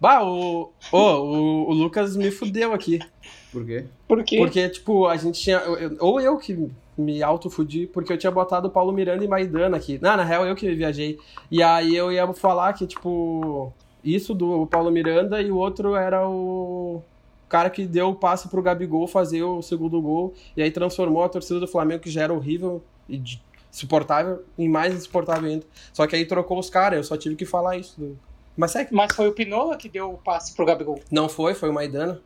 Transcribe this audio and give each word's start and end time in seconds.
Bah, 0.00 0.22
o, 0.24 0.70
oh, 0.92 0.98
o, 0.98 1.70
o 1.70 1.72
Lucas 1.72 2.16
me 2.16 2.30
fudeu 2.30 2.72
aqui. 2.74 2.98
Por 3.52 3.64
quê? 3.64 3.84
Por 4.08 4.22
quê? 4.24 4.36
Porque, 4.38 4.68
tipo, 4.68 5.06
a 5.06 5.16
gente 5.16 5.40
tinha. 5.40 5.58
eu- 5.58 5.96
ou 6.00 6.20
eu 6.20 6.36
que 6.36 6.68
me 6.98 7.22
autofudi, 7.22 7.86
porque 7.86 8.12
eu 8.12 8.18
tinha 8.18 8.30
botado 8.30 8.68
o 8.68 8.70
Paulo 8.70 8.92
Miranda 8.92 9.24
e 9.24 9.28
Maidana 9.28 9.76
aqui. 9.76 9.98
Não, 10.02 10.16
na 10.16 10.24
real, 10.24 10.46
eu 10.46 10.54
que 10.54 10.72
viajei. 10.74 11.18
E 11.50 11.62
aí 11.62 11.94
eu 11.96 12.12
ia 12.12 12.30
falar 12.34 12.72
que, 12.72 12.86
tipo, 12.86 13.72
isso 14.02 14.34
do 14.34 14.66
Paulo 14.66 14.90
Miranda 14.90 15.40
e 15.40 15.50
o 15.50 15.56
outro 15.56 15.94
era 15.96 16.28
o 16.28 17.00
cara 17.48 17.70
que 17.70 17.86
deu 17.86 18.08
o 18.08 18.14
passe 18.14 18.48
pro 18.48 18.62
Gabigol 18.62 19.06
fazer 19.06 19.42
o 19.42 19.62
segundo 19.62 20.00
gol. 20.02 20.34
E 20.56 20.62
aí 20.62 20.70
transformou 20.70 21.22
a 21.24 21.28
torcida 21.28 21.58
do 21.60 21.66
Flamengo, 21.68 22.02
que 22.02 22.10
já 22.10 22.22
era 22.22 22.32
horrível 22.34 22.82
e 23.08 23.22
insuportável, 23.72 24.42
em 24.58 24.68
mais 24.68 24.94
insuportável 24.94 25.48
ainda. 25.50 25.66
Só 25.92 26.06
que 26.06 26.14
aí 26.14 26.24
trocou 26.26 26.58
os 26.58 26.68
caras, 26.70 26.96
eu 26.98 27.04
só 27.04 27.16
tive 27.16 27.34
que 27.36 27.44
falar 27.46 27.76
isso. 27.78 27.98
do- 27.98 28.18
Mas 28.56 28.70
segue. 28.70 28.94
Mas 28.94 29.14
foi 29.14 29.28
o 29.28 29.32
Pinola 29.32 29.76
que 29.76 29.88
deu 29.88 30.12
o 30.12 30.18
passe 30.18 30.54
pro 30.54 30.64
Gabigol. 30.64 31.00
Não 31.10 31.28
foi, 31.28 31.54
foi 31.54 31.70
o 31.70 31.72
Maidana. 31.72 32.20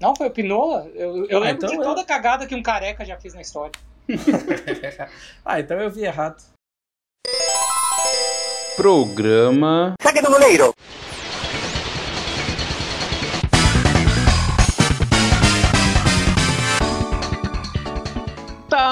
Não, 0.00 0.14
foi 0.16 0.26
o 0.28 0.30
Pinola. 0.30 0.88
Eu, 0.94 1.26
eu 1.26 1.38
Ah, 1.38 1.40
lembro 1.40 1.66
então 1.66 1.70
de 1.70 1.76
é. 1.76 1.82
toda 1.82 2.00
a 2.00 2.04
cagada 2.04 2.46
que 2.46 2.54
um 2.54 2.62
careca 2.62 3.04
já 3.04 3.18
fez 3.18 3.34
na 3.34 3.40
história. 3.42 3.72
ah, 5.44 5.60
então 5.60 5.78
eu 5.78 5.90
vi 5.90 6.04
errado. 6.04 6.42
Programa. 8.76 9.94
Saque 10.02 10.20
do 10.20 10.30
goleiro. 10.30 10.74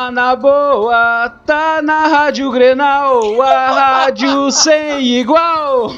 Tá 0.03 0.11
na 0.11 0.35
boa, 0.35 1.29
tá 1.47 1.81
na 1.81 2.09
Rádio 2.09 2.51
Grenal, 2.51 3.41
a 3.41 3.71
rádio 3.71 4.51
sem 4.51 5.01
igual. 5.01 5.93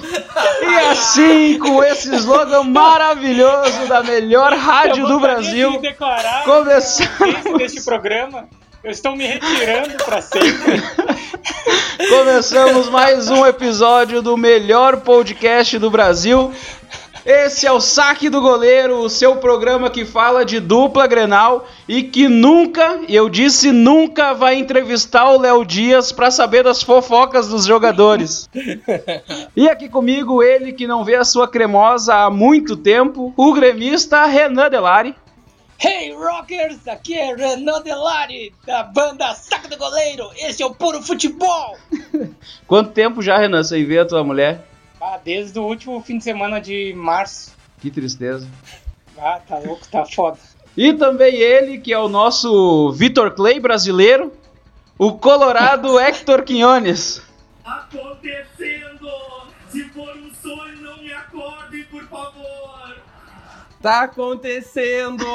E 0.61 0.77
assim, 0.91 1.59
com 1.59 1.83
esse 1.83 2.15
slogan 2.17 2.65
maravilhoso 2.65 3.87
da 3.89 4.03
melhor 4.03 4.53
rádio 4.53 5.07
do 5.07 5.19
Brasil, 5.19 5.81
de 5.81 5.95
começamos- 6.45 7.57
deste 7.57 7.83
programa. 7.83 8.47
Eu 8.83 8.91
estou 8.91 9.17
me 9.17 9.25
retirando 9.27 9.95
para 10.05 10.21
sempre. 10.21 10.83
começamos 12.07 12.91
mais 12.91 13.31
um 13.31 13.47
episódio 13.47 14.21
do 14.21 14.37
melhor 14.37 14.99
podcast 14.99 15.79
do 15.79 15.91
Brasil. 15.91 16.53
Esse 17.25 17.67
é 17.67 17.73
o 17.73 17.81
Saque 17.81 18.29
do 18.29 18.39
Goleiro, 18.39 18.99
o 18.99 19.09
seu 19.09 19.37
programa 19.37 19.89
que 19.89 20.05
fala 20.05 20.45
de 20.45 20.61
dupla 20.61 21.07
Grenal 21.07 21.67
e 21.89 22.03
que 22.03 22.29
nunca, 22.29 23.01
e 23.09 23.17
eu 23.17 23.31
disse 23.31 23.73
nunca, 23.73 24.35
vai 24.35 24.57
entrevistar 24.57 25.31
o 25.31 25.41
Léo 25.41 25.65
Dias 25.65 26.13
para 26.13 26.31
saber 26.31 26.63
das 26.63 26.83
fofocas 26.83 27.49
dos 27.49 27.65
jogadores. 27.65 28.49
E 29.57 29.69
aqui 29.69 29.89
comigo 29.89 30.43
ele 30.43 30.73
que 30.73 30.87
não 30.87 31.05
vê 31.05 31.15
a 31.15 31.25
sua 31.25 31.47
cremosa 31.47 32.15
há 32.15 32.31
muito 32.31 32.77
tempo, 32.77 33.33
o 33.37 33.53
gremista 33.53 34.27
Renan 34.27 34.69
Delari. 34.69 35.15
Hey 35.81 36.13
Rockers, 36.13 36.87
aqui 36.89 37.15
é 37.15 37.35
Renan 37.35 37.81
Delari, 37.83 38.53
da 38.67 38.83
banda 38.83 39.33
Saco 39.35 39.69
do 39.69 39.77
Goleiro. 39.77 40.29
Esse 40.37 40.63
é 40.63 40.67
o 40.67 40.75
puro 40.75 41.03
futebol. 41.03 41.77
Quanto 42.67 42.91
tempo 42.91 43.23
já, 43.23 43.39
Renan, 43.39 43.63
sem 43.63 43.85
ver 43.85 44.01
a 44.01 44.07
tua 44.07 44.25
mulher? 44.25 44.74
Desde 45.25 45.59
o 45.59 45.63
último 45.63 46.01
fim 46.03 46.19
de 46.19 46.25
semana 46.25 46.61
de 46.61 46.93
março. 46.95 47.53
Que 47.81 47.91
tristeza. 47.91 48.47
Ah, 49.19 49.41
tá 49.47 49.59
louco, 49.59 49.87
tá 49.89 50.05
foda. 50.05 50.39
E 50.77 50.93
também 50.93 51.35
ele, 51.37 51.79
que 51.79 51.93
é 51.93 51.99
o 51.99 52.09
nosso 52.09 52.93
Vitor 52.93 53.31
Clay 53.31 53.61
brasileiro, 53.61 54.33
o 54.99 55.13
colorado 55.13 55.97
Hector 56.01 56.43
Quinones. 56.43 57.23
acontecendo. 57.65 58.54
Tá 63.85 64.05
acontecendo! 64.05 65.27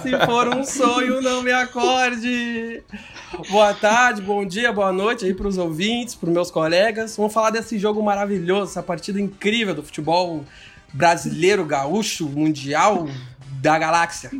Se 0.00 0.24
for 0.24 0.46
um 0.56 0.62
sonho, 0.62 1.20
não 1.20 1.42
me 1.42 1.50
acorde! 1.50 2.80
Boa 3.50 3.74
tarde, 3.74 4.22
bom 4.22 4.44
dia, 4.44 4.72
boa 4.72 4.92
noite 4.92 5.24
aí 5.24 5.34
pros 5.34 5.58
ouvintes, 5.58 6.14
pros 6.14 6.32
meus 6.32 6.48
colegas. 6.48 7.16
Vamos 7.16 7.34
falar 7.34 7.50
desse 7.50 7.76
jogo 7.76 8.00
maravilhoso, 8.00 8.70
essa 8.70 8.84
partida 8.84 9.20
incrível 9.20 9.74
do 9.74 9.82
futebol 9.82 10.44
brasileiro, 10.92 11.64
gaúcho, 11.64 12.28
mundial 12.28 13.08
da 13.60 13.76
galáxia. 13.76 14.30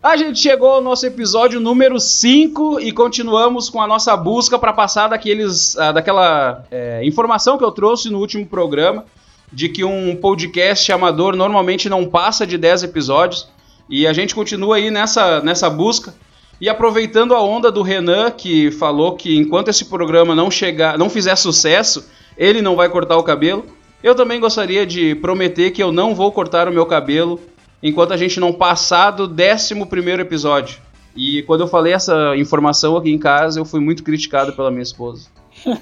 A 0.00 0.16
gente 0.16 0.38
chegou 0.38 0.68
ao 0.68 0.80
nosso 0.80 1.04
episódio 1.04 1.58
número 1.58 1.98
5 1.98 2.78
e 2.78 2.92
continuamos 2.92 3.68
com 3.68 3.82
a 3.82 3.88
nossa 3.88 4.16
busca 4.16 4.56
para 4.56 4.72
passar 4.72 5.08
daqueles, 5.08 5.76
ah, 5.76 5.90
daquela 5.90 6.64
é, 6.70 7.04
informação 7.04 7.58
que 7.58 7.64
eu 7.64 7.72
trouxe 7.72 8.08
no 8.08 8.20
último 8.20 8.46
programa, 8.46 9.04
de 9.52 9.68
que 9.68 9.84
um 9.84 10.14
podcast 10.16 10.90
amador 10.92 11.34
normalmente 11.34 11.88
não 11.88 12.06
passa 12.06 12.46
de 12.46 12.56
10 12.56 12.84
episódios. 12.84 13.48
E 13.88 14.06
a 14.06 14.12
gente 14.12 14.34
continua 14.34 14.76
aí 14.76 14.90
nessa, 14.90 15.40
nessa 15.40 15.68
busca. 15.68 16.14
E 16.60 16.68
aproveitando 16.68 17.34
a 17.34 17.42
onda 17.42 17.72
do 17.72 17.82
Renan, 17.82 18.30
que 18.30 18.70
falou 18.70 19.16
que 19.16 19.36
enquanto 19.36 19.68
esse 19.68 19.86
programa 19.86 20.34
não 20.34 20.50
chegar, 20.50 20.98
não 20.98 21.08
fizer 21.08 21.34
sucesso, 21.36 22.08
ele 22.36 22.62
não 22.62 22.76
vai 22.76 22.88
cortar 22.88 23.16
o 23.16 23.22
cabelo. 23.22 23.64
Eu 24.02 24.14
também 24.14 24.38
gostaria 24.38 24.86
de 24.86 25.14
prometer 25.14 25.70
que 25.70 25.82
eu 25.82 25.90
não 25.90 26.14
vou 26.14 26.30
cortar 26.30 26.68
o 26.68 26.72
meu 26.72 26.86
cabelo 26.86 27.40
enquanto 27.82 28.12
a 28.12 28.16
gente 28.16 28.38
não 28.38 28.52
passar 28.52 29.10
do 29.10 29.24
11 29.24 29.74
episódio. 30.20 30.80
E 31.16 31.42
quando 31.42 31.62
eu 31.62 31.68
falei 31.68 31.92
essa 31.92 32.36
informação 32.36 32.96
aqui 32.96 33.10
em 33.10 33.18
casa, 33.18 33.58
eu 33.58 33.64
fui 33.64 33.80
muito 33.80 34.02
criticado 34.02 34.52
pela 34.52 34.70
minha 34.70 34.82
esposa. 34.82 35.28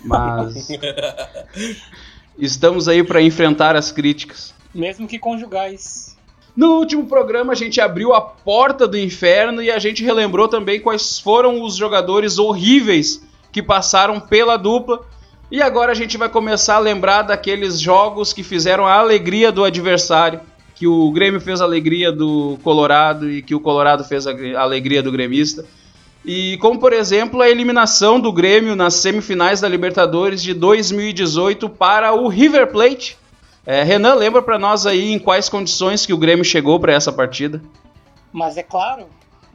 Mas 0.05 0.69
estamos 2.38 2.88
aí 2.88 3.03
para 3.03 3.21
enfrentar 3.21 3.76
as 3.76 3.91
críticas. 3.91 4.54
Mesmo 4.75 5.09
que 5.09 5.19
conjugais. 5.19 6.16
No 6.56 6.78
último 6.78 7.06
programa 7.06 7.53
a 7.53 7.56
gente 7.56 7.81
abriu 7.81 8.12
a 8.12 8.21
porta 8.21 8.87
do 8.87 8.99
inferno 8.99 9.62
e 9.62 9.71
a 9.71 9.78
gente 9.78 10.04
relembrou 10.04 10.48
também 10.48 10.81
quais 10.81 11.19
foram 11.19 11.62
os 11.62 11.77
jogadores 11.77 12.38
horríveis 12.38 13.22
que 13.53 13.62
passaram 13.62 14.19
pela 14.19 14.56
dupla. 14.56 15.06
E 15.50 15.62
agora 15.62 15.93
a 15.93 15.94
gente 15.94 16.19
vai 16.19 16.28
começar 16.28 16.77
a 16.77 16.81
lembrar 16.81 17.22
daqueles 17.22 17.81
jogos 17.81 18.32
que 18.32 18.43
fizeram 18.43 18.87
a 18.87 18.94
alegria 18.94 19.50
do 19.50 19.65
adversário, 19.65 20.41
que 20.75 20.87
o 20.87 21.10
Grêmio 21.10 21.41
fez 21.41 21.60
a 21.60 21.65
alegria 21.65 22.12
do 22.12 22.59
Colorado 22.62 23.31
e 23.31 23.41
que 23.41 23.54
o 23.54 23.60
Colorado 23.60 24.04
fez 24.04 24.27
a 24.27 24.60
alegria 24.60 25.03
do 25.03 25.10
gremista. 25.10 25.65
E 26.31 26.59
como 26.59 26.78
por 26.78 26.93
exemplo 26.93 27.41
a 27.41 27.49
eliminação 27.49 28.21
do 28.21 28.31
Grêmio 28.31 28.77
nas 28.77 28.94
semifinais 28.94 29.62
da 29.62 29.69
Libertadores 29.69 30.43
de 30.43 30.53
2018 30.53 31.71
para 31.71 32.12
o 32.12 32.28
River 32.28 32.71
Plate. 32.71 33.16
É, 33.65 33.83
Renan, 33.83 34.12
lembra 34.15 34.43
pra 34.43 34.59
nós 34.59 34.84
aí 34.87 35.11
em 35.12 35.19
quais 35.19 35.49
condições 35.49 36.05
que 36.05 36.12
o 36.12 36.19
Grêmio 36.19 36.44
chegou 36.44 36.78
pra 36.78 36.93
essa 36.93 37.11
partida? 37.11 37.62
Mas 38.31 38.56
é 38.59 38.62
claro, 38.62 39.06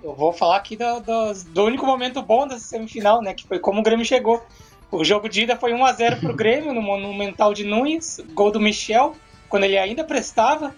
eu 0.03 0.13
vou 0.15 0.33
falar 0.33 0.57
aqui 0.57 0.75
do, 0.75 0.99
do- 0.99 1.43
do 1.51 1.63
único 1.63 1.85
momento 1.85 2.21
bom 2.23 2.47
dessa 2.47 2.65
semifinal, 2.65 3.21
né? 3.21 3.33
Que 3.35 3.47
foi 3.47 3.59
como 3.59 3.79
o 3.79 3.83
Grêmio 3.83 4.05
chegou. 4.05 4.43
O 4.91 5.03
jogo 5.03 5.29
de 5.29 5.41
ida 5.43 5.55
foi 5.55 5.73
1x0 5.73 6.19
pro 6.21 6.33
Grêmio, 6.35 6.73
no 6.73 6.81
Monumental 6.81 7.53
de 7.53 7.63
Nunes, 7.63 8.19
gol 8.33 8.51
do 8.51 8.59
Michel, 8.59 9.15
quando 9.47 9.63
ele 9.63 9.77
ainda 9.77 10.03
prestava. 10.03 10.73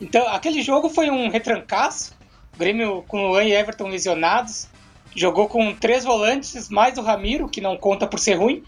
Então, 0.00 0.26
aquele 0.28 0.62
jogo 0.62 0.88
foi 0.88 1.10
um 1.10 1.28
retrancaço. 1.28 2.12
O 2.54 2.58
Grêmio 2.58 3.04
com 3.06 3.26
Luan 3.28 3.44
e 3.44 3.52
Everton 3.52 3.88
lesionados. 3.88 4.68
Jogou 5.14 5.48
com 5.48 5.74
três 5.74 6.04
volantes, 6.04 6.68
mais 6.68 6.96
o 6.98 7.02
Ramiro, 7.02 7.48
que 7.48 7.60
não 7.60 7.76
conta 7.76 8.06
por 8.06 8.18
ser 8.18 8.34
ruim. 8.34 8.62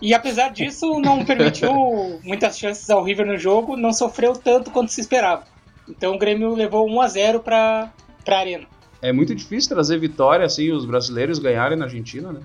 E 0.00 0.14
apesar 0.14 0.50
disso, 0.50 1.00
não 1.00 1.24
permitiu 1.24 1.70
muitas 2.24 2.58
chances 2.58 2.88
ao 2.90 3.04
River 3.04 3.26
no 3.26 3.36
jogo, 3.36 3.76
não 3.76 3.92
sofreu 3.92 4.32
tanto 4.32 4.70
quanto 4.70 4.90
se 4.90 5.00
esperava. 5.00 5.44
Então 5.88 6.14
o 6.14 6.18
Grêmio 6.18 6.54
levou 6.54 6.88
1 6.88 7.00
a 7.00 7.08
0 7.08 7.40
para 7.40 7.92
para 8.24 8.38
Arena. 8.38 8.66
É 9.00 9.12
muito 9.12 9.34
difícil 9.34 9.74
trazer 9.74 9.98
vitória 9.98 10.46
assim, 10.46 10.70
os 10.70 10.84
brasileiros 10.84 11.40
ganharem 11.40 11.76
na 11.76 11.86
Argentina, 11.86 12.32
né? 12.32 12.40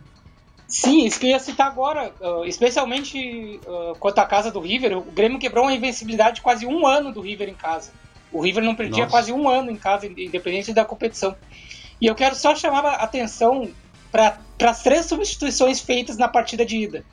Sim, 0.67 1.05
isso 1.05 1.19
que 1.19 1.27
eu 1.27 1.29
ia 1.29 1.39
citar 1.39 1.67
agora, 1.67 2.11
uh, 2.19 2.43
especialmente 2.43 3.59
uh, 3.65 3.97
quanto 3.99 4.19
à 4.19 4.25
casa 4.25 4.51
do 4.51 4.59
River, 4.59 4.97
o 4.97 5.01
Grêmio 5.01 5.39
quebrou 5.39 5.63
uma 5.65 5.73
invencibilidade 5.73 6.37
de 6.37 6.41
quase 6.41 6.65
um 6.65 6.85
ano 6.85 7.13
do 7.13 7.21
River 7.21 7.47
em 7.47 7.53
casa. 7.53 7.91
O 8.33 8.41
River 8.41 8.63
não 8.63 8.75
perdia 8.75 9.03
Nossa. 9.03 9.11
quase 9.11 9.31
um 9.31 9.47
ano 9.47 9.71
em 9.71 9.77
casa, 9.77 10.07
independente 10.07 10.73
da 10.73 10.83
competição. 10.83 11.35
E 12.01 12.05
eu 12.05 12.15
quero 12.15 12.35
só 12.35 12.55
chamar 12.55 12.85
a 12.85 13.03
atenção 13.03 13.69
para 14.11 14.37
as 14.61 14.83
três 14.83 15.05
substituições 15.05 15.79
feitas 15.79 16.17
na 16.17 16.27
partida 16.27 16.65
de 16.65 16.77
ida. 16.77 17.05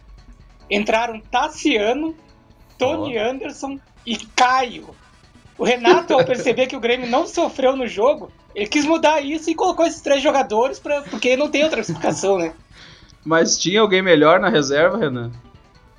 Entraram 0.71 1.21
Tassiano, 1.21 2.15
Tony 2.79 3.19
Anderson 3.19 3.79
e 4.07 4.17
Caio. 4.17 4.95
O 5.57 5.65
Renato, 5.65 6.15
ao 6.15 6.25
perceber 6.27 6.67
que 6.67 6.77
o 6.77 6.81
Grêmio 6.81 7.09
não 7.09 7.27
sofreu 7.27 7.77
no 7.77 7.87
jogo, 7.87 8.31
ele 8.55 8.67
quis 8.67 8.85
mudar 8.85 9.21
isso 9.21 9.51
e 9.51 9.55
colocou 9.55 9.87
esses 9.87 10.01
três 10.01 10.23
jogadores, 10.23 10.79
pra, 10.79 11.03
porque 11.03 11.37
não 11.37 11.51
tem 11.51 11.65
outra 11.65 11.81
explicação, 11.81 12.39
né? 12.39 12.53
Mas 13.25 13.59
tinha 13.59 13.81
alguém 13.81 14.03
melhor 14.03 14.39
na 14.39 14.49
reserva, 14.49 14.99
Renan? 14.99 15.33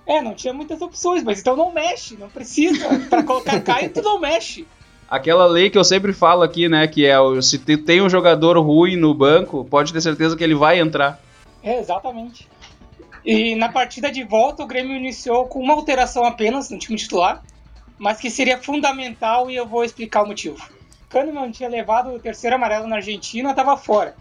É, 0.06 0.22
não 0.22 0.36
tinha 0.36 0.54
muitas 0.54 0.82
opções, 0.82 1.24
mas 1.24 1.40
então 1.40 1.56
não 1.56 1.74
mexe, 1.74 2.16
não 2.16 2.30
precisa. 2.30 2.88
Pra 3.10 3.24
colocar 3.24 3.60
Caio, 3.62 3.92
tu 3.92 4.02
não 4.04 4.20
mexe. 4.20 4.68
Aquela 5.10 5.46
lei 5.46 5.70
que 5.70 5.78
eu 5.78 5.84
sempre 5.84 6.14
falo 6.14 6.42
aqui, 6.44 6.68
né? 6.68 6.88
Que 6.88 7.06
é 7.06 7.20
o- 7.20 7.42
se 7.42 7.60
te- 7.60 7.78
tem 7.78 8.02
um 8.02 8.10
jogador 8.10 8.58
ruim 8.60 8.96
no 8.96 9.14
banco, 9.14 9.64
pode 9.66 9.94
ter 9.94 10.02
certeza 10.02 10.36
que 10.36 10.44
ele 10.44 10.56
vai 10.56 10.80
entrar. 10.80 11.20
É, 11.64 11.80
exatamente. 11.80 12.48
E 13.24 13.56
na 13.56 13.70
partida 13.70 14.12
de 14.12 14.24
volta, 14.24 14.64
o 14.64 14.68
Grêmio 14.68 14.96
iniciou 14.96 15.46
com 15.46 15.60
uma 15.60 15.74
alteração 15.74 16.24
apenas 16.26 16.70
no 16.70 16.78
time 16.80 16.98
titular. 16.98 17.42
mas 17.98 18.20
que 18.20 18.30
seria 18.30 18.58
fundamental 18.58 19.50
e 19.50 19.56
eu 19.56 19.66
vou 19.66 19.82
explicar 19.86 20.24
o 20.24 20.28
motivo. 20.28 20.58
Kahneman 21.08 21.50
tinha 21.52 21.70
levado 21.70 22.10
o 22.14 22.20
terceiro 22.20 22.58
amarelo 22.58 22.88
na 22.88 22.98
Argentina, 22.98 23.52
estava 23.52 23.78
fora. 23.78 24.16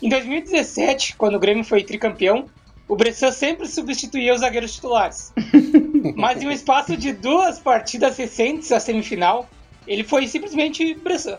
Em 0.00 0.08
2017, 0.08 1.16
quando 1.16 1.34
o 1.34 1.38
Grêmio 1.40 1.64
foi 1.64 1.82
tricampeão, 1.82 2.46
o 2.86 2.94
Bressan 2.94 3.32
sempre 3.32 3.66
substituía 3.66 4.32
os 4.32 4.40
zagueiros 4.42 4.72
titulares. 4.72 5.32
Mas 6.14 6.40
em 6.40 6.46
um 6.46 6.52
espaço 6.52 6.96
de 6.96 7.12
duas 7.12 7.58
partidas 7.58 8.16
recentes, 8.16 8.70
a 8.70 8.78
semifinal, 8.78 9.48
ele 9.88 10.04
foi 10.04 10.28
simplesmente 10.28 10.94
Bressan. 10.94 11.38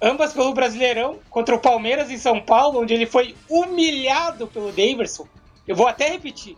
Ambas 0.00 0.32
pelo 0.32 0.52
Brasileirão, 0.52 1.18
contra 1.30 1.54
o 1.54 1.60
Palmeiras 1.60 2.10
em 2.10 2.18
São 2.18 2.40
Paulo, 2.40 2.80
onde 2.80 2.92
ele 2.92 3.06
foi 3.06 3.34
humilhado 3.48 4.46
pelo 4.46 4.70
Daverson. 4.72 5.26
Eu 5.66 5.74
vou 5.74 5.86
até 5.86 6.08
repetir. 6.08 6.56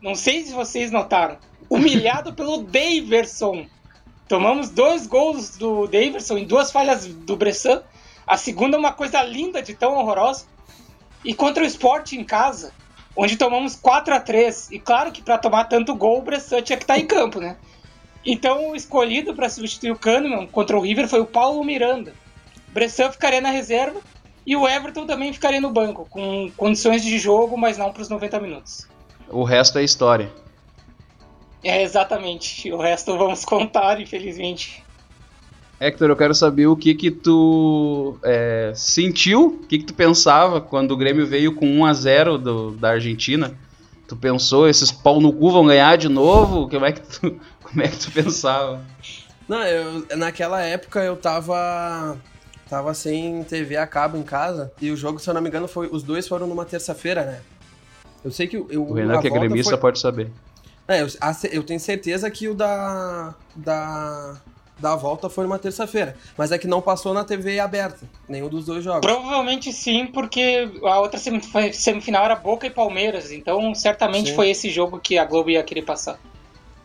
Não 0.00 0.14
sei 0.14 0.44
se 0.44 0.52
vocês 0.52 0.90
notaram. 0.90 1.36
Humilhado 1.68 2.32
pelo 2.34 2.58
Daverson. 2.58 3.66
Tomamos 4.28 4.70
dois 4.70 5.06
gols 5.06 5.56
do 5.56 5.86
Daverson 5.86 6.38
em 6.38 6.46
duas 6.46 6.70
falhas 6.70 7.04
do 7.06 7.36
Bressan. 7.36 7.82
A 8.26 8.36
segunda 8.36 8.76
é 8.76 8.80
uma 8.80 8.92
coisa 8.92 9.22
linda 9.22 9.60
de 9.60 9.74
tão 9.74 9.94
horrorosa. 9.94 10.46
E 11.24 11.34
contra 11.34 11.64
o 11.64 11.66
Sport 11.66 12.12
em 12.12 12.24
casa, 12.24 12.72
onde 13.16 13.36
tomamos 13.36 13.76
4 13.76 14.14
a 14.14 14.20
3 14.20 14.70
E 14.70 14.78
claro 14.78 15.10
que 15.10 15.22
para 15.22 15.38
tomar 15.38 15.64
tanto 15.64 15.94
gol, 15.94 16.18
o 16.18 16.22
Bressan 16.22 16.62
tinha 16.62 16.76
que 16.76 16.84
estar 16.84 16.94
tá 16.94 17.00
em 17.00 17.06
campo, 17.06 17.40
né? 17.40 17.56
Então, 18.24 18.70
o 18.70 18.76
escolhido 18.76 19.34
para 19.34 19.48
substituir 19.48 19.90
o 19.90 19.98
Kahneman 19.98 20.46
contra 20.46 20.76
o 20.76 20.80
River 20.80 21.08
foi 21.08 21.20
o 21.20 21.26
Paulo 21.26 21.62
Miranda. 21.62 22.14
Bressan 22.68 23.10
ficaria 23.12 23.40
na 23.40 23.50
reserva 23.50 24.00
e 24.46 24.56
o 24.56 24.68
Everton 24.68 25.06
também 25.06 25.32
ficaria 25.32 25.60
no 25.60 25.70
banco, 25.70 26.06
com 26.08 26.50
condições 26.56 27.02
de 27.02 27.18
jogo, 27.18 27.56
mas 27.56 27.78
não 27.78 27.92
para 27.92 28.02
os 28.02 28.08
90 28.08 28.40
minutos. 28.40 28.88
O 29.28 29.44
resto 29.44 29.78
é 29.78 29.84
história. 29.84 30.30
É, 31.62 31.82
exatamente. 31.82 32.70
O 32.72 32.78
resto 32.78 33.16
vamos 33.16 33.44
contar, 33.44 34.00
infelizmente. 34.00 34.84
Hector, 35.80 36.08
eu 36.08 36.16
quero 36.16 36.34
saber 36.34 36.66
o 36.66 36.76
que 36.76 36.94
que 36.94 37.10
tu 37.10 38.16
é, 38.22 38.72
sentiu, 38.74 39.46
o 39.46 39.66
que 39.66 39.78
que 39.78 39.84
tu 39.84 39.94
pensava 39.94 40.60
quando 40.60 40.92
o 40.92 40.96
Grêmio 40.96 41.26
veio 41.26 41.54
com 41.54 41.66
1 41.66 41.84
a 41.86 41.92
0 41.92 42.38
do, 42.38 42.70
da 42.72 42.90
Argentina. 42.90 43.56
Tu 44.06 44.14
pensou, 44.14 44.68
esses 44.68 44.92
pau 44.92 45.20
no 45.20 45.32
cu 45.32 45.50
vão 45.50 45.66
ganhar 45.66 45.96
de 45.96 46.08
novo? 46.08 46.68
Como 46.68 46.84
é 46.84 46.92
que 46.92 47.00
tu, 47.00 47.40
como 47.74 47.82
é 47.84 47.88
que 47.88 47.98
tu 47.98 48.12
pensava? 48.12 48.80
Não, 49.48 49.62
eu, 49.64 50.06
naquela 50.16 50.62
época 50.62 51.00
eu 51.02 51.16
tava 51.16 52.16
tava 52.70 52.94
sem 52.94 53.44
TV 53.44 53.76
a 53.76 53.86
cabo 53.86 54.16
em 54.16 54.22
casa 54.22 54.72
e 54.80 54.90
o 54.90 54.96
jogo, 54.96 55.18
se 55.18 55.28
eu 55.28 55.34
não 55.34 55.42
me 55.42 55.48
engano, 55.48 55.68
foi 55.68 55.88
os 55.90 56.02
dois 56.02 56.26
foram 56.26 56.46
numa 56.46 56.64
terça-feira, 56.64 57.24
né? 57.24 57.40
Eu 58.24 58.30
sei 58.30 58.46
que 58.46 58.56
eu, 58.56 58.66
o 58.82 58.94
Renan 58.94 59.20
que 59.20 59.26
é 59.26 59.30
gremista 59.30 59.72
foi... 59.72 59.80
pode 59.80 59.98
saber. 59.98 60.30
É, 60.86 61.02
eu, 61.02 61.08
eu 61.50 61.62
tenho 61.62 61.80
certeza 61.80 62.30
que 62.30 62.48
o 62.48 62.54
da 62.54 63.34
da 63.56 64.36
da 64.78 64.96
volta 64.96 65.28
foi 65.28 65.44
numa 65.44 65.58
terça-feira. 65.58 66.16
Mas 66.36 66.52
é 66.52 66.58
que 66.58 66.66
não 66.66 66.82
passou 66.82 67.14
na 67.14 67.24
TV 67.24 67.58
aberta, 67.60 68.06
nenhum 68.28 68.48
dos 68.48 68.66
dois 68.66 68.82
jogos. 68.82 69.00
Provavelmente 69.00 69.72
sim, 69.72 70.06
porque 70.06 70.68
a 70.82 70.98
outra 71.00 71.18
semifinal 71.72 72.24
era 72.24 72.34
Boca 72.34 72.66
e 72.66 72.70
Palmeiras, 72.70 73.30
então 73.30 73.74
certamente 73.74 74.30
sim. 74.30 74.34
foi 74.34 74.50
esse 74.50 74.70
jogo 74.70 74.98
que 74.98 75.16
a 75.16 75.24
Globo 75.24 75.50
ia 75.50 75.62
querer 75.62 75.82
passar. 75.82 76.18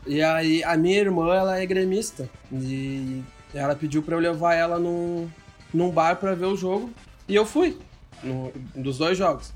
E 0.09 0.23
aí, 0.23 0.63
a 0.63 0.75
minha 0.75 0.97
irmã, 0.97 1.35
ela 1.35 1.59
é 1.59 1.65
gremista, 1.67 2.27
e 2.51 3.21
ela 3.53 3.75
pediu 3.75 4.01
para 4.01 4.15
eu 4.15 4.19
levar 4.19 4.55
ela 4.55 4.79
num, 4.79 5.29
num 5.71 5.91
bar 5.91 6.15
para 6.15 6.33
ver 6.33 6.47
o 6.47 6.57
jogo, 6.57 6.89
e 7.27 7.35
eu 7.35 7.45
fui, 7.45 7.77
no, 8.23 8.51
dos 8.75 8.97
dois 8.97 9.15
jogos. 9.15 9.53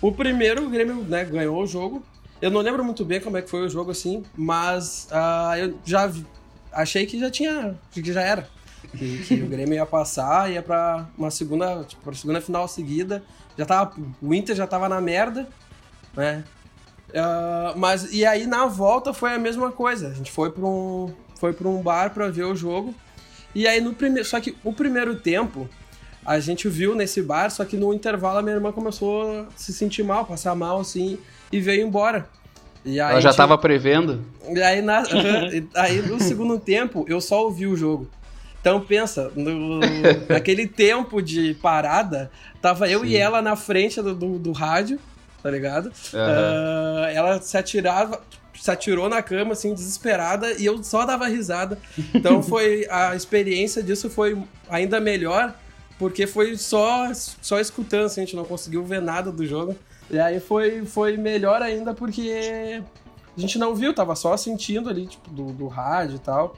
O 0.00 0.10
primeiro, 0.10 0.64
o 0.64 0.70
Grêmio 0.70 1.04
né, 1.04 1.22
ganhou 1.26 1.62
o 1.62 1.66
jogo, 1.66 2.02
eu 2.40 2.50
não 2.50 2.62
lembro 2.62 2.82
muito 2.82 3.04
bem 3.04 3.20
como 3.20 3.36
é 3.36 3.42
que 3.42 3.50
foi 3.50 3.60
o 3.60 3.68
jogo 3.68 3.90
assim, 3.90 4.24
mas 4.34 5.06
uh, 5.12 5.56
eu 5.58 5.78
já 5.84 6.06
vi, 6.06 6.26
achei 6.72 7.04
que 7.04 7.20
já 7.20 7.30
tinha. 7.30 7.78
que 7.92 8.02
já 8.10 8.22
era. 8.22 8.48
Que, 8.96 9.18
que 9.18 9.34
o 9.34 9.46
Grêmio 9.46 9.74
ia 9.74 9.84
passar, 9.84 10.50
ia 10.50 10.62
pra 10.62 11.06
uma 11.18 11.30
segunda. 11.30 11.84
Tipo, 11.84 12.02
pra 12.02 12.14
segunda 12.14 12.40
final 12.40 12.66
seguida. 12.66 13.22
Já 13.58 13.66
tava. 13.66 13.94
O 14.22 14.32
Inter 14.32 14.56
já 14.56 14.66
tava 14.66 14.88
na 14.88 15.02
merda, 15.02 15.46
né? 16.16 16.42
Uh, 17.10 17.78
mas 17.78 18.12
e 18.12 18.24
aí 18.24 18.46
na 18.46 18.66
volta 18.66 19.12
foi 19.12 19.34
a 19.34 19.38
mesma 19.38 19.70
coisa. 19.70 20.08
A 20.08 20.12
gente 20.12 20.30
foi 20.30 20.50
para 20.50 20.64
um 20.64 21.12
foi 21.38 21.52
para 21.52 21.68
um 21.68 21.82
bar 21.82 22.12
para 22.12 22.28
ver 22.28 22.44
o 22.44 22.54
jogo. 22.54 22.94
E 23.54 23.66
aí 23.66 23.80
no 23.80 23.94
primeiro, 23.94 24.28
só 24.28 24.40
que 24.40 24.56
o 24.62 24.72
primeiro 24.72 25.16
tempo 25.16 25.68
a 26.24 26.38
gente 26.38 26.68
viu 26.68 26.94
nesse 26.94 27.22
bar, 27.22 27.50
só 27.50 27.64
que 27.64 27.76
no 27.76 27.92
intervalo 27.94 28.38
a 28.38 28.42
minha 28.42 28.54
irmã 28.54 28.70
começou 28.72 29.40
a 29.40 29.46
se 29.56 29.72
sentir 29.72 30.02
mal, 30.02 30.24
passar 30.24 30.54
mal 30.54 30.80
assim 30.80 31.18
e 31.50 31.60
veio 31.60 31.86
embora. 31.86 32.28
E 32.84 32.98
Ela 32.98 33.20
já 33.20 33.30
estava 33.30 33.58
prevendo? 33.58 34.24
E 34.48 34.62
aí, 34.62 34.80
na... 34.80 35.02
aí 35.76 36.00
no 36.02 36.20
segundo 36.20 36.58
tempo 36.58 37.04
eu 37.08 37.20
só 37.20 37.42
ouvi 37.44 37.66
o 37.66 37.76
jogo. 37.76 38.08
Então 38.60 38.80
pensa, 38.80 39.30
no... 39.34 39.80
naquele 40.28 40.66
tempo 40.66 41.20
de 41.22 41.54
parada, 41.54 42.30
tava 42.60 42.88
eu 42.88 43.00
Sim. 43.00 43.06
e 43.06 43.16
ela 43.16 43.42
na 43.42 43.56
frente 43.56 44.00
do, 44.00 44.14
do, 44.14 44.38
do 44.38 44.52
rádio, 44.52 44.98
tá 45.42 45.50
ligado? 45.50 45.86
Uhum. 45.86 46.20
Uh, 46.20 47.04
ela 47.12 47.40
se 47.40 47.56
atirava, 47.56 48.20
se 48.54 48.70
atirou 48.70 49.08
na 49.08 49.22
cama, 49.22 49.52
assim, 49.52 49.72
desesperada, 49.74 50.52
e 50.52 50.66
eu 50.66 50.82
só 50.82 51.04
dava 51.04 51.26
risada. 51.26 51.78
Então 52.14 52.42
foi. 52.44 52.86
A 52.90 53.16
experiência 53.16 53.82
disso 53.82 54.10
foi 54.10 54.36
ainda 54.68 55.00
melhor, 55.00 55.54
porque 55.98 56.26
foi 56.26 56.56
só, 56.56 57.10
só 57.14 57.58
escutando, 57.58 58.06
assim, 58.06 58.22
a 58.22 58.24
gente 58.24 58.36
não 58.36 58.44
conseguiu 58.44 58.84
ver 58.84 59.00
nada 59.00 59.32
do 59.32 59.46
jogo. 59.46 59.76
E 60.10 60.18
aí 60.18 60.40
foi, 60.40 60.84
foi 60.84 61.16
melhor 61.16 61.62
ainda 61.62 61.94
porque 61.94 62.82
a 63.36 63.40
gente 63.40 63.58
não 63.58 63.74
viu, 63.74 63.94
tava 63.94 64.16
só 64.16 64.36
sentindo 64.36 64.88
ali, 64.90 65.06
tipo, 65.06 65.30
do, 65.30 65.52
do 65.52 65.68
rádio 65.68 66.16
e 66.16 66.18
tal. 66.18 66.56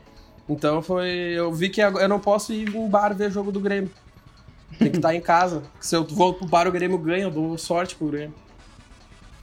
Então 0.49 0.83
foi. 0.83 1.09
Eu 1.09 1.53
vi 1.53 1.69
que 1.69 1.81
eu 1.81 2.09
não 2.09 2.19
posso 2.19 2.53
ir 2.53 2.75
em 2.75 2.89
bar 2.89 3.15
ver 3.15 3.31
jogo 3.31 3.53
do 3.53 3.61
Grêmio. 3.61 3.91
Tem 4.79 4.91
que 4.91 4.97
estar 4.97 5.15
em 5.15 5.21
casa. 5.21 5.63
Se 5.81 5.95
eu 5.95 6.05
vou 6.05 6.35
pro 6.35 6.47
bar, 6.47 6.67
o 6.67 6.73
Grêmio 6.73 6.99
ganha, 6.99 7.25
eu 7.25 7.31
dou 7.31 7.57
sorte 7.59 7.95
pro 7.95 8.09
Grêmio. 8.09 8.35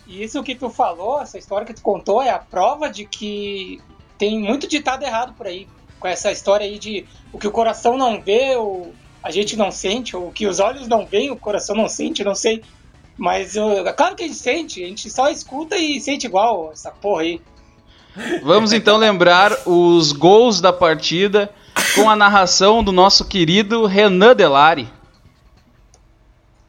E 0.10 0.24
isso 0.24 0.42
que 0.42 0.56
tu 0.56 0.72
falou, 0.72 1.22
essa 1.22 1.38
história 1.38 1.68
que 1.68 1.74
tu 1.74 1.84
contou, 1.84 2.20
é 2.20 2.32
a 2.32 2.40
prova 2.40 2.90
de 2.90 3.06
que 3.06 3.80
tem 4.18 4.40
muito 4.40 4.68
ditado 4.68 5.04
errado 5.04 5.34
por 5.38 5.46
aí. 5.46 5.68
Com 6.00 6.08
essa 6.08 6.32
história 6.32 6.66
aí 6.66 6.80
de 6.80 7.06
o 7.32 7.38
que 7.38 7.48
o 7.48 7.52
coração 7.52 7.96
não 7.96 8.20
vê, 8.20 8.56
o, 8.56 8.92
a 9.22 9.30
gente 9.30 9.56
não 9.56 9.70
sente, 9.70 10.18
ou 10.18 10.30
o 10.30 10.32
que 10.32 10.48
os 10.48 10.60
olhos 10.60 10.88
não 10.88 11.06
veem, 11.06 11.30
o 11.30 11.36
coração 11.36 11.76
não 11.76 11.88
sente, 11.88 12.24
não 12.24 12.34
sei. 12.34 12.64
Mas 13.16 13.56
é 13.56 13.94
claro 13.94 14.16
que 14.16 14.24
a 14.24 14.28
gente 14.28 14.40
sente, 14.40 14.84
a 14.84 14.88
gente 14.88 15.12
só 15.12 15.30
escuta 15.30 15.78
e 15.78 16.02
sente 16.02 16.26
igual 16.26 16.72
essa 16.74 16.90
porra 16.90 17.22
aí. 17.22 17.42
Vamos 18.42 18.74
então 18.74 18.98
lembrar 18.98 19.56
os 19.68 20.12
gols 20.12 20.60
da 20.60 20.74
partida 20.74 21.54
com 21.94 22.10
a 22.10 22.16
narração 22.16 22.84
do 22.84 22.92
nosso 22.92 23.26
querido 23.26 23.86
Renan 23.86 24.36
Delari. 24.36 24.90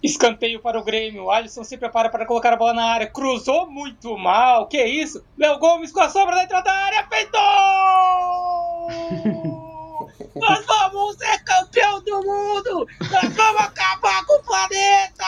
Escanteio 0.03 0.61
para 0.61 0.79
o 0.79 0.85
Grêmio. 0.85 1.31
Alisson 1.31 1.63
se 1.63 1.77
prepara 1.77 2.09
para 2.09 2.25
colocar 2.25 2.53
a 2.53 2.57
bola 2.57 2.73
na 2.73 2.85
área. 2.85 3.07
Cruzou 3.07 3.71
muito 3.71 4.17
mal. 4.17 4.67
Que 4.67 4.83
isso? 4.85 5.23
Léo 5.37 5.59
Gomes 5.59 5.93
com 5.93 6.01
a 6.01 6.09
sombra 6.09 6.37
dentro 6.37 6.63
da 6.63 6.73
área. 6.73 7.07
Feitou! 7.09 7.41
Nós 10.37 10.65
vamos 10.67 11.17
ser 11.17 11.43
campeão 11.45 12.03
do 12.03 12.23
mundo! 12.23 12.87
Nós 13.11 13.35
vamos 13.35 13.61
acabar 13.61 14.25
com 14.25 14.35
o 14.35 14.43
planeta! 14.43 15.25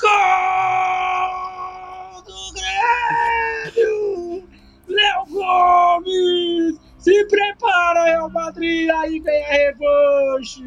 Gol 0.00 0.12
do 2.22 2.52
Grêmio! 3.74 4.48
Léo 4.86 5.26
Gomes! 5.28 6.78
Se 6.98 7.24
prepara, 7.26 8.04
Real 8.04 8.30
Madrid! 8.30 8.90
Aí 8.90 9.18
vem 9.20 9.44
a 9.44 9.48
revanche! 9.48 10.62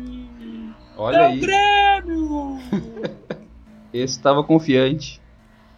Olha 0.98 1.18
é 1.18 1.26
aí. 1.28 1.38
o 1.38 1.42
Grêmio! 1.42 2.60
Esse 3.98 4.18
estava 4.18 4.44
confiante. 4.44 5.22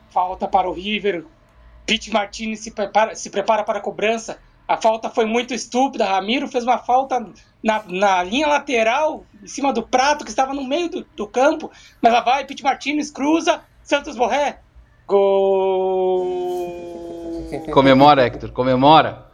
Falta 0.09 0.47
para 0.47 0.69
o 0.69 0.73
River. 0.73 1.25
Pete 1.85 2.11
Martinez 2.11 2.59
se 2.59 2.71
prepara, 2.71 3.15
se 3.15 3.29
prepara 3.29 3.63
para 3.63 3.79
a 3.79 3.81
cobrança. 3.81 4.39
A 4.67 4.77
falta 4.77 5.09
foi 5.09 5.25
muito 5.25 5.53
estúpida. 5.53 6.05
Ramiro 6.05 6.47
fez 6.47 6.63
uma 6.63 6.77
falta 6.77 7.25
na, 7.63 7.83
na 7.88 8.21
linha 8.23 8.47
lateral, 8.47 9.25
em 9.41 9.47
cima 9.47 9.73
do 9.73 9.81
prato, 9.81 10.23
que 10.23 10.29
estava 10.29 10.53
no 10.53 10.63
meio 10.63 10.89
do, 10.89 11.03
do 11.15 11.27
campo. 11.27 11.71
Mas 12.01 12.13
lá 12.13 12.21
vai, 12.21 12.45
Pete 12.45 12.63
Martinez 12.63 13.09
cruza, 13.09 13.61
Santos 13.81 14.15
Borré. 14.15 14.59
Gol! 15.07 16.27
Comemora, 17.73 18.27
Hector, 18.27 18.51
comemora. 18.51 19.25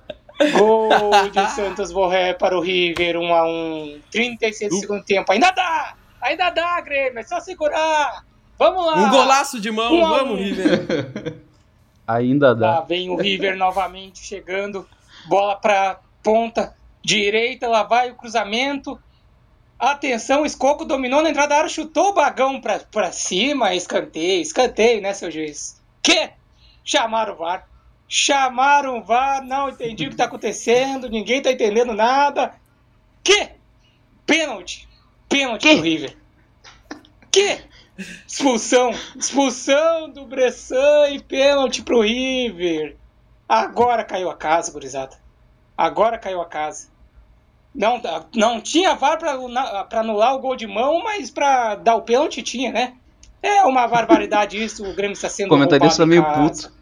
Gol 0.53 0.89
de 1.31 1.51
Santos 1.51 1.91
Borré 1.91 2.33
para 2.33 2.57
o 2.57 2.61
River, 2.61 3.17
1 3.17 3.33
a 3.33 3.45
1 3.45 4.01
36 4.11 4.69
do 4.69 4.79
segundo 4.79 5.03
tempo. 5.03 5.31
Ainda 5.31 5.51
dá! 5.51 5.95
Ainda 6.21 6.49
dá, 6.49 6.79
Grêmio, 6.81 7.19
é 7.19 7.23
só 7.23 7.39
segurar! 7.39 8.23
Vamos 8.57 8.85
lá! 8.85 8.95
Um 8.95 9.09
golaço 9.09 9.59
de 9.59 9.71
mão, 9.71 9.93
um 9.93 10.01
vamos, 10.07 10.39
River! 10.39 11.35
Ainda 12.07 12.53
dá. 12.55 12.75
Lá 12.75 12.81
vem 12.81 13.09
o 13.09 13.15
River 13.15 13.57
novamente 13.57 14.23
chegando 14.23 14.87
bola 15.27 15.55
para 15.55 15.99
ponta 16.21 16.75
direita, 17.03 17.67
lá 17.67 17.83
vai 17.83 18.11
o 18.11 18.15
cruzamento. 18.15 18.99
Atenção, 19.77 20.45
Escoco 20.45 20.85
dominou 20.85 21.21
na 21.21 21.29
entrada 21.29 21.49
da 21.49 21.57
área, 21.57 21.69
chutou 21.69 22.09
o 22.09 22.13
bagão 22.13 22.61
para 22.61 23.11
cima, 23.11 23.75
escanteio, 23.75 24.41
escanteio, 24.41 25.01
né, 25.01 25.13
seu 25.13 25.29
juiz? 25.29 25.81
Que? 26.01 26.29
Chamaram 26.83 27.33
o 27.33 27.37
VAR. 27.37 27.67
chamaram 28.07 28.99
o 28.99 29.03
VAR, 29.03 29.43
não 29.43 29.69
entendi 29.69 30.05
o 30.07 30.11
que 30.11 30.15
tá 30.15 30.25
acontecendo, 30.25 31.09
ninguém 31.09 31.41
tá 31.41 31.51
entendendo 31.51 31.91
nada. 31.93 32.53
Que? 33.23 33.49
Pênalti. 34.25 34.87
Pênalti 35.27 35.63
Que? 35.63 35.73
pro 35.73 35.83
River. 35.83 36.17
Que? 37.31 37.59
Expulsão. 38.27 38.91
Expulsão 39.15 40.09
do 40.09 40.25
Bressan 40.25 41.09
e 41.11 41.21
pênalti 41.21 41.81
pro 41.81 42.01
River. 42.01 42.97
Agora 43.47 44.03
caiu 44.03 44.29
a 44.29 44.35
casa, 44.35 44.71
gurizada. 44.71 45.17
Agora 45.77 46.17
caiu 46.17 46.41
a 46.41 46.45
casa. 46.45 46.87
Não, 47.73 48.01
não 48.33 48.61
tinha 48.61 48.95
VAR 48.95 49.17
pra 49.17 49.99
anular 49.99 50.33
o 50.35 50.39
gol 50.39 50.55
de 50.55 50.65
mão, 50.65 51.03
mas 51.03 51.29
pra 51.29 51.75
dar 51.75 51.95
o 51.95 52.03
pênalti 52.03 52.41
tinha, 52.41 52.71
né? 52.71 52.93
É 53.41 53.63
uma 53.63 53.87
barbaridade 53.87 54.61
isso, 54.61 54.83
o 54.83 54.95
Grêmio 54.95 55.13
está 55.13 55.29
sendo 55.29 55.47
O 55.47 55.49
comentarista 55.49 56.05
meio 56.05 56.23
puto. 56.23 56.73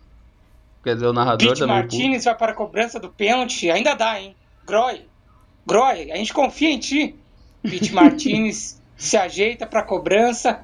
Quer 0.84 0.94
dizer, 0.94 1.08
o 1.08 1.14
narrador 1.14 1.50
Pete 1.50 1.60
tá 1.60 1.68
meio 1.68 1.82
puto. 1.82 1.96
Martinez 1.96 2.26
vai 2.26 2.36
para 2.36 2.52
a 2.52 2.56
cobrança 2.56 3.00
do 3.00 3.10
pênalti. 3.10 3.72
Ainda 3.72 3.96
dá, 3.96 4.20
hein? 4.22 4.36
Groy. 4.66 5.06
Groy, 5.66 6.12
a 6.12 6.16
gente 6.16 6.34
confia 6.34 6.70
em 6.70 6.80
ti. 6.80 7.16
Pete 7.64 7.92
Martinez 7.94 8.80
se 8.96 9.18
ajeita 9.18 9.66
para 9.66 9.80
a 9.80 9.84
cobrança. 9.84 10.62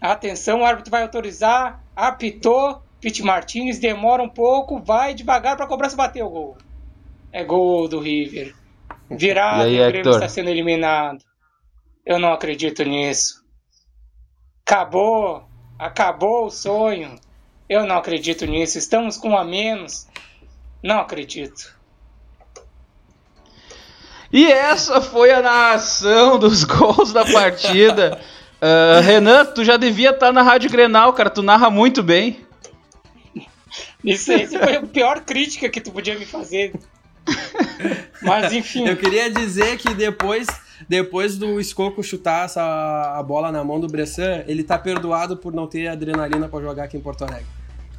Atenção, 0.00 0.60
o 0.60 0.64
árbitro 0.64 0.90
vai 0.90 1.02
autorizar. 1.02 1.84
Apitou. 1.94 2.82
Pete 3.00 3.22
Martinez 3.22 3.78
demora 3.78 4.22
um 4.22 4.28
pouco. 4.28 4.80
Vai 4.80 5.14
devagar 5.14 5.56
para 5.56 5.66
a 5.66 5.68
cobrança 5.68 5.96
bater 5.96 6.22
o 6.22 6.30
gol. 6.30 6.56
É 7.32 7.44
gol 7.44 7.86
do 7.86 8.00
River. 8.00 8.54
Virado, 9.10 9.62
aí, 9.62 9.74
o 9.74 9.78
Grêmio 9.78 9.98
Hector? 9.98 10.14
está 10.14 10.28
sendo 10.28 10.48
eliminado. 10.48 11.24
Eu 12.04 12.18
não 12.18 12.32
acredito 12.32 12.82
nisso. 12.82 13.44
Acabou. 14.66 15.44
Acabou 15.78 16.46
o 16.46 16.50
sonho. 16.50 17.16
Eu 17.68 17.86
não 17.86 17.98
acredito 17.98 18.46
nisso. 18.46 18.78
Estamos 18.78 19.16
com 19.16 19.30
um 19.30 19.38
a 19.38 19.44
menos. 19.44 20.06
Não 20.82 20.98
acredito. 20.98 21.78
E 24.32 24.50
essa 24.50 25.00
foi 25.00 25.30
a 25.32 25.42
narração 25.42 26.38
dos 26.38 26.64
gols 26.64 27.12
da 27.12 27.24
partida. 27.24 28.20
Ah, 28.60 29.00
Renan, 29.00 29.46
tu 29.46 29.64
já 29.64 29.76
devia 29.76 30.10
estar 30.10 30.32
na 30.32 30.42
Rádio 30.42 30.70
Grenal, 30.70 31.12
cara. 31.12 31.30
Tu 31.30 31.42
narra 31.42 31.70
muito 31.70 32.02
bem. 32.02 32.40
Isso 34.04 34.32
esse 34.32 34.58
foi 34.58 34.76
a 34.76 34.82
pior 34.82 35.20
crítica 35.20 35.68
que 35.68 35.80
tu 35.80 35.90
podia 35.90 36.18
me 36.18 36.24
fazer. 36.24 36.72
Mas 38.22 38.52
enfim. 38.52 38.86
Eu 38.86 38.96
queria 38.96 39.30
dizer 39.30 39.76
que 39.78 39.94
depois, 39.94 40.46
depois 40.88 41.36
do 41.36 41.60
Escoco 41.60 42.02
chutar 42.02 42.46
essa, 42.46 42.62
a 43.16 43.22
bola 43.22 43.52
na 43.52 43.62
mão 43.62 43.78
do 43.78 43.86
Bressan, 43.86 44.42
ele 44.46 44.64
tá 44.64 44.78
perdoado 44.78 45.36
por 45.36 45.52
não 45.52 45.66
ter 45.66 45.88
adrenalina 45.88 46.48
pra 46.48 46.60
jogar 46.60 46.84
aqui 46.84 46.96
em 46.96 47.00
Porto 47.00 47.24
Alegre. 47.24 47.46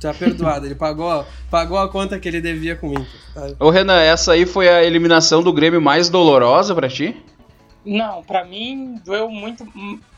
Tá 0.01 0.11
perdoado, 0.15 0.65
ele 0.65 0.73
pagou, 0.73 1.23
pagou 1.49 1.77
a 1.77 1.87
conta 1.87 2.19
que 2.19 2.27
ele 2.27 2.41
devia 2.41 2.75
com 2.75 2.89
o 2.89 2.93
Inter. 2.93 3.05
tá? 3.35 3.47
Ô 3.59 3.69
Renan, 3.69 4.01
essa 4.01 4.33
aí 4.33 4.47
foi 4.47 4.67
a 4.67 4.83
eliminação 4.83 5.43
do 5.43 5.53
Grêmio 5.53 5.79
mais 5.79 6.09
dolorosa 6.09 6.73
pra 6.73 6.89
ti? 6.89 7.15
Não, 7.85 8.21
pra 8.23 8.45
mim 8.45 8.95
doeu 9.03 9.29
muito. 9.29 9.65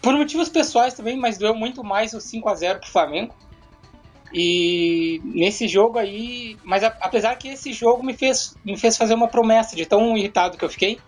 Por 0.02 0.14
motivos 0.16 0.50
pessoais 0.50 0.94
também, 0.94 1.16
mas 1.18 1.38
doeu 1.38 1.56
muito 1.56 1.84
mais 1.84 2.14
o 2.14 2.20
5 2.20 2.50
a 2.50 2.56
0 2.56 2.80
pro 2.80 2.90
Flamengo. 2.90 3.34
E 4.34 5.22
nesse 5.24 5.68
jogo 5.68 5.98
aí. 6.00 6.58
Mas 6.64 6.84
a- 6.84 6.96
apesar 7.02 7.36
que 7.36 7.48
esse 7.50 7.72
jogo 7.72 8.04
me 8.04 8.14
fez, 8.14 8.56
me 8.66 8.76
fez 8.78 8.98
fazer 8.98 9.14
uma 9.14 9.28
promessa 9.28 9.76
de 9.76 9.86
tão 9.86 10.18
irritado 10.18 10.58
que 10.58 10.66
eu 10.66 10.70
fiquei. 10.70 11.00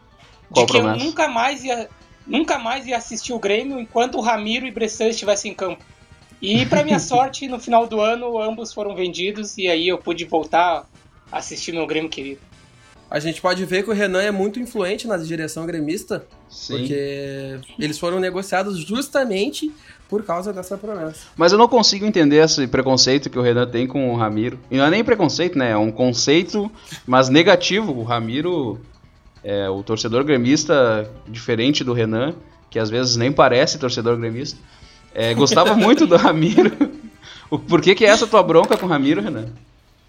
Qual 0.52 0.66
de 0.66 0.72
que 0.72 0.78
promessa? 0.78 1.04
eu 1.04 1.08
nunca 1.10 1.28
mais 1.28 1.64
ia. 1.64 1.90
Nunca 2.28 2.58
mais 2.58 2.88
ia 2.88 2.98
assistir 2.98 3.34
o 3.34 3.40
Grêmio 3.40 3.80
enquanto 3.80 4.16
o 4.16 4.22
Ramiro 4.22 4.66
e 4.66 4.72
Bressan 4.72 5.08
estivessem 5.10 5.52
em 5.52 5.56
campo. 5.56 5.84
E 6.42 6.66
pra 6.66 6.84
minha 6.84 6.98
sorte, 7.00 7.48
no 7.48 7.60
final 7.60 7.86
do 7.88 8.00
ano, 8.02 8.40
ambos 8.40 8.74
foram 8.74 8.96
vendidos 8.96 9.58
e 9.58 9.68
aí 9.68 9.88
eu 9.88 9.98
pude 9.98 10.26
voltar 10.26 10.86
a 11.32 11.38
assistir 11.38 11.72
meu 11.72 11.86
Grêmio 11.86 12.10
querido. 12.10 12.42
A 13.16 13.20
gente 13.22 13.40
pode 13.40 13.64
ver 13.64 13.82
que 13.82 13.90
o 13.90 13.94
Renan 13.94 14.22
é 14.22 14.30
muito 14.30 14.60
influente 14.60 15.08
na 15.08 15.16
direção 15.16 15.66
gremista, 15.66 16.26
Sim. 16.50 16.80
porque 16.80 17.60
eles 17.80 17.98
foram 17.98 18.20
negociados 18.20 18.78
justamente 18.80 19.72
por 20.10 20.26
causa 20.26 20.52
dessa 20.52 20.78
promessa. 20.78 21.22
Mas 21.38 21.54
eu 21.54 21.58
não 21.58 21.70
consigo 21.70 22.06
entender 22.06 22.44
esse 22.44 22.68
preconceito 22.68 23.30
que 23.30 23.40
o 23.40 23.42
Renan 23.42 23.68
tem 23.68 23.88
com 23.88 24.12
o 24.12 24.18
Ramiro. 24.18 24.60
E 24.70 24.76
não 24.76 24.84
é 24.84 24.90
nem 24.90 25.02
preconceito, 25.02 25.58
né? 25.58 25.72
É 25.72 25.78
um 25.78 25.94
conceito, 25.94 26.70
mas 27.08 27.30
negativo. 27.30 27.94
O 27.94 28.04
Ramiro 28.04 28.82
é 29.42 29.70
o 29.70 29.82
torcedor 29.82 30.26
gremista 30.26 31.10
diferente 31.26 31.86
do 31.86 31.94
Renan, 31.94 32.36
que 32.70 32.78
às 32.78 32.90
vezes 32.90 33.16
nem 33.16 33.32
parece 33.32 33.80
torcedor 33.80 34.18
gremista. 34.18 34.60
É, 35.14 35.34
gostava 35.34 35.74
muito 35.74 36.06
do 36.06 36.18
Ramiro. 36.20 36.70
Por 37.66 37.82
que, 37.82 37.96
que 37.96 38.04
é 38.04 38.10
essa 38.10 38.28
tua 38.28 38.44
bronca 38.44 38.76
com 38.76 38.86
o 38.86 38.90
Ramiro, 38.90 39.22
Renan? 39.22 39.46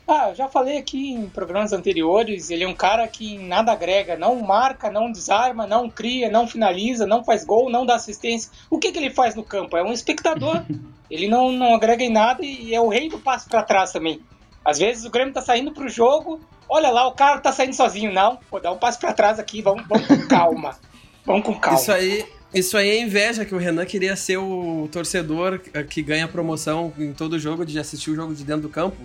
Ah, 0.08 0.28
eu 0.28 0.36
já 0.36 0.48
falei 0.48 0.78
aqui 0.78 1.10
em 1.10 1.28
programas 1.28 1.72
anteriores, 1.72 2.48
ele 2.48 2.62
é 2.62 2.68
um 2.68 2.74
cara 2.74 3.08
que 3.08 3.36
nada 3.38 3.72
agrega, 3.72 4.16
não 4.16 4.40
marca, 4.40 4.88
não 4.88 5.10
desarma, 5.10 5.66
não 5.66 5.90
cria, 5.90 6.30
não 6.30 6.46
finaliza, 6.46 7.04
não 7.04 7.24
faz 7.24 7.44
gol, 7.44 7.68
não 7.68 7.84
dá 7.84 7.96
assistência. 7.96 8.50
O 8.70 8.78
que, 8.78 8.92
que 8.92 8.98
ele 8.98 9.10
faz 9.10 9.34
no 9.34 9.42
campo? 9.42 9.76
É 9.76 9.82
um 9.82 9.92
espectador. 9.92 10.64
ele 11.10 11.26
não, 11.26 11.50
não 11.50 11.74
agrega 11.74 12.04
em 12.04 12.12
nada 12.12 12.44
e 12.44 12.72
é 12.72 12.80
o 12.80 12.88
rei 12.88 13.08
do 13.08 13.18
passo 13.18 13.48
pra 13.48 13.64
trás 13.64 13.90
também. 13.90 14.20
Às 14.64 14.78
vezes 14.78 15.04
o 15.04 15.10
Grêmio 15.10 15.34
tá 15.34 15.42
saindo 15.42 15.72
pro 15.72 15.88
jogo, 15.88 16.40
olha 16.68 16.90
lá, 16.90 17.08
o 17.08 17.12
cara 17.12 17.40
tá 17.40 17.50
saindo 17.50 17.74
sozinho. 17.74 18.12
Não, 18.12 18.38
vou 18.48 18.60
dar 18.60 18.70
um 18.70 18.78
passo 18.78 19.00
pra 19.00 19.12
trás 19.12 19.40
aqui, 19.40 19.60
vamos, 19.60 19.86
vamos 19.88 20.06
com 20.06 20.28
calma. 20.28 20.76
Vamos 21.24 21.44
com 21.44 21.54
calma. 21.54 21.80
Isso 21.80 21.90
aí, 21.90 22.26
isso 22.54 22.76
aí 22.76 22.90
é 22.90 23.00
inveja, 23.00 23.44
que 23.44 23.54
o 23.54 23.58
Renan 23.58 23.84
queria 23.84 24.14
ser 24.14 24.36
o 24.36 24.88
torcedor 24.92 25.58
que 25.90 26.00
ganha 26.00 26.28
promoção 26.28 26.92
em 26.96 27.12
todo 27.12 27.40
jogo 27.40 27.66
de 27.66 27.76
assistir 27.78 28.10
o 28.10 28.14
jogo 28.14 28.34
de 28.34 28.44
dentro 28.44 28.62
do 28.62 28.68
campo. 28.68 28.96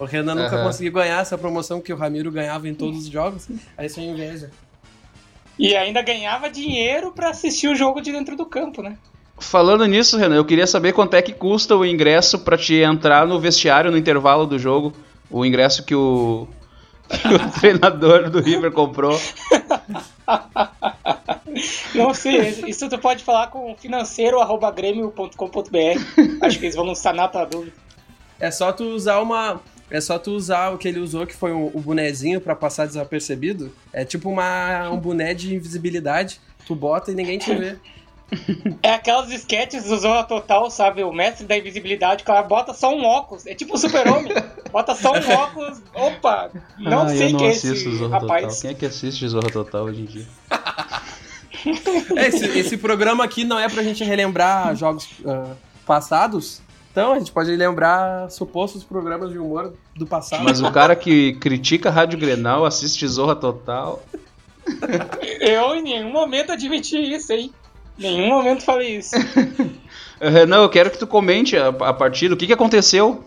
O 0.00 0.06
Renan 0.06 0.34
nunca 0.34 0.56
Aham. 0.56 0.64
conseguiu 0.64 0.92
ganhar 0.92 1.20
essa 1.20 1.36
promoção 1.36 1.78
que 1.80 1.92
o 1.92 1.96
Ramiro 1.96 2.32
ganhava 2.32 2.66
em 2.66 2.74
todos 2.74 3.00
os 3.00 3.06
jogos. 3.06 3.46
Aí 3.76 3.86
isso 3.86 4.00
é 4.00 4.02
inveja. 4.04 4.50
E 5.58 5.76
ainda 5.76 6.00
ganhava 6.00 6.48
dinheiro 6.48 7.12
pra 7.12 7.28
assistir 7.28 7.68
o 7.68 7.76
jogo 7.76 8.00
de 8.00 8.10
dentro 8.10 8.34
do 8.34 8.46
campo, 8.46 8.82
né? 8.82 8.96
Falando 9.38 9.84
nisso, 9.84 10.16
Renan, 10.16 10.36
eu 10.36 10.44
queria 10.44 10.66
saber 10.66 10.94
quanto 10.94 11.14
é 11.14 11.22
que 11.22 11.34
custa 11.34 11.76
o 11.76 11.84
ingresso 11.84 12.38
pra 12.38 12.56
te 12.56 12.76
entrar 12.76 13.26
no 13.26 13.38
vestiário 13.38 13.90
no 13.90 13.98
intervalo 13.98 14.46
do 14.46 14.58
jogo. 14.58 14.94
O 15.30 15.44
ingresso 15.44 15.84
que 15.84 15.94
o, 15.94 16.48
que 17.08 17.28
o 17.34 17.50
treinador 17.60 18.30
do 18.30 18.40
River 18.40 18.72
comprou. 18.72 19.20
Não 21.94 22.14
sei, 22.14 22.64
isso 22.66 22.88
tu 22.88 22.96
pode 22.98 23.22
falar 23.22 23.48
com 23.48 23.76
financeiro.grêmio.com.br. 23.76 25.34
Acho 26.40 26.58
que 26.58 26.64
eles 26.64 26.76
vão 26.76 26.94
sanar 26.94 27.30
tua 27.30 27.44
dúvida. 27.44 27.76
É 28.38 28.50
só 28.50 28.72
tu 28.72 28.84
usar 28.84 29.20
uma. 29.20 29.60
É 29.90 30.00
só 30.00 30.18
tu 30.18 30.30
usar 30.32 30.70
o 30.70 30.78
que 30.78 30.86
ele 30.86 31.00
usou, 31.00 31.26
que 31.26 31.34
foi 31.34 31.52
o, 31.52 31.70
o 31.74 31.80
bonezinho 31.80 32.40
pra 32.40 32.54
passar 32.54 32.86
desapercebido. 32.86 33.72
É 33.92 34.04
tipo 34.04 34.28
uma, 34.30 34.88
um 34.90 34.96
boné 34.98 35.34
de 35.34 35.54
invisibilidade. 35.54 36.40
Tu 36.66 36.74
bota 36.74 37.10
e 37.10 37.14
ninguém 37.14 37.38
te 37.38 37.54
vê. 37.54 37.76
É 38.80 38.94
aquelas 38.94 39.28
esquetes 39.32 39.82
do 39.86 39.98
Zorra 39.98 40.22
Total, 40.22 40.70
sabe? 40.70 41.02
O 41.02 41.12
mestre 41.12 41.44
da 41.44 41.58
invisibilidade, 41.58 42.22
que 42.22 42.30
ela 42.30 42.44
bota 42.44 42.72
só 42.72 42.94
um 42.94 43.04
óculos. 43.04 43.44
É 43.44 43.56
tipo 43.56 43.74
o 43.74 43.76
super-homem. 43.76 44.32
bota 44.70 44.94
só 44.94 45.12
um 45.12 45.32
óculos. 45.32 45.82
Opa! 45.92 46.48
Não 46.78 47.02
Ah, 47.02 47.08
sei 47.08 47.32
não 47.32 47.40
quem 47.40 47.48
é 47.48 47.50
esse 47.50 47.74
Zorra 47.96 48.20
Total. 48.20 48.36
rapaz. 48.36 48.62
Quem 48.62 48.70
é 48.70 48.74
que 48.74 48.86
assiste 48.86 49.26
Zorra 49.26 49.50
Total 49.50 49.82
hoje 49.82 50.02
em 50.02 50.04
dia? 50.04 50.26
É, 52.16 52.28
esse, 52.28 52.46
esse 52.58 52.76
programa 52.78 53.22
aqui 53.24 53.44
não 53.44 53.58
é 53.58 53.68
pra 53.68 53.82
gente 53.82 54.02
relembrar 54.02 54.74
jogos 54.76 55.08
ah, 55.26 55.52
passados. 55.84 56.62
Então 56.90 57.12
a 57.12 57.18
gente 57.18 57.30
pode 57.30 57.54
lembrar 57.54 58.28
supostos 58.30 58.82
programas 58.82 59.30
de 59.30 59.38
humor 59.38 59.74
do 59.94 60.06
passado. 60.06 60.42
Mas 60.42 60.60
o 60.60 60.70
cara 60.72 60.96
que 60.96 61.34
critica 61.34 61.88
a 61.88 61.92
Rádio 61.92 62.18
Grenal 62.18 62.64
assiste 62.64 63.06
Zorra 63.06 63.36
Total. 63.36 64.02
Eu 65.40 65.74
em 65.76 65.82
nenhum 65.82 66.10
momento 66.10 66.52
admiti 66.52 66.96
isso, 66.96 67.32
hein? 67.32 67.52
Em 67.98 68.02
nenhum 68.02 68.28
momento 68.28 68.64
falei 68.64 68.96
isso. 68.96 69.14
Renan, 70.20 70.62
eu 70.62 70.68
quero 70.68 70.90
que 70.90 70.98
tu 70.98 71.06
comente 71.06 71.56
a, 71.56 71.68
a 71.68 71.94
partida. 71.94 72.34
O 72.34 72.36
que, 72.36 72.46
que 72.46 72.52
aconteceu? 72.52 73.24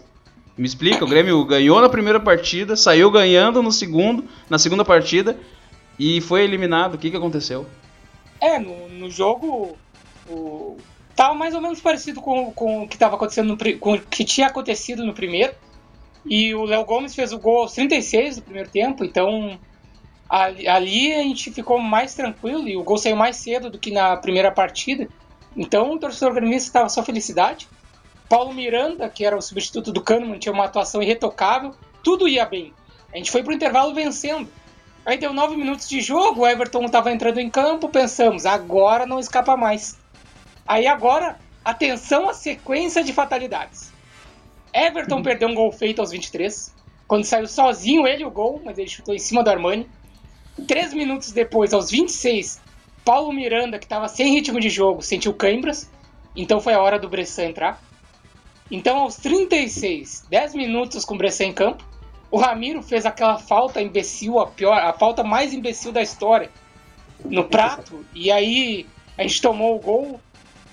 Me 0.57 0.65
explica. 0.65 1.03
O 1.03 1.07
Grêmio 1.07 1.43
ganhou 1.45 1.81
na 1.81 1.89
primeira 1.89 2.19
partida, 2.19 2.75
saiu 2.75 3.09
ganhando 3.09 3.63
no 3.63 3.71
segundo, 3.71 4.25
na 4.49 4.59
segunda 4.59 4.85
partida 4.85 5.37
e 5.97 6.21
foi 6.21 6.43
eliminado. 6.43 6.95
O 6.95 6.97
que, 6.97 7.09
que 7.09 7.17
aconteceu? 7.17 7.65
É, 8.39 8.59
no, 8.59 8.89
no 8.89 9.09
jogo. 9.09 9.77
O... 10.29 10.77
Tava 11.15 11.33
mais 11.33 11.53
ou 11.53 11.61
menos 11.61 11.79
parecido 11.79 12.21
com, 12.21 12.51
com 12.51 12.83
o 12.83 12.87
que 12.87 12.97
tava 12.97 13.15
acontecendo 13.15 13.49
no, 13.49 13.79
com 13.79 13.93
o 13.93 13.99
que 13.99 14.25
tinha 14.25 14.47
acontecido 14.47 15.05
no 15.05 15.13
primeiro. 15.13 15.53
E 16.25 16.55
o 16.55 16.63
Léo 16.63 16.85
Gomes 16.85 17.13
fez 17.13 17.33
o 17.33 17.39
gol 17.39 17.59
aos 17.59 17.73
36 17.73 18.37
do 18.37 18.41
primeiro 18.43 18.69
tempo, 18.69 19.03
então 19.03 19.59
ali, 20.29 20.67
ali 20.67 21.13
a 21.13 21.21
gente 21.21 21.51
ficou 21.51 21.77
mais 21.79 22.15
tranquilo 22.15 22.67
e 22.67 22.77
o 22.77 22.83
gol 22.83 22.97
saiu 22.97 23.15
mais 23.15 23.35
cedo 23.35 23.69
do 23.69 23.77
que 23.77 23.91
na 23.91 24.15
primeira 24.17 24.51
partida. 24.51 25.07
Então 25.55 25.91
o 25.91 25.99
torcedor 25.99 26.33
gremista 26.33 26.69
estava 26.69 26.89
só 26.89 27.03
felicidade. 27.03 27.67
Paulo 28.29 28.53
Miranda, 28.53 29.07
que 29.09 29.25
era 29.25 29.37
o 29.37 29.41
substituto 29.41 29.91
do 29.91 30.01
Kahneman, 30.01 30.39
tinha 30.39 30.53
uma 30.53 30.65
atuação 30.65 31.03
irretocável. 31.03 31.75
Tudo 32.03 32.27
ia 32.27 32.45
bem. 32.45 32.73
A 33.13 33.17
gente 33.17 33.29
foi 33.29 33.43
pro 33.43 33.53
intervalo 33.53 33.93
vencendo. 33.93 34.49
Aí 35.05 35.17
deu 35.17 35.33
nove 35.33 35.55
minutos 35.55 35.87
de 35.87 35.99
jogo, 35.99 36.41
o 36.41 36.47
Everton 36.47 36.85
estava 36.85 37.11
entrando 37.11 37.37
em 37.37 37.49
campo, 37.49 37.89
pensamos, 37.89 38.45
agora 38.45 39.05
não 39.05 39.19
escapa 39.19 39.57
mais. 39.57 39.99
Aí 40.67 40.87
agora, 40.87 41.37
atenção 41.63 42.29
à 42.29 42.33
sequência 42.33 43.03
de 43.03 43.13
fatalidades. 43.13 43.91
Everton 44.73 45.21
perdeu 45.21 45.49
um 45.49 45.53
gol 45.53 45.71
feito 45.71 45.99
aos 45.99 46.11
23. 46.11 46.73
quando 47.07 47.25
saiu 47.25 47.47
sozinho 47.47 48.07
ele 48.07 48.25
o 48.25 48.31
gol, 48.31 48.61
mas 48.63 48.77
ele 48.77 48.89
chutou 48.89 49.13
em 49.13 49.19
cima 49.19 49.43
do 49.43 49.49
Armani. 49.49 49.87
Três 50.67 50.93
minutos 50.93 51.31
depois, 51.31 51.73
aos 51.73 51.91
26, 51.91 52.59
Paulo 53.03 53.31
Miranda, 53.33 53.77
que 53.77 53.85
estava 53.85 54.07
sem 54.07 54.33
ritmo 54.33 54.59
de 54.59 54.69
jogo, 54.69 55.01
sentiu 55.01 55.33
cãibras, 55.33 55.89
então 56.35 56.61
foi 56.61 56.73
a 56.73 56.81
hora 56.81 56.97
do 56.97 57.09
Bressan 57.09 57.45
entrar. 57.45 57.83
Então, 58.71 58.99
aos 58.99 59.17
36, 59.17 60.25
10 60.29 60.55
minutos 60.55 61.03
com 61.05 61.15
o 61.15 61.17
Bressan 61.17 61.45
em 61.45 61.53
campo, 61.53 61.83
o 62.31 62.37
Ramiro 62.37 62.81
fez 62.81 63.05
aquela 63.05 63.37
falta 63.37 63.81
imbecil, 63.81 64.39
a 64.39 64.47
pior, 64.47 64.77
a 64.77 64.93
falta 64.93 65.23
mais 65.23 65.53
imbecil 65.53 65.91
da 65.91 66.01
história, 66.01 66.49
no 67.25 67.43
prato, 67.43 68.03
e 68.13 68.31
aí 68.31 68.87
a 69.17 69.21
gente 69.21 69.41
tomou 69.41 69.75
o 69.75 69.79
gol 69.79 70.19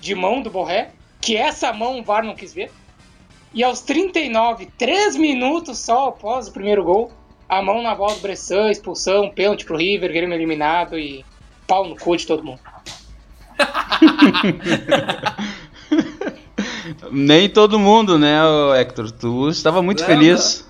de 0.01 0.13
mão 0.15 0.41
do 0.41 0.49
Borré, 0.49 0.91
que 1.21 1.37
essa 1.37 1.71
mão 1.71 1.99
o 1.99 2.03
VAR 2.03 2.25
não 2.25 2.35
quis 2.35 2.53
ver. 2.53 2.71
E 3.53 3.63
aos 3.63 3.81
39, 3.81 4.65
3 4.77 5.15
minutos 5.15 5.77
só 5.77 6.07
após 6.09 6.47
o 6.47 6.51
primeiro 6.51 6.83
gol, 6.83 7.11
a 7.47 7.61
mão 7.61 7.81
na 7.83 7.93
bola 7.93 8.15
do 8.15 8.21
Bressan, 8.21 8.71
expulsão, 8.71 9.29
pênalti 9.29 9.65
pro 9.65 9.77
River, 9.77 10.11
Grêmio 10.11 10.35
eliminado 10.35 10.97
e 10.97 11.23
pau 11.67 11.87
no 11.87 11.95
cu 11.95 12.17
de 12.17 12.25
todo 12.25 12.43
mundo. 12.43 12.59
Nem 17.11 17.49
todo 17.49 17.77
mundo, 17.79 18.17
né, 18.17 18.37
Hector? 18.79 19.11
Tu 19.11 19.49
estava 19.49 19.81
muito 19.81 19.99
Não, 19.99 20.07
feliz. 20.07 20.65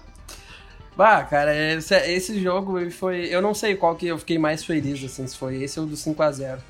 Bah, 0.95 1.23
cara, 1.23 1.55
esse, 1.73 1.95
esse 1.95 2.41
jogo 2.41 2.89
foi. 2.91 3.27
Eu 3.27 3.41
não 3.41 3.53
sei 3.53 3.75
qual 3.75 3.95
que 3.95 4.07
eu 4.07 4.17
fiquei 4.17 4.37
mais 4.37 4.63
feliz, 4.63 5.03
assim, 5.03 5.25
se 5.25 5.37
foi 5.37 5.63
esse 5.63 5.79
ou 5.79 5.85
do 5.85 5.95
5 5.95 6.21
a 6.21 6.31
0 6.31 6.61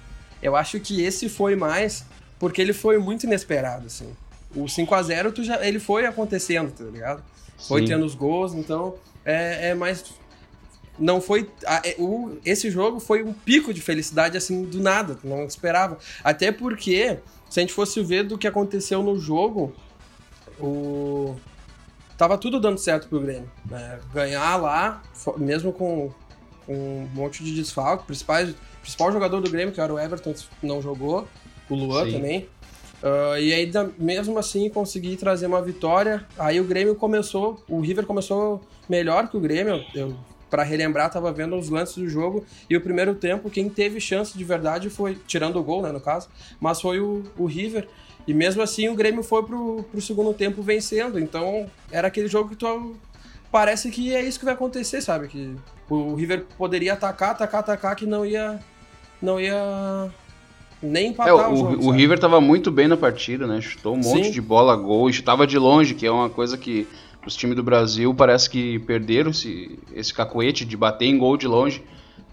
Eu 0.41 0.56
acho 0.56 0.80
que 0.80 1.03
esse 1.03 1.27
foi 1.27 1.56
mais 1.56 2.06
porque 2.42 2.60
ele 2.60 2.74
foi 2.74 2.98
muito 2.98 3.24
inesperado, 3.26 3.86
assim. 3.86 4.10
O 4.56 4.68
5 4.68 4.94
a 4.96 5.04
0 5.04 5.32
tu 5.32 5.44
já, 5.44 5.64
ele 5.66 5.80
foi 5.80 6.06
acontecendo, 6.08 6.72
tá 6.72 6.84
ligado? 6.84 7.24
Foi 7.68 7.82
Sim. 7.82 7.88
tendo 7.90 8.04
os 8.06 8.16
gols, 8.16 8.54
então 8.56 8.96
é, 9.24 9.70
é 9.70 9.74
mais. 9.76 10.04
Não 10.98 11.22
foi. 11.22 11.48
a- 11.66 11.82
é, 11.86 11.96
o, 12.00 12.38
esse 12.44 12.70
jogo 12.72 13.00
foi 13.00 13.24
um 13.24 13.32
pico 13.32 13.72
de 13.74 13.80
felicidade, 13.80 14.36
assim, 14.36 14.64
do 14.64 14.80
nada, 14.82 15.18
não 15.24 15.46
esperava. 15.46 16.00
Até 16.24 16.52
porque, 16.52 17.20
se 17.50 17.60
a 17.60 17.62
gente 17.62 17.74
fosse 17.74 18.02
ver 18.04 18.24
do 18.24 18.38
que 18.40 18.48
aconteceu 18.48 19.02
no 19.04 19.18
jogo, 19.20 19.74
o. 20.60 21.36
Tava 22.18 22.38
tudo 22.38 22.60
dando 22.60 22.78
certo 22.80 23.08
pro 23.08 23.20
Grêmio. 23.20 23.50
né? 23.70 24.00
Ganhar 24.14 24.56
lá, 24.58 25.02
mesmo 25.38 25.72
com, 25.74 26.12
com 26.66 26.74
um 26.74 27.10
monte 27.14 27.44
de 27.44 27.54
desfalque, 27.56 28.06
principal, 28.06 28.44
principal 28.82 29.12
jogador 29.12 29.42
do 29.42 29.50
Grêmio, 29.50 29.74
que 29.74 29.82
era 29.82 29.92
o 29.94 30.00
Everton, 30.00 30.34
não 30.62 30.82
jogou, 30.82 31.28
o 31.74 31.78
Luan 31.78 32.06
Sim. 32.06 32.12
também. 32.13 32.48
Ah, 33.04 33.40
e 33.40 33.54
aí, 33.54 33.72
mesmo 33.98 34.38
assim, 34.38 34.70
consegui 34.70 35.18
trazer 35.18 35.48
uma 35.48 35.62
vitória. 35.62 36.25
Aí 36.38 36.60
o 36.60 36.63
Grêmio 36.63 36.96
começou, 36.96 37.62
o 37.68 37.80
River 37.80 38.06
começou 38.06 38.62
melhor 38.88 39.28
que 39.28 39.38
o 39.38 39.40
Grêmio. 39.40 39.84
Eu, 39.96 40.16
para 40.50 40.63
relembrar, 40.63 41.10
tava 41.10 41.32
vendo 41.32 41.56
os 41.56 41.70
lances 41.70 41.96
do 41.96 42.08
jogo. 42.10 42.46
E 42.70 42.75
o 42.75 42.82
primeiro 42.82 43.16
tempo, 43.16 43.50
quem 43.50 43.70
teve 43.70 44.01
chance 44.01 44.38
de 44.38 44.44
verdade 44.44 44.90
foi, 44.90 45.18
tirando 45.25 45.58
o 45.58 45.63
gol, 45.63 45.82
né, 45.82 45.92
no 45.92 46.01
caso, 46.01 46.28
mas 46.60 46.82
foi 46.82 47.00
o, 47.00 47.24
o 47.38 47.46
River. 47.46 47.88
E 48.28 48.34
mesmo 48.34 48.62
assim, 48.62 48.90
o 48.90 48.94
Grêmio 48.94 49.24
foi 49.24 49.44
pro, 49.44 49.84
pro 49.90 50.01
segundo 50.01 50.34
tempo 50.34 50.62
vencendo. 50.62 51.18
Então, 51.18 51.68
era 51.92 52.08
aquele 52.08 52.28
jogo 52.28 52.50
que 52.50 52.56
tu. 52.56 52.96
Parece 53.51 53.90
que 53.90 54.13
é 54.13 54.22
isso 54.22 54.40
que 54.40 54.46
vai 54.46 54.54
acontecer, 54.54 55.01
sabe? 55.01 55.28
Que 55.28 55.56
o 55.90 56.13
River 56.16 56.46
poderia 56.58 56.94
atacar, 56.94 57.32
atacar, 57.32 57.62
atacar, 57.62 57.96
que 57.96 58.06
não 58.06 58.25
ia. 58.25 58.60
Não 59.22 59.40
ia. 59.40 60.12
Nem 60.82 61.06
É, 61.06 61.10
empatar 61.10 61.50
o, 61.50 61.54
o, 61.54 61.58
jogo. 61.58 61.78
o 61.80 61.84
sabe? 61.86 61.98
River 61.98 62.20
tava 62.20 62.42
muito 62.42 62.72
bem 62.72 62.88
na 62.88 62.98
partida, 62.98 63.46
né? 63.46 63.62
Chutou 63.62 63.94
um 63.94 63.98
monte 63.98 64.26
Sim. 64.26 64.32
de 64.32 64.42
bola, 64.42 64.76
gol, 64.76 65.10
e 65.10 65.14
chutava 65.14 65.46
de 65.46 65.58
longe, 65.58 65.94
que 65.94 66.06
é 66.06 66.12
uma 66.12 66.30
coisa 66.30 66.58
que 66.58 66.88
os 67.26 67.36
times 67.36 67.56
do 67.56 67.62
Brasil 67.64 68.14
parece 68.16 68.50
que 68.50 68.80
perderam 68.80 69.30
esse, 69.32 69.78
esse 69.94 70.14
cacoete 70.14 70.66
de 70.66 70.76
bater 70.76 71.06
em 71.06 71.18
gol 71.18 71.38
de 71.38 71.48
longe. 71.48 71.84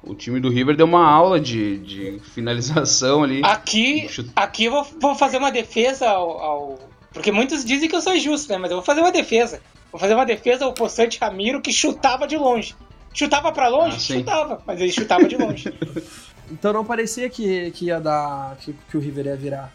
O 0.02 0.14
time 0.14 0.40
do 0.40 0.48
River 0.48 0.76
deu 0.76 0.86
uma 0.86 1.04
aula 1.06 1.38
de, 1.38 1.76
de 1.78 2.20
finalização 2.34 3.22
ali. 3.22 3.42
Aqui, 3.44 4.08
aqui 4.34 4.64
eu 4.64 4.72
vou, 4.72 4.86
vou 5.00 5.14
fazer 5.14 5.36
uma 5.36 5.50
defesa 5.50 6.08
ao, 6.08 6.30
ao- 6.40 6.78
Porque 7.12 7.30
muitos 7.30 7.64
dizem 7.64 7.88
que 7.88 7.94
eu 7.96 8.00
sou 8.00 8.14
injusto, 8.14 8.50
né? 8.50 8.56
Mas 8.58 8.70
eu 8.70 8.78
vou 8.78 8.84
fazer 8.84 9.00
uma 9.00 9.12
defesa. 9.12 9.60
Vou 9.92 10.00
fazer 10.00 10.14
uma 10.14 10.24
defesa 10.24 10.64
ao 10.64 10.72
possante 10.72 11.18
Ramiro 11.20 11.60
que 11.60 11.72
chutava 11.72 12.26
de 12.26 12.36
longe. 12.38 12.74
Chutava 13.12 13.50
pra 13.52 13.68
longe? 13.68 13.96
Ah, 13.96 13.98
chutava, 13.98 14.62
mas 14.66 14.80
ele 14.80 14.92
chutava 14.92 15.24
de 15.26 15.36
longe. 15.36 15.72
Então 16.50 16.72
não 16.72 16.84
parecia 16.84 17.28
que, 17.28 17.70
que 17.72 17.86
ia 17.86 18.00
dar. 18.00 18.56
Que, 18.56 18.72
que 18.90 18.96
o 18.96 19.00
River 19.00 19.26
ia 19.26 19.36
virar. 19.36 19.72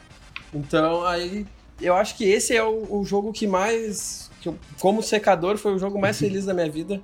Então 0.53 1.05
aí. 1.05 1.45
Eu 1.81 1.95
acho 1.95 2.15
que 2.15 2.23
esse 2.23 2.55
é 2.55 2.63
o, 2.63 2.85
o 2.99 3.03
jogo 3.05 3.31
que 3.33 3.45
mais. 3.47 4.29
Que 4.41 4.49
eu- 4.49 4.57
como 4.79 5.01
secador, 5.03 5.57
foi 5.57 5.73
o 5.73 5.79
jogo 5.79 5.99
mais 5.99 6.17
feliz 6.19 6.45
da 6.45 6.53
minha 6.53 6.69
vida. 6.69 7.01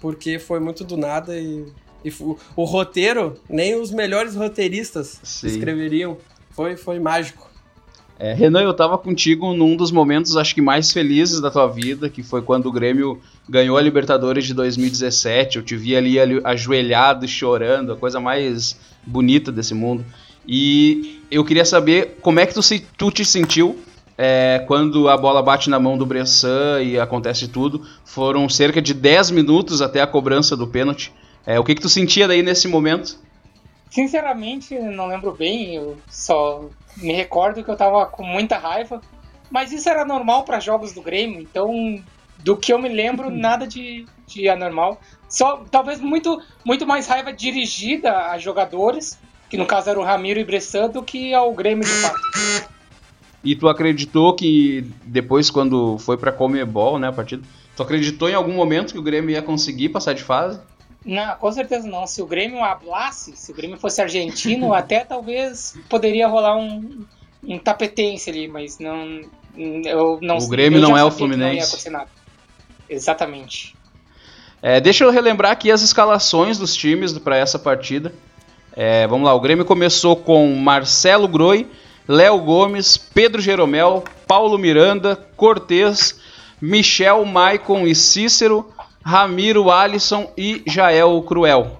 Porque 0.00 0.38
foi 0.38 0.60
muito 0.60 0.84
do 0.84 0.96
nada 0.96 1.38
e. 1.38 1.66
e 2.04 2.10
fu- 2.10 2.38
o 2.56 2.64
roteiro, 2.64 3.40
nem 3.48 3.74
os 3.74 3.90
melhores 3.90 4.34
roteiristas 4.34 5.20
Sim. 5.22 5.46
escreveriam. 5.48 6.16
Foi, 6.50 6.76
foi 6.76 6.98
mágico. 7.00 7.50
É, 8.18 8.32
Renan, 8.32 8.62
eu 8.62 8.72
tava 8.72 8.96
contigo 8.96 9.52
num 9.54 9.76
dos 9.76 9.90
momentos, 9.90 10.36
acho 10.36 10.54
que 10.54 10.62
mais 10.62 10.92
felizes 10.92 11.40
da 11.40 11.50
tua 11.50 11.66
vida, 11.66 12.08
que 12.08 12.22
foi 12.22 12.42
quando 12.42 12.66
o 12.66 12.72
Grêmio 12.72 13.20
ganhou 13.48 13.76
a 13.76 13.82
Libertadores 13.82 14.44
de 14.46 14.54
2017. 14.54 15.56
Eu 15.56 15.64
te 15.64 15.76
vi 15.76 15.96
ali, 15.96 16.18
ali 16.20 16.40
ajoelhado, 16.44 17.26
chorando, 17.26 17.92
a 17.92 17.96
coisa 17.96 18.20
mais 18.20 18.78
bonita 19.04 19.50
desse 19.50 19.74
mundo. 19.74 20.04
E 20.46 21.20
eu 21.30 21.44
queria 21.44 21.64
saber 21.64 22.18
como 22.20 22.38
é 22.38 22.46
que 22.46 22.54
tu, 22.54 22.62
se, 22.62 22.86
tu 22.96 23.10
te 23.10 23.24
sentiu 23.24 23.78
é, 24.16 24.62
quando 24.66 25.08
a 25.08 25.16
bola 25.16 25.42
bate 25.42 25.68
na 25.68 25.80
mão 25.80 25.98
do 25.98 26.06
Bressan 26.06 26.80
e 26.82 26.98
acontece 26.98 27.48
tudo. 27.48 27.84
Foram 28.04 28.48
cerca 28.48 28.80
de 28.80 28.94
10 28.94 29.32
minutos 29.32 29.82
até 29.82 30.00
a 30.00 30.06
cobrança 30.06 30.56
do 30.56 30.68
pênalti. 30.68 31.12
É, 31.44 31.58
o 31.58 31.64
que, 31.64 31.74
que 31.74 31.82
tu 31.82 31.88
sentia 31.88 32.28
daí 32.28 32.42
nesse 32.42 32.68
momento? 32.68 33.18
Sinceramente, 33.90 34.78
não 34.78 35.06
lembro 35.06 35.32
bem, 35.32 35.76
eu 35.76 35.96
só 36.10 36.68
me 36.96 37.12
recordo 37.12 37.62
que 37.62 37.70
eu 37.70 37.76
tava 37.76 38.06
com 38.06 38.24
muita 38.24 38.58
raiva. 38.58 39.00
Mas 39.50 39.72
isso 39.72 39.88
era 39.88 40.04
normal 40.04 40.44
para 40.44 40.58
jogos 40.58 40.92
do 40.92 41.02
Grêmio, 41.02 41.40
então 41.40 42.02
do 42.38 42.56
que 42.56 42.72
eu 42.72 42.78
me 42.78 42.88
lembro, 42.88 43.30
nada 43.30 43.66
de, 43.66 44.04
de 44.26 44.48
anormal. 44.48 45.00
Só 45.28 45.64
talvez 45.70 46.00
muito, 46.00 46.40
muito 46.64 46.86
mais 46.86 47.06
raiva 47.06 47.32
dirigida 47.32 48.30
a 48.30 48.38
jogadores, 48.38 49.18
que 49.48 49.56
no 49.56 49.66
caso 49.66 49.90
era 49.90 49.98
o 49.98 50.02
Ramiro 50.02 50.40
e 50.40 50.44
Bressan, 50.44 50.88
do 50.88 51.02
que 51.02 51.32
ao 51.32 51.52
Grêmio 51.54 51.84
de 51.84 51.90
fato. 51.90 52.18
E 53.42 53.54
tu 53.54 53.68
acreditou 53.68 54.34
que 54.34 54.90
depois, 55.04 55.50
quando 55.50 55.98
foi 55.98 56.16
pra 56.16 56.32
Comebol, 56.32 56.98
né, 56.98 57.08
a 57.08 57.12
partida, 57.12 57.42
tu 57.76 57.82
acreditou 57.82 58.28
em 58.28 58.34
algum 58.34 58.54
momento 58.54 58.92
que 58.92 58.98
o 58.98 59.02
Grêmio 59.02 59.30
ia 59.30 59.42
conseguir 59.42 59.90
passar 59.90 60.14
de 60.14 60.22
fase? 60.22 60.60
Não, 61.04 61.36
com 61.36 61.52
certeza 61.52 61.86
não. 61.86 62.06
Se 62.06 62.22
o 62.22 62.26
Grêmio 62.26 62.62
hablasse, 62.62 63.36
se 63.36 63.52
o 63.52 63.54
Grêmio 63.54 63.76
fosse 63.76 64.00
argentino, 64.00 64.72
até 64.74 65.04
talvez 65.04 65.76
poderia 65.88 66.26
rolar 66.26 66.56
um, 66.56 67.04
um 67.42 67.58
tapetense 67.58 68.30
ali, 68.30 68.48
mas 68.48 68.78
não. 68.78 69.20
Eu 69.56 70.18
não 70.20 70.38
O 70.38 70.48
Grêmio 70.48 70.80
não 70.80 70.96
é 70.96 71.04
o 71.04 71.10
Fluminense. 71.10 71.88
Exatamente. 72.88 73.76
É, 74.60 74.80
deixa 74.80 75.04
eu 75.04 75.10
relembrar 75.10 75.52
aqui 75.52 75.70
as 75.70 75.82
escalações 75.82 76.58
dos 76.58 76.74
times 76.74 77.16
para 77.18 77.36
essa 77.36 77.58
partida. 77.58 78.12
É, 78.74 79.06
vamos 79.06 79.26
lá, 79.26 79.34
o 79.34 79.40
Grêmio 79.40 79.64
começou 79.64 80.16
com 80.16 80.52
Marcelo 80.56 81.28
Groi, 81.28 81.68
Léo 82.08 82.40
Gomes, 82.40 82.96
Pedro 82.96 83.40
Jeromel, 83.40 84.02
Paulo 84.26 84.58
Miranda, 84.58 85.16
Cortez, 85.36 86.18
Michel, 86.60 87.24
Maicon 87.24 87.86
e 87.86 87.94
Cícero, 87.94 88.66
Ramiro, 89.04 89.70
Alisson 89.70 90.32
e 90.34 90.62
Jael 90.66 91.22
Cruel. 91.22 91.78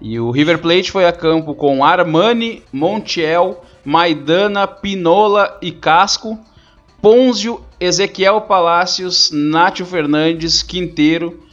E 0.00 0.18
o 0.18 0.32
River 0.32 0.58
Plate 0.58 0.90
foi 0.90 1.06
a 1.06 1.12
campo 1.12 1.54
com 1.54 1.84
Armani, 1.84 2.64
Montiel, 2.72 3.62
Maidana, 3.84 4.66
Pinola 4.66 5.58
e 5.62 5.70
Casco, 5.70 6.36
Ponzio, 7.00 7.62
Ezequiel 7.78 8.40
Palácios, 8.40 9.30
Nátio 9.32 9.86
Fernandes, 9.86 10.62
Quinteiro, 10.62 11.44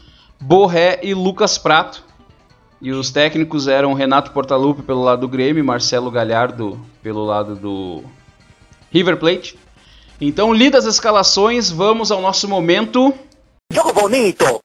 Borré 0.41 0.99
e 1.03 1.13
Lucas 1.13 1.59
Prato. 1.59 2.03
E 2.81 2.91
os 2.91 3.11
técnicos 3.11 3.67
eram 3.67 3.93
Renato 3.93 4.31
Portaluppi 4.31 4.81
pelo 4.81 5.03
lado 5.03 5.21
do 5.21 5.27
Grêmio 5.27 5.63
Marcelo 5.63 6.09
Galhardo 6.09 6.79
pelo 7.03 7.23
lado 7.23 7.55
do 7.55 8.03
River 8.91 9.17
Plate. 9.17 9.57
Então, 10.19 10.51
lidas 10.51 10.87
as 10.87 10.95
escalações, 10.95 11.69
vamos 11.69 12.11
ao 12.11 12.21
nosso 12.21 12.47
momento. 12.47 13.13
Jogo 13.71 13.93
bonito. 13.93 14.59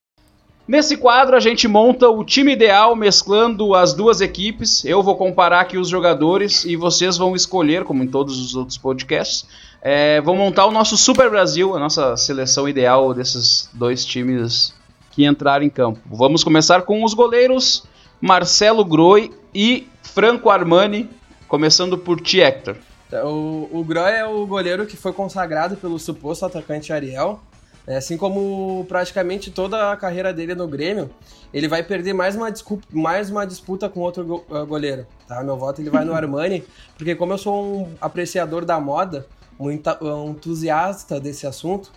Nesse 0.67 0.97
quadro, 0.97 1.37
a 1.37 1.41
gente 1.41 1.67
monta 1.67 2.09
o 2.09 2.25
time 2.25 2.53
ideal 2.53 2.95
mesclando 2.95 3.75
as 3.75 3.93
duas 3.93 4.21
equipes. 4.21 4.85
Eu 4.85 5.03
vou 5.03 5.17
comparar 5.17 5.61
aqui 5.61 5.77
os 5.77 5.89
jogadores 5.89 6.65
e 6.65 6.77
vocês 6.77 7.17
vão 7.17 7.35
escolher, 7.35 7.85
como 7.85 8.05
em 8.05 8.07
todos 8.07 8.39
os 8.39 8.55
outros 8.55 8.79
podcasts, 8.79 9.45
é, 9.83 10.21
vão 10.21 10.37
montar 10.37 10.67
o 10.67 10.71
nosso 10.71 10.97
Super 10.97 11.29
Brasil, 11.29 11.75
a 11.75 11.81
nossa 11.81 12.17
seleção 12.17 12.69
ideal 12.69 13.13
desses 13.13 13.69
dois 13.73 14.05
times 14.05 14.73
que 15.11 15.27
entraram 15.27 15.65
em 15.65 15.71
campo. 15.71 16.01
Vamos 16.07 16.45
começar 16.45 16.83
com 16.83 17.05
os 17.05 17.13
goleiros 17.13 17.83
Marcelo 18.21 18.85
Groi 18.85 19.33
e 19.53 19.89
Franco 20.03 20.49
Armani, 20.49 21.11
começando 21.49 21.99
por 21.99 22.21
ti, 22.21 22.41
Hector. 22.41 22.77
O, 23.25 23.69
o 23.71 23.85
Groy 23.85 24.11
é 24.11 24.25
o 24.25 24.47
goleiro 24.47 24.87
que 24.87 24.97
foi 24.97 25.13
consagrado 25.13 25.77
pelo 25.77 25.99
suposto 25.99 26.47
atacante 26.47 26.93
Ariel. 26.93 27.41
É, 27.87 27.97
Assim 27.97 28.17
como 28.17 28.85
praticamente 28.89 29.51
toda 29.51 29.91
a 29.93 29.97
carreira 29.97 30.33
dele 30.33 30.55
no 30.55 30.69
Grêmio, 30.69 31.11
ele 31.53 31.67
vai 31.69 31.83
perder 31.83 32.13
mais 32.13 32.37
uma, 32.37 32.51
discu- 32.51 32.81
mais 32.91 33.29
uma 33.31 33.45
disputa 33.47 33.89
com 33.89 34.01
outro 34.01 34.25
go- 34.25 34.45
ah, 34.51 34.63
goleiro. 34.65 35.07
Tá? 35.27 35.43
Meu 35.43 35.57
voto 35.57 35.81
ele 35.81 35.91
vai 35.91 36.05
no 36.05 36.15
Armani, 36.15 36.65
porque 36.97 37.15
como 37.15 37.33
eu 37.33 37.39
sou 37.39 37.55
um 37.83 37.95
apreciador 38.01 38.65
da 38.65 38.79
moda, 38.81 39.27
um, 39.59 39.71
enta- 39.71 39.99
um 40.03 40.31
entusiasta 40.31 41.19
desse 41.21 41.47
assunto, 41.47 41.91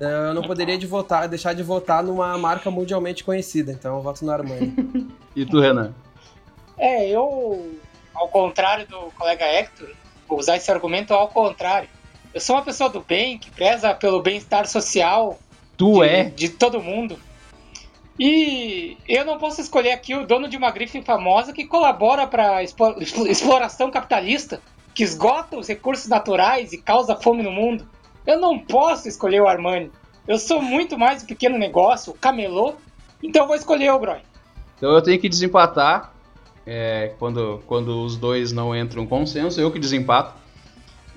eh, 0.00 0.28
eu 0.28 0.34
não 0.34 0.42
poderia 0.42 0.76
de 0.78 0.86
votar, 0.86 1.26
deixar 1.28 1.54
de 1.54 1.62
votar 1.62 2.02
numa 2.02 2.36
marca 2.38 2.70
mundialmente 2.70 3.24
conhecida. 3.24 3.72
Então 3.72 3.96
eu 3.96 4.02
voto 4.02 4.24
no 4.24 4.30
Armani. 4.32 4.74
E 5.36 5.46
tu, 5.46 5.60
Renan? 5.60 5.94
É, 6.76 7.08
eu, 7.08 7.70
ao 8.12 8.28
contrário 8.28 8.84
do 8.88 8.98
colega 9.16 9.44
Hector, 9.44 9.88
vou 10.28 10.38
usar 10.40 10.56
esse 10.56 10.70
argumento 10.70 11.14
ao 11.14 11.28
contrário. 11.28 11.88
Eu 12.32 12.40
sou 12.40 12.56
uma 12.56 12.62
pessoa 12.62 12.88
do 12.88 13.00
bem, 13.00 13.38
que 13.38 13.50
preza 13.50 13.92
pelo 13.94 14.22
bem-estar 14.22 14.66
social 14.66 15.38
Tu 15.76 16.02
de, 16.02 16.08
é? 16.08 16.24
de 16.24 16.48
todo 16.48 16.80
mundo. 16.80 17.18
E 18.18 18.98
eu 19.08 19.24
não 19.24 19.38
posso 19.38 19.60
escolher 19.60 19.92
aqui 19.92 20.14
o 20.14 20.26
dono 20.26 20.46
de 20.46 20.56
uma 20.56 20.70
grife 20.70 21.00
famosa 21.02 21.52
que 21.52 21.64
colabora 21.66 22.26
para 22.26 22.56
a 22.56 22.62
exploração 22.62 23.90
capitalista, 23.90 24.60
que 24.94 25.02
esgota 25.02 25.56
os 25.56 25.66
recursos 25.66 26.06
naturais 26.06 26.72
e 26.72 26.78
causa 26.78 27.16
fome 27.16 27.42
no 27.42 27.50
mundo. 27.50 27.88
Eu 28.26 28.38
não 28.38 28.58
posso 28.58 29.08
escolher 29.08 29.40
o 29.40 29.48
Armani. 29.48 29.90
Eu 30.28 30.38
sou 30.38 30.60
muito 30.60 30.98
mais 30.98 31.22
um 31.22 31.26
pequeno 31.26 31.58
negócio, 31.58 32.12
o 32.12 32.16
camelô, 32.16 32.74
então 33.22 33.42
eu 33.42 33.46
vou 33.48 33.56
escolher 33.56 33.90
o 33.90 33.98
Groy. 33.98 34.20
Então 34.76 34.92
eu 34.92 35.02
tenho 35.02 35.18
que 35.18 35.28
desempatar. 35.28 36.12
é, 36.66 37.14
quando, 37.18 37.62
quando 37.66 38.04
os 38.04 38.16
dois 38.16 38.52
não 38.52 38.76
entram 38.76 39.02
em 39.02 39.06
consenso, 39.06 39.60
eu 39.60 39.72
que 39.72 39.78
desempato. 39.78 40.39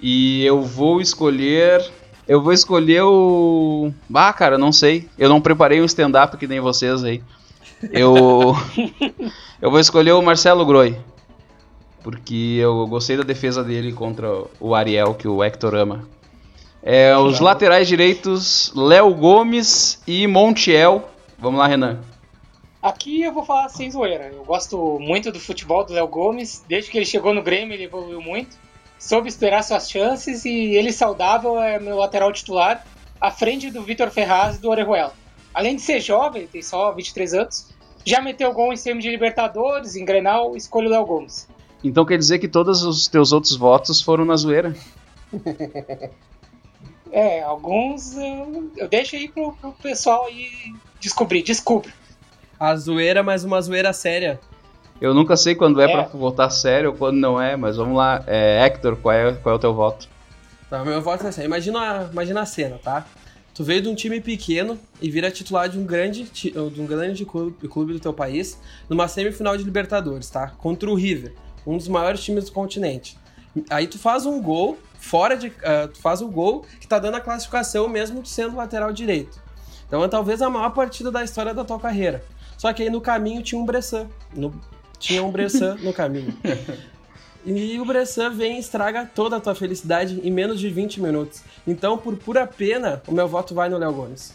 E 0.06 0.44
eu 0.44 0.62
vou 0.62 1.00
escolher. 1.00 1.90
Eu 2.28 2.42
vou 2.42 2.52
escolher 2.52 3.04
o. 3.04 3.90
Ah, 4.14 4.34
cara, 4.34 4.58
não 4.58 4.74
sei. 4.74 5.08
Eu 5.18 5.30
não 5.30 5.40
preparei 5.40 5.82
um 5.82 5.86
stand-up 5.86 6.36
que 6.36 6.46
nem 6.46 6.60
vocês 6.60 7.06
aí. 7.06 7.24
Eu. 7.90 8.54
eu 9.62 9.72
vou 9.72 9.80
escolher 9.80 10.12
o 10.12 10.22
Marcelo 10.22 10.66
Groi. 10.66 10.98
Porque 12.04 12.58
eu 12.60 12.86
gostei 12.86 13.16
da 13.16 13.24
defesa 13.24 13.64
dele 13.64 13.94
contra 13.94 14.28
o 14.60 14.76
Ariel, 14.76 15.14
que 15.14 15.26
o 15.26 15.42
Hector 15.42 15.74
ama. 15.74 16.06
É, 16.82 17.16
os 17.16 17.40
laterais 17.40 17.88
direitos, 17.88 18.74
Léo 18.76 19.14
Gomes 19.14 20.04
e 20.06 20.28
Montiel. 20.28 21.08
Vamos 21.40 21.62
lá, 21.62 21.68
Renan. 21.68 22.02
Aqui 22.82 23.22
eu 23.22 23.32
vou 23.32 23.46
falar 23.46 23.70
sem 23.70 23.90
zoeira. 23.90 24.30
Eu 24.34 24.44
gosto 24.44 25.00
muito 25.00 25.32
do 25.32 25.40
futebol 25.40 25.86
do 25.86 25.94
Léo 25.94 26.10
Gomes. 26.10 26.62
Desde 26.68 26.92
que 26.92 26.98
ele 26.98 27.06
chegou 27.06 27.34
no 27.34 27.42
Grêmio, 27.42 27.74
ele 27.74 27.86
evoluiu 27.86 28.22
muito. 28.22 28.62
Soube 29.04 29.28
esperar 29.28 29.62
suas 29.64 29.92
chances 29.92 30.46
e 30.46 30.78
ele 30.78 30.94
saudável 30.94 31.62
é 31.62 31.78
meu 31.78 31.98
lateral 31.98 32.32
titular, 32.32 32.86
à 33.20 33.30
frente 33.30 33.70
do 33.70 33.84
Vitor 33.84 34.10
Ferraz 34.10 34.56
e 34.56 34.62
do 34.62 34.70
Orejuela. 34.70 35.14
Além 35.54 35.76
de 35.76 35.82
ser 35.82 36.00
jovem, 36.00 36.48
tem 36.48 36.62
só 36.62 36.90
23 36.94 37.34
anos, 37.34 37.68
já 38.06 38.22
meteu 38.22 38.54
gol 38.54 38.72
em 38.72 38.78
semi 38.78 39.02
de 39.02 39.10
Libertadores, 39.10 39.98
em 39.98 40.06
Grenal, 40.06 40.56
escolho 40.56 40.88
o 40.88 40.92
Léo 40.92 41.06
Gomes. 41.06 41.50
Então 41.84 42.06
quer 42.06 42.18
dizer 42.18 42.40
que 42.40 42.48
todos 42.48 42.84
os 42.84 43.06
teus 43.10 43.34
outros 43.34 43.58
votos 43.58 44.02
foram 44.02 44.24
na 44.24 44.38
zoeira? 44.38 44.74
É, 47.16 47.44
alguns 47.44 48.18
eu, 48.18 48.72
eu 48.76 48.88
deixo 48.88 49.16
aí 49.16 49.30
pro, 49.30 49.54
pro 49.54 49.72
pessoal 49.74 50.26
aí 50.26 50.50
descobrir, 51.00 51.44
desculpe. 51.44 51.94
A 52.60 52.76
zoeira, 52.76 53.22
mas 53.22 53.44
uma 53.44 53.62
zoeira 53.62 53.94
séria. 53.94 54.40
Eu 55.02 55.14
nunca 55.14 55.36
sei 55.36 55.54
quando 55.56 55.82
é, 55.82 55.86
É. 55.86 55.88
pra 55.92 56.04
votar 56.18 56.52
sério 56.52 56.92
ou 56.92 56.96
quando 56.96 57.18
não 57.18 57.42
é, 57.42 57.56
mas 57.58 57.76
vamos 57.78 57.98
lá. 57.98 58.24
É, 58.28 58.64
Hector, 58.66 58.96
qual 58.96 59.14
é, 59.14 59.34
qual 59.34 59.54
é 59.54 59.56
o 59.58 59.60
teu 59.60 59.74
voto? 59.74 60.08
Tá, 60.70 60.84
meu 60.84 61.02
voto 61.02 61.26
é 61.26 61.30
assim. 61.30 61.44
Imagina, 61.44 62.10
imagina 62.12 62.42
a 62.42 62.46
cena, 62.46 62.80
tá? 62.82 63.06
Tu 63.54 63.64
veio 63.64 63.82
de 63.84 63.90
um 63.90 63.94
time 63.96 64.20
pequeno 64.20 64.80
e 65.02 65.12
vira 65.12 65.30
titular 65.30 65.70
de 65.70 65.78
um 65.78 65.86
grande, 65.86 66.24
de 66.24 66.58
um 66.82 66.86
grande 66.88 67.24
clube, 67.26 67.68
clube 67.68 67.94
do 67.94 68.00
teu 68.00 68.14
país 68.14 68.58
numa 68.90 69.08
semifinal 69.08 69.56
de 69.56 69.64
Libertadores, 69.64 70.30
tá? 70.30 70.48
Contra 70.58 70.90
o 70.90 70.96
River, 70.96 71.34
um 71.68 71.78
dos 71.78 71.88
maiores 71.88 72.24
times 72.24 72.46
do 72.46 72.52
continente. 72.52 73.16
Aí 73.70 73.86
tu 73.86 74.00
faz 74.00 74.26
um 74.26 74.42
gol 74.42 74.80
fora 74.98 75.36
de. 75.38 75.52
ah, 75.64 75.88
tu 75.88 76.00
faz 76.02 76.22
o 76.22 76.28
gol 76.28 76.66
que 76.80 76.88
tá 76.88 76.98
dando 76.98 77.16
a 77.18 77.22
classificação 77.22 77.88
mesmo 77.88 78.26
sendo 78.26 78.56
lateral 78.56 78.92
direito. 78.92 79.40
Então 79.88 80.04
é 80.04 80.08
talvez 80.08 80.42
a 80.42 80.50
maior 80.50 80.72
partida 80.72 81.12
da 81.12 81.24
história 81.24 81.54
da 81.54 81.64
tua 81.64 81.80
carreira. 81.80 82.24
Só 82.58 82.74
que 82.74 82.82
aí 82.82 82.90
no 82.90 83.02
caminho 83.02 83.44
tinha 83.44 83.62
um 83.62 83.66
Bressan. 83.66 84.08
No- 84.36 84.54
tinha 85.04 85.22
um 85.24 85.30
Bressan 85.32 85.76
no 85.82 85.94
caminho. 85.94 86.34
E 87.46 87.78
o 87.78 87.84
Bressan 87.84 88.30
vem 88.30 88.56
e 88.56 88.60
estraga 88.62 89.06
toda 89.14 89.36
a 89.36 89.40
tua 89.42 89.54
felicidade 89.54 90.18
em 90.24 90.32
menos 90.32 90.62
de 90.62 90.70
20 90.70 91.02
minutos. 91.02 91.42
Então, 91.68 91.98
por 91.98 92.16
pura 92.16 92.48
pena, 92.48 93.04
o 93.06 93.12
meu 93.12 93.28
voto 93.28 93.54
vai 93.54 93.68
no 93.68 93.78
Léo 93.78 93.92
Gomes. 93.92 94.34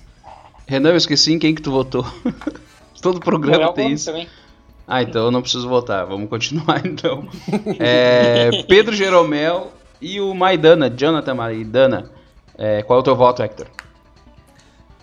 Renan, 0.66 0.90
eu 0.90 0.96
esqueci 0.98 1.32
em 1.32 1.38
quem 1.38 1.54
que 1.54 1.62
tu 1.62 1.70
votou. 1.70 2.04
Todo 3.00 3.16
O 3.16 3.20
programa 3.20 3.64
Léo 3.64 3.72
tem 3.72 3.84
Gomes 3.86 4.00
isso. 4.02 4.10
também. 4.10 4.28
Ah, 4.86 5.02
então 5.02 5.24
eu 5.24 5.30
não 5.30 5.40
preciso 5.40 5.66
votar. 5.70 6.04
Vamos 6.04 6.28
continuar 6.28 6.84
então. 6.84 7.26
É, 7.78 8.62
Pedro 8.68 8.94
Jeromel 8.94 9.72
e 10.02 10.20
o 10.20 10.34
Maidana, 10.34 10.90
Jonathan 10.90 11.34
Maidana. 11.34 12.10
É, 12.58 12.82
qual 12.82 12.98
é 12.98 13.00
o 13.00 13.04
teu 13.04 13.16
voto, 13.16 13.42
Hector? 13.42 13.68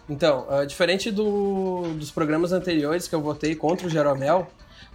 Então, 0.08 0.46
ah, 0.48 0.64
diferente 0.64 1.10
do- 1.10 1.96
dos 1.98 2.12
programas 2.12 2.52
anteriores 2.54 3.08
que 3.08 3.16
eu 3.16 3.22
votei 3.22 3.56
contra 3.56 3.88
o 3.88 3.90
Jeromel, 3.90 4.48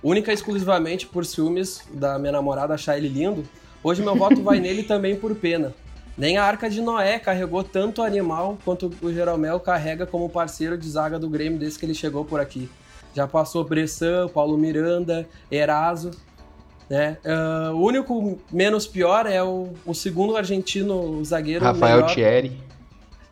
única 0.02 0.30
e 0.30 0.34
exclusivamente 0.34 1.06
por 1.06 1.24
ciúmes 1.24 1.82
da 1.92 2.18
minha 2.18 2.32
namorada 2.32 2.74
achar 2.74 2.96
ele 2.96 3.08
lindo, 3.08 3.44
hoje 3.82 4.02
meu 4.02 4.14
voto 4.14 4.42
vai 4.42 4.60
nele 4.60 4.82
também 4.82 5.16
por 5.16 5.34
pena. 5.34 5.74
Nem 6.16 6.36
a 6.36 6.44
Arca 6.44 6.68
de 6.68 6.82
Noé 6.82 7.18
carregou 7.18 7.64
tanto 7.64 8.02
animal 8.02 8.58
quanto 8.64 8.90
o 9.00 9.12
Jeromel 9.12 9.58
carrega 9.58 10.06
como 10.06 10.28
parceiro 10.28 10.76
de 10.76 10.88
zaga 10.88 11.18
do 11.18 11.30
Grêmio 11.30 11.58
desde 11.58 11.78
que 11.78 11.86
ele 11.86 11.94
chegou 11.94 12.24
por 12.24 12.40
aqui. 12.40 12.68
Já 13.14 13.26
passou 13.26 13.64
Bressan, 13.64 14.28
Paulo 14.28 14.58
Miranda, 14.58 15.26
Eraso. 15.50 16.10
Né? 16.88 17.16
Ah, 17.24 17.70
o 17.72 17.82
único 17.82 18.38
menos 18.52 18.86
pior 18.86 19.24
é 19.26 19.42
o, 19.42 19.70
o 19.86 19.94
segundo 19.94 20.36
argentino 20.36 20.94
o 20.94 21.24
zagueiro 21.24 21.64
Rafael 21.64 21.96
melhor. 21.96 22.14
Thierry. 22.14 22.60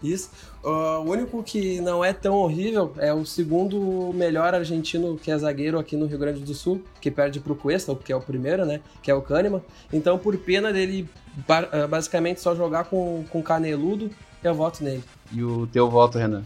Isso. 0.02 0.30
Ah, 0.64 0.98
o 0.98 1.10
único 1.10 1.42
que 1.42 1.80
não 1.80 2.04
é 2.04 2.12
tão 2.12 2.36
horrível 2.36 2.92
é 2.98 3.12
o 3.12 3.24
segundo 3.24 4.12
melhor 4.14 4.54
argentino 4.54 5.16
que 5.16 5.30
é 5.30 5.38
zagueiro 5.38 5.78
aqui 5.78 5.96
no 5.96 6.06
Rio 6.06 6.18
Grande 6.18 6.40
do 6.40 6.54
Sul, 6.54 6.82
que 7.00 7.10
perde 7.10 7.40
pro 7.40 7.54
Cuesta, 7.54 7.94
que 7.94 8.12
é 8.12 8.16
o 8.16 8.20
primeiro, 8.20 8.64
né? 8.66 8.80
Que 9.02 9.10
é 9.10 9.14
o 9.14 9.22
Kahneman. 9.22 9.62
Então, 9.92 10.18
por 10.18 10.36
pena 10.38 10.72
dele 10.72 11.08
ah, 11.48 11.86
basicamente 11.86 12.40
só 12.40 12.54
jogar 12.54 12.84
com, 12.84 13.24
com 13.30 13.42
caneludo, 13.42 14.10
eu 14.42 14.54
voto 14.54 14.82
nele. 14.82 15.04
E 15.32 15.42
o 15.42 15.66
teu 15.66 15.88
voto, 15.88 16.18
Renan? 16.18 16.44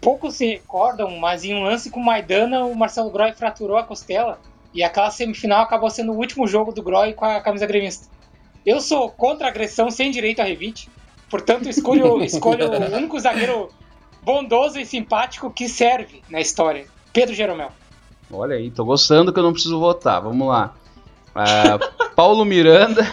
Poucos 0.00 0.34
se 0.34 0.46
recordam, 0.46 1.10
mas 1.18 1.44
em 1.44 1.54
um 1.54 1.62
lance 1.62 1.90
com 1.90 2.00
o 2.00 2.04
Maidana, 2.04 2.64
o 2.64 2.74
Marcelo 2.74 3.10
Groy 3.10 3.32
fraturou 3.32 3.76
a 3.76 3.84
costela 3.84 4.38
e 4.72 4.82
aquela 4.82 5.10
semifinal 5.10 5.62
acabou 5.62 5.88
sendo 5.88 6.12
o 6.12 6.16
último 6.16 6.46
jogo 6.46 6.72
do 6.72 6.82
Groy 6.82 7.14
com 7.14 7.24
a 7.24 7.40
camisa 7.40 7.66
gremista. 7.66 8.06
Eu 8.66 8.80
sou 8.80 9.10
contra 9.10 9.46
a 9.46 9.50
agressão 9.50 9.90
sem 9.90 10.10
direito 10.10 10.40
a 10.40 10.44
revite, 10.44 10.90
portanto 11.34 11.68
escolho, 11.68 12.22
escolho 12.22 12.70
o 12.70 12.96
único 12.96 13.18
zagueiro 13.18 13.68
bondoso 14.22 14.78
e 14.78 14.86
simpático 14.86 15.50
que 15.50 15.68
serve 15.68 16.22
na 16.30 16.40
história, 16.40 16.86
Pedro 17.12 17.34
Jeromel. 17.34 17.72
Olha 18.30 18.54
aí, 18.54 18.70
tô 18.70 18.84
gostando 18.84 19.32
que 19.32 19.38
eu 19.40 19.42
não 19.42 19.52
preciso 19.52 19.80
votar. 19.80 20.22
Vamos 20.22 20.46
lá. 20.46 20.76
Ah, 21.34 21.76
Paulo 22.14 22.44
Miranda 22.44 23.04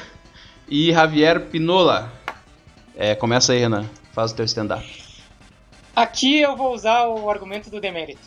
e 0.69 0.91
Javier 0.91 1.47
Pinola. 1.47 2.13
É, 2.95 3.15
começa 3.15 3.53
aí, 3.53 3.59
Renan. 3.59 3.89
Faz 4.13 4.31
o 4.31 4.35
teu 4.35 4.45
stand-up. 4.45 4.85
Aqui 5.95 6.41
eu 6.41 6.55
vou 6.55 6.75
usar 6.75 7.07
o 7.07 7.27
argumento 7.27 7.71
do 7.71 7.81
demérito. 7.81 8.21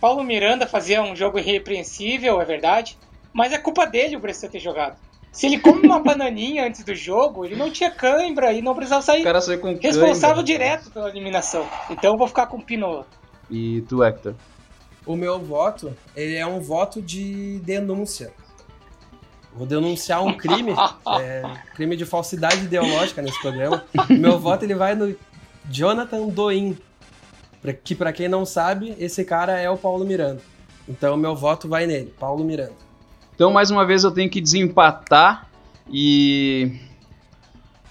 Paulo 0.00 0.24
Miranda 0.24 0.66
fazia 0.66 1.04
um 1.04 1.14
jogo 1.14 1.38
irrepreensível, 1.38 2.40
é 2.40 2.44
verdade, 2.44 2.98
mas 3.32 3.52
é 3.52 3.58
culpa 3.58 3.86
dele 3.86 4.16
o 4.16 4.20
Bressan 4.20 4.48
ter 4.48 4.58
jogado. 4.58 4.96
Se 5.32 5.46
ele 5.46 5.58
come 5.60 5.86
uma 5.86 6.00
bananinha 6.00 6.66
antes 6.66 6.82
do 6.84 6.94
jogo, 6.94 7.44
ele 7.44 7.54
não 7.56 7.70
tinha 7.70 7.90
cãibra 7.90 8.52
e 8.52 8.60
não 8.60 8.74
precisava 8.74 9.00
O 9.00 9.04
sair 9.04 9.22
cara 9.22 9.40
saiu 9.40 9.60
com 9.60 9.68
responsável 9.76 10.36
cãibra. 10.36 10.42
direto 10.42 10.90
pela 10.90 11.08
eliminação. 11.08 11.66
Então 11.88 12.12
eu 12.12 12.18
vou 12.18 12.26
ficar 12.26 12.46
com 12.46 12.56
o 12.56 12.62
Pinola. 12.62 13.06
E 13.48 13.82
tu, 13.88 14.02
Hector? 14.02 14.34
O 15.06 15.16
meu 15.16 15.38
voto, 15.38 15.96
ele 16.16 16.34
é 16.36 16.46
um 16.46 16.60
voto 16.60 17.00
de 17.00 17.58
denúncia. 17.60 18.32
Vou 19.54 19.66
denunciar 19.66 20.22
um 20.24 20.32
crime, 20.36 20.72
é, 21.20 21.42
crime 21.74 21.96
de 21.96 22.04
falsidade 22.04 22.64
ideológica 22.64 23.22
nesse 23.22 23.40
programa. 23.40 23.84
Meu 24.08 24.38
voto 24.38 24.64
ele 24.64 24.74
vai 24.74 24.94
no 24.94 25.14
Jonathan 25.68 26.28
Doin, 26.28 26.76
pra- 27.62 27.72
que 27.72 27.94
para 27.94 28.12
quem 28.12 28.28
não 28.28 28.44
sabe, 28.44 28.94
esse 28.98 29.24
cara 29.24 29.58
é 29.58 29.68
o 29.70 29.76
Paulo 29.76 30.04
Miranda. 30.04 30.40
Então 30.88 31.16
meu 31.16 31.34
voto 31.34 31.68
vai 31.68 31.86
nele, 31.86 32.14
Paulo 32.18 32.44
Miranda. 32.44 32.89
Então, 33.40 33.50
mais 33.50 33.70
uma 33.70 33.86
vez, 33.86 34.04
eu 34.04 34.10
tenho 34.10 34.28
que 34.28 34.38
desempatar 34.38 35.48
e. 35.90 36.78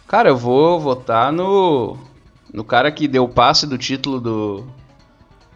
Cara, 0.07 0.29
eu 0.29 0.37
vou 0.37 0.79
votar 0.79 1.33
no. 1.33 1.97
No 2.53 2.63
cara 2.63 2.91
que 2.91 3.07
deu 3.07 3.23
o 3.23 3.27
passe 3.27 3.65
do 3.65 3.75
título 3.75 4.21
do. 4.21 4.67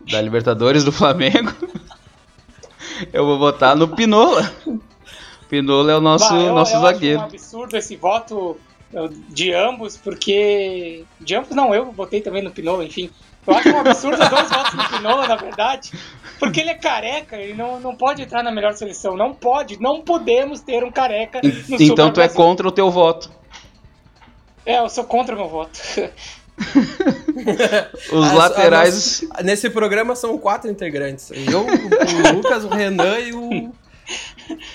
Da 0.10 0.20
Libertadores 0.20 0.84
do 0.84 0.92
Flamengo. 0.92 1.54
Eu 3.14 3.26
vou 3.26 3.38
votar 3.38 3.76
no 3.76 3.88
Pinola. 3.88 4.52
Pinola 5.50 5.92
é 5.92 5.96
o 5.96 6.02
nosso, 6.02 6.30
Bah, 6.30 6.40
eu, 6.40 6.54
nosso 6.54 6.74
eu 6.74 6.78
acho 6.78 6.88
zagueiro. 6.88 7.20
um 7.20 7.24
absurdo 7.24 7.76
esse 7.76 7.96
voto 7.96 8.58
de 9.30 9.54
ambos, 9.54 9.96
porque. 9.98 11.04
De 11.20 11.36
ambos 11.36 11.56
não, 11.56 11.74
eu 11.74 11.92
votei 11.92 12.20
também 12.22 12.42
no 12.42 12.52
Pinola, 12.52 12.84
enfim. 12.84 13.12
Eu 13.46 13.54
acho 13.56 13.70
um 13.70 13.80
absurdo 13.80 14.22
os 14.24 14.30
dois 14.30 14.50
votos 14.50 14.74
no 14.74 14.90
Pinola, 14.90 15.28
na 15.28 15.36
verdade. 15.36 15.92
Porque 16.40 16.60
ele 16.62 16.70
é 16.72 16.76
careca, 16.76 17.36
ele 17.38 17.54
não, 17.54 17.80
não 17.80 17.96
pode 17.96 18.22
entrar 18.22 18.42
na 18.44 18.52
melhor 18.52 18.74
seleção. 18.74 19.16
Não 19.18 19.34
pode, 19.34 19.80
não 19.82 20.02
podemos 20.02 20.62
ter 20.62 20.84
um 20.84 20.92
careca 20.92 21.40
no 21.44 21.50
Então 21.50 21.78
tu 21.78 21.88
Super 21.88 22.08
é 22.08 22.12
Brasil. 22.12 22.36
contra 22.36 22.68
o 22.68 22.72
teu 22.72 22.90
voto. 22.92 23.30
É, 24.66 24.80
eu 24.80 24.90
sou 24.90 25.04
contra 25.04 25.36
o 25.36 25.38
meu 25.38 25.48
voto. 25.50 25.80
Os 28.12 28.28
A- 28.28 28.32
a 28.32 28.34
laterais. 28.34 29.22
nossa- 29.24 29.44
nesse 29.44 29.70
programa 29.70 30.16
são 30.16 30.38
quatro 30.38 30.70
integrantes. 30.70 31.32
Eu, 31.32 31.62
o, 31.66 32.32
o 32.32 32.36
Lucas, 32.36 32.64
o 32.64 32.70
Renan 32.70 33.20
e 33.20 33.34
o, 33.34 33.74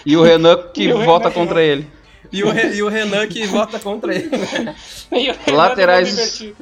E 0.05 0.17
o 0.17 0.23
Renan 0.23 0.57
que 0.75 0.93
o 0.93 1.05
vota 1.05 1.29
Renan 1.29 1.41
contra 1.41 1.63
ele. 1.63 1.87
e 2.33 2.43
o, 2.43 2.51
Re- 2.51 2.75
e 2.75 2.83
o 2.83 2.89
Renan 2.89 3.27
que 3.29 3.47
vota 3.47 3.79
contra 3.79 4.15
ele. 4.15 4.29
E 5.13 5.31
o 5.31 5.35
Renan 5.47 5.57
Laterais-. 5.57 6.53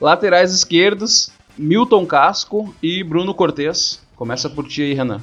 Laterais 0.00 0.52
esquerdos, 0.52 1.30
Milton 1.58 2.06
Casco 2.06 2.74
e 2.82 3.04
Bruno 3.04 3.34
Cortes. 3.34 4.00
Começa 4.16 4.48
por 4.48 4.66
ti 4.66 4.82
aí, 4.82 4.94
Renan. 4.94 5.20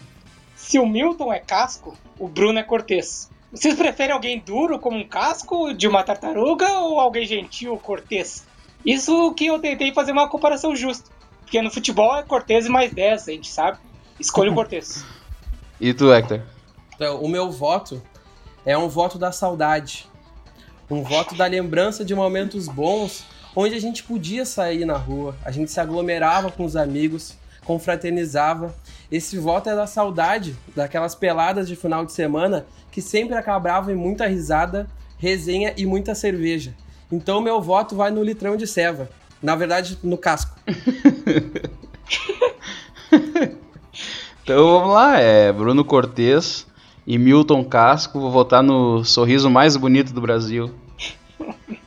Se 0.55 0.77
o 0.77 0.85
Milton 0.85 1.33
é 1.33 1.39
casco, 1.39 1.97
o 2.19 2.27
Bruno 2.27 2.59
é 2.59 2.63
cortês. 2.63 3.29
Vocês 3.51 3.75
preferem 3.75 4.13
alguém 4.13 4.39
duro 4.39 4.77
como 4.77 4.97
um 4.97 5.07
casco 5.07 5.73
de 5.73 5.87
uma 5.87 6.03
tartaruga 6.03 6.79
ou 6.79 6.99
alguém 6.99 7.25
gentil, 7.25 7.75
cortês? 7.77 8.45
Isso 8.85 9.33
que 9.33 9.47
eu 9.47 9.57
tentei 9.57 9.91
fazer 9.93 10.11
uma 10.11 10.29
comparação 10.29 10.75
justa. 10.75 11.09
Porque 11.41 11.61
no 11.61 11.71
futebol 11.71 12.15
é 12.15 12.23
cortês 12.23 12.65
e 12.65 12.69
mais 12.69 12.93
10, 12.93 13.29
a 13.29 13.31
gente 13.31 13.49
sabe. 13.49 13.79
Escolha 14.19 14.51
o 14.51 14.53
cortês. 14.55 15.03
E 15.81 15.93
tu, 15.93 16.13
Hector? 16.13 16.41
Então, 16.93 17.21
o 17.21 17.27
meu 17.27 17.49
voto 17.49 18.01
é 18.65 18.77
um 18.77 18.89
voto 18.89 19.17
da 19.17 19.31
saudade. 19.31 20.07
Um 20.89 21.01
voto 21.01 21.33
da 21.33 21.47
lembrança 21.47 22.05
de 22.05 22.13
momentos 22.13 22.67
bons, 22.67 23.25
onde 23.59 23.73
a 23.73 23.81
gente 23.81 24.03
podia 24.03 24.45
sair 24.45 24.85
na 24.85 24.97
rua, 24.97 25.35
a 25.43 25.49
gente 25.49 25.71
se 25.71 25.79
aglomerava 25.79 26.51
com 26.51 26.63
os 26.63 26.75
amigos, 26.75 27.35
confraternizava. 27.65 28.75
Esse 29.11 29.39
voto 29.39 29.67
é 29.67 29.75
da 29.75 29.87
saudade, 29.87 30.55
daquelas 30.75 31.15
peladas 31.15 31.67
de 31.67 31.75
final 31.75 32.05
de 32.05 32.11
semana 32.11 32.67
que 32.91 33.01
sempre 33.01 33.35
acabavam 33.35 33.91
em 33.91 33.97
muita 33.97 34.27
risada, 34.27 34.87
resenha 35.17 35.73
e 35.75 35.87
muita 35.87 36.13
cerveja. 36.13 36.75
Então, 37.11 37.41
meu 37.41 37.59
voto 37.59 37.95
vai 37.95 38.11
no 38.11 38.23
litrão 38.23 38.55
de 38.55 38.67
ceva. 38.67 39.09
Na 39.41 39.55
verdade, 39.55 39.97
no 40.03 40.19
casco. 40.19 40.55
Então 44.43 44.65
vamos 44.79 44.93
lá, 44.93 45.19
é 45.19 45.51
Bruno 45.51 45.83
Cortes 45.83 46.65
e 47.05 47.17
Milton 47.17 47.65
Casco. 47.65 48.17
Vou 48.17 48.31
votar 48.31 48.63
no 48.63 49.03
sorriso 49.03 49.49
mais 49.49 49.75
bonito 49.75 50.13
do 50.13 50.21
Brasil. 50.21 50.73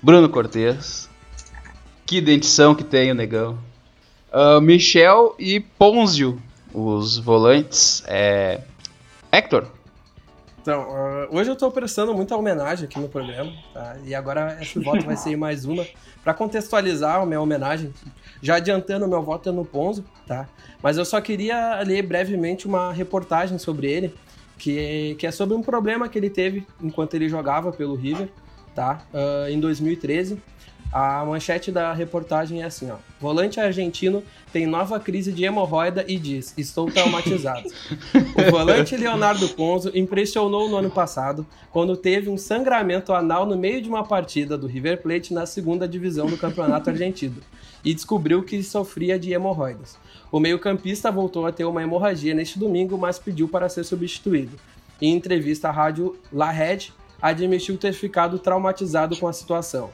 Bruno 0.03 0.29
Cortes. 0.29 1.10
Que 2.11 2.21
dentição 2.21 2.75
que 2.75 2.83
tem 2.83 3.13
o 3.13 3.15
negão. 3.15 3.57
Ah, 4.33 4.61
Michel 4.61 5.37
e 5.39 5.61
Ponzio, 5.61 6.43
os 6.75 7.17
volantes. 7.19 8.03
É... 8.09 8.63
Hector. 9.31 9.69
Então, 10.61 10.89
ah, 10.91 11.29
hoje 11.31 11.53
eu 11.53 11.55
tô 11.55 11.71
prestando 11.71 12.13
muita 12.13 12.37
homenagem 12.37 12.87
aqui 12.87 12.99
no 12.99 13.09
programa, 13.09 13.53
tá? 13.73 13.97
E 14.05 14.13
agora 14.13 14.59
esse 14.61 14.77
voto 14.83 15.07
vai 15.07 15.17
ser 15.17 15.37
mais 15.37 15.65
uma 15.65 15.87
para 16.25 16.35
contextualizar 16.35 17.23
a 17.23 17.25
minha 17.25 17.41
homenagem. 17.41 17.95
Já 18.43 18.57
adiantando, 18.57 19.07
meu 19.07 19.23
voto 19.23 19.49
é 19.49 19.53
no 19.53 19.65
Ponzo, 19.65 20.05
tá? 20.27 20.49
Mas 20.83 20.99
eu 20.99 21.05
só 21.05 21.21
queria 21.21 21.81
ler 21.83 22.03
brevemente 22.03 22.67
uma 22.67 22.93
reportagem 22.93 23.57
sobre 23.57 23.89
ele, 23.89 24.13
que, 24.59 25.15
que 25.17 25.29
é 25.29 25.31
sobre 25.31 25.55
um 25.55 25.63
problema 25.63 26.09
que 26.09 26.19
ele 26.19 26.29
teve 26.29 26.67
enquanto 26.83 27.15
ele 27.15 27.29
jogava 27.29 27.71
pelo 27.71 27.95
River, 27.95 28.29
tá? 28.75 29.01
Ah, 29.15 29.49
em 29.49 29.61
2013. 29.61 30.43
A 30.93 31.25
manchete 31.25 31.71
da 31.71 31.93
reportagem 31.93 32.63
é 32.63 32.65
assim, 32.65 32.91
ó. 32.91 32.97
Volante 33.21 33.61
argentino 33.61 34.25
tem 34.53 34.67
nova 34.67 34.99
crise 34.99 35.31
de 35.31 35.45
hemorroida 35.45 36.05
e 36.09 36.19
diz: 36.19 36.53
Estou 36.59 36.91
traumatizado. 36.91 37.69
o 38.13 38.51
volante 38.51 38.97
Leonardo 38.97 39.49
Ponzo 39.51 39.93
impressionou 39.97 40.69
no 40.69 40.77
ano 40.77 40.91
passado 40.91 41.47
quando 41.71 41.97
teve 41.97 42.29
um 42.29 42.37
sangramento 42.37 43.13
anal 43.13 43.47
no 43.47 43.57
meio 43.57 43.81
de 43.81 43.89
uma 43.89 44.05
partida 44.05 44.59
do 44.59 44.67
River 44.67 45.01
Plate 45.01 45.33
na 45.33 45.47
segunda 45.47 45.87
divisão 45.87 46.27
do 46.27 46.37
campeonato 46.37 46.91
argentino 46.91 47.37
e 47.85 47.95
descobriu 47.95 48.43
que 48.43 48.61
sofria 48.61 49.17
de 49.17 49.33
hemorroidas. 49.33 49.97
O 50.33 50.41
meio-campista 50.41 51.11
voltou 51.11 51.47
a 51.47 51.53
ter 51.53 51.65
uma 51.65 51.83
hemorragia 51.83 52.35
neste 52.35 52.59
domingo, 52.59 52.99
mas 52.99 53.17
pediu 53.17 53.49
para 53.49 53.69
ser 53.69 53.85
substituído. 53.85 54.59
Em 55.01 55.15
entrevista 55.15 55.69
à 55.69 55.71
rádio 55.71 56.19
La 56.33 56.51
Red, 56.51 56.89
admitiu 57.23 57.79
ter 57.79 57.93
ficado 57.93 58.41
traumatizado 58.41 59.17
com 59.17 59.29
a 59.29 59.33
situação. 59.33 59.91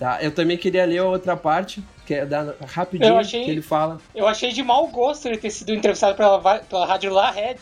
Tá, 0.00 0.18
eu 0.22 0.32
também 0.32 0.56
queria 0.56 0.86
ler 0.86 0.96
a 0.98 1.04
outra 1.04 1.36
parte, 1.36 1.84
que 2.06 2.14
é 2.14 2.24
da, 2.24 2.54
rapidinho, 2.66 3.18
achei- 3.18 3.44
que 3.44 3.50
ele 3.50 3.60
fala. 3.60 3.98
Eu 4.14 4.26
achei 4.26 4.50
de 4.50 4.62
mau 4.62 4.88
gosto 4.88 5.26
ele 5.28 5.36
ter 5.36 5.50
sido 5.50 5.74
entrevistado 5.74 6.16
pela, 6.16 6.58
pela 6.60 6.86
rádio 6.86 7.12
La 7.12 7.30
Red. 7.30 7.56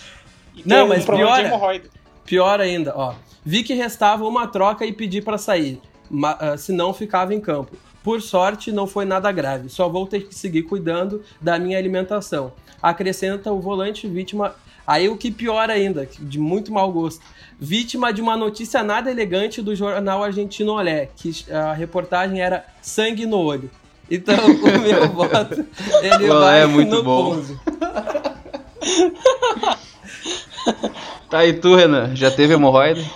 E 0.54 0.62
Não, 0.64 0.86
mas 0.86 1.02
um 1.08 1.16
piora. 1.16 1.42
hemorroida. 1.42 1.90
Pior 2.24 2.60
ainda, 2.60 2.92
ó. 2.96 3.14
Vi 3.44 3.64
que 3.64 3.74
restava 3.74 4.24
uma 4.24 4.46
troca 4.46 4.86
e 4.86 4.92
pedi 4.92 5.20
para 5.20 5.36
sair, 5.36 5.80
ma- 6.08 6.36
ah, 6.38 6.56
senão 6.56 6.94
ficava 6.94 7.34
em 7.34 7.40
campo. 7.40 7.76
Por 8.04 8.22
sorte, 8.22 8.70
não 8.70 8.86
foi 8.86 9.04
nada 9.04 9.32
grave. 9.32 9.68
Só 9.68 9.88
vou 9.88 10.06
ter 10.06 10.28
que 10.28 10.34
seguir 10.34 10.62
cuidando 10.62 11.24
da 11.40 11.58
minha 11.58 11.76
alimentação. 11.76 12.52
Acrescenta 12.80 13.50
o 13.50 13.60
volante 13.60 14.06
vítima. 14.06 14.54
Aí 14.88 15.06
o 15.06 15.18
que 15.18 15.30
pior 15.30 15.68
ainda, 15.68 16.08
de 16.18 16.38
muito 16.38 16.72
mau 16.72 16.90
gosto. 16.90 17.20
Vítima 17.60 18.10
de 18.10 18.22
uma 18.22 18.38
notícia 18.38 18.82
nada 18.82 19.10
elegante 19.10 19.60
do 19.60 19.76
jornal 19.76 20.24
argentino 20.24 20.72
Olé, 20.72 21.10
que 21.14 21.44
a 21.52 21.74
reportagem 21.74 22.40
era 22.40 22.64
sangue 22.80 23.26
no 23.26 23.36
olho. 23.36 23.70
Então, 24.10 24.34
o 24.48 24.80
meu 24.80 25.10
voto, 25.10 25.66
ele 26.02 26.30
O 26.30 26.34
Olé 26.34 26.40
vai 26.40 26.62
é 26.62 26.66
muito 26.66 26.96
no 26.96 27.02
bom. 27.02 27.34
Ponzo. 27.34 27.60
Tá 31.28 31.44
e 31.44 31.52
tu, 31.52 31.74
Renan? 31.74 32.16
Já 32.16 32.30
teve 32.30 32.54
hemorroida? 32.54 33.02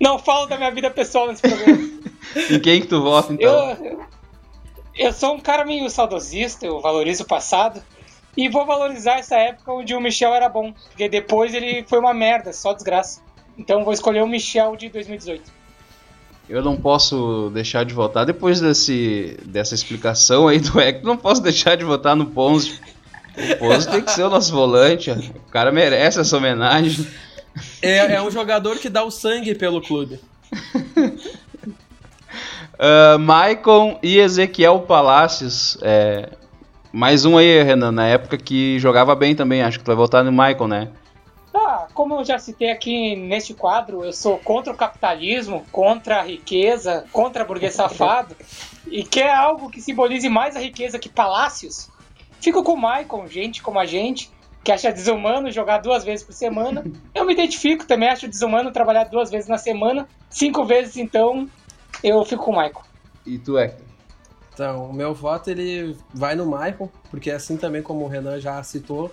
Não 0.00 0.18
falo 0.18 0.46
da 0.46 0.56
minha 0.56 0.70
vida 0.70 0.90
pessoal 0.90 1.26
nesse 1.26 1.42
programa. 1.42 1.86
Em 2.50 2.58
quem 2.60 2.80
que 2.80 2.86
tu 2.86 3.02
vota, 3.02 3.34
então? 3.34 3.52
Eu, 3.52 3.76
eu 3.84 4.00
sou 5.12 5.34
um 5.34 5.40
cara 5.40 5.64
meio 5.64 5.88
saudosista, 5.88 6.66
eu 6.66 6.80
valorizo 6.80 7.22
o 7.22 7.26
passado. 7.26 7.82
E 8.36 8.48
vou 8.48 8.64
valorizar 8.64 9.18
essa 9.18 9.36
época 9.36 9.72
onde 9.72 9.94
o 9.94 10.00
Michel 10.00 10.32
era 10.34 10.48
bom. 10.48 10.72
Porque 10.72 11.08
depois 11.08 11.54
ele 11.54 11.84
foi 11.88 11.98
uma 11.98 12.14
merda, 12.14 12.52
só 12.52 12.72
desgraça. 12.72 13.20
Então 13.58 13.84
vou 13.84 13.92
escolher 13.92 14.22
o 14.22 14.26
Michel 14.28 14.76
de 14.76 14.88
2018. 14.88 15.58
Eu 16.48 16.62
não 16.62 16.76
posso 16.76 17.50
deixar 17.52 17.84
de 17.84 17.92
votar. 17.92 18.24
Depois 18.24 18.60
desse, 18.60 19.36
dessa 19.44 19.74
explicação 19.74 20.48
aí 20.48 20.60
do 20.60 20.80
Hector, 20.80 21.06
não 21.06 21.16
posso 21.16 21.42
deixar 21.42 21.76
de 21.76 21.84
votar 21.84 22.16
no 22.16 22.26
Ponzo. 22.26 22.78
O 23.36 23.56
Ponzo 23.56 23.90
tem 23.90 24.02
que 24.02 24.10
ser 24.10 24.22
o 24.22 24.30
nosso 24.30 24.52
volante. 24.52 25.10
O 25.10 25.50
cara 25.50 25.70
merece 25.70 26.20
essa 26.20 26.36
homenagem. 26.36 27.06
É, 27.82 28.14
é 28.14 28.22
um 28.22 28.30
jogador 28.30 28.78
que 28.78 28.88
dá 28.88 29.04
o 29.04 29.10
sangue 29.10 29.54
pelo 29.54 29.82
clube. 29.82 30.20
Ah, 32.78 33.18
Maicon 33.18 33.98
e 34.02 34.18
Ezequiel 34.18 34.80
Palacios. 34.80 35.76
É, 35.82 36.30
mais 36.92 37.24
um 37.24 37.36
aí, 37.36 37.62
Renan, 37.62 37.90
na 37.90 38.06
época 38.06 38.38
que 38.38 38.78
jogava 38.78 39.16
bem 39.16 39.34
também. 39.34 39.62
Acho 39.62 39.78
que 39.78 39.84
tu 39.84 39.88
vai 39.88 39.96
votar 39.96 40.22
no 40.22 40.30
Maicon, 40.30 40.68
né? 40.68 40.88
Ah, 41.52 41.88
como 41.92 42.14
eu 42.14 42.24
já 42.24 42.38
citei 42.38 42.70
aqui 42.70 43.16
neste 43.16 43.52
quadro, 43.52 44.04
eu 44.04 44.12
sou 44.12 44.38
contra 44.38 44.72
o 44.72 44.76
capitalismo, 44.76 45.66
contra 45.72 46.20
a 46.20 46.22
riqueza, 46.22 47.04
contra 47.10 47.42
a 47.42 47.46
burguês 47.46 47.74
safado, 47.74 48.36
e 48.86 49.02
quer 49.02 49.34
algo 49.34 49.68
que 49.68 49.80
simbolize 49.80 50.28
mais 50.28 50.54
a 50.54 50.60
riqueza 50.60 50.98
que 50.98 51.08
palácios. 51.08 51.90
Fico 52.40 52.62
com 52.62 52.74
o 52.74 52.80
Maicon, 52.80 53.26
gente 53.26 53.60
como 53.60 53.80
a 53.80 53.86
gente, 53.86 54.30
que 54.62 54.70
acha 54.70 54.92
desumano 54.92 55.50
jogar 55.50 55.78
duas 55.78 56.04
vezes 56.04 56.24
por 56.24 56.32
semana. 56.32 56.84
Eu 57.12 57.24
me 57.26 57.32
identifico, 57.32 57.84
também 57.84 58.08
acho 58.08 58.28
desumano 58.28 58.70
trabalhar 58.70 59.04
duas 59.04 59.30
vezes 59.30 59.48
na 59.48 59.58
semana, 59.58 60.08
cinco 60.30 60.64
vezes 60.64 60.96
então, 60.96 61.48
eu 62.02 62.24
fico 62.24 62.44
com 62.44 62.52
o 62.52 62.56
Maicon. 62.56 62.82
E 63.26 63.38
tu, 63.38 63.58
Hector? 63.58 63.84
Então, 64.54 64.86
o 64.90 64.92
meu 64.92 65.14
voto 65.14 65.50
ele 65.50 65.96
vai 66.12 66.34
no 66.34 66.44
Michael, 66.46 66.90
porque 67.10 67.30
assim 67.30 67.56
também 67.56 67.80
como 67.82 68.04
o 68.04 68.08
Renan 68.08 68.40
já 68.40 68.60
citou, 68.62 69.12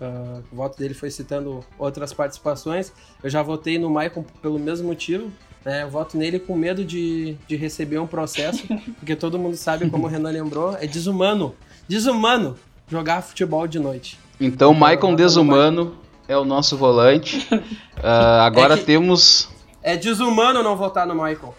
ah, 0.00 0.40
o 0.52 0.56
voto 0.56 0.78
dele 0.78 0.94
foi 0.94 1.10
citando 1.10 1.64
outras 1.78 2.12
participações, 2.12 2.92
eu 3.22 3.28
já 3.28 3.42
votei 3.42 3.78
no 3.78 3.88
Michael 3.88 4.24
pelo 4.40 4.58
mesmo 4.58 4.86
motivo. 4.88 5.30
Né? 5.64 5.82
Eu 5.82 5.88
voto 5.90 6.16
nele 6.18 6.38
com 6.38 6.54
medo 6.54 6.84
de, 6.84 7.36
de 7.48 7.56
receber 7.56 7.98
um 7.98 8.06
processo, 8.06 8.62
porque 9.00 9.16
todo 9.16 9.38
mundo 9.38 9.56
sabe, 9.56 9.88
como 9.90 10.06
o 10.06 10.10
Renan 10.10 10.30
lembrou, 10.30 10.76
é 10.76 10.86
desumano. 10.86 11.54
Desumano 11.88 12.56
jogar 12.86 13.22
futebol 13.22 13.66
de 13.66 13.78
noite. 13.78 14.18
Então, 14.38 14.74
voto 14.74 15.10
no 15.10 15.16
Desumano 15.16 15.96
é 16.28 16.36
o 16.36 16.44
nosso 16.44 16.76
volante. 16.76 17.48
Ah, 18.06 18.44
agora 18.44 18.74
É 18.74 18.76
que- 18.76 18.84
temos. 18.84 19.48
É 19.82 19.96
desumano 19.96 20.62
não 20.62 20.76
votar 20.76 21.06
no 21.06 21.14
Michael. 21.14 21.54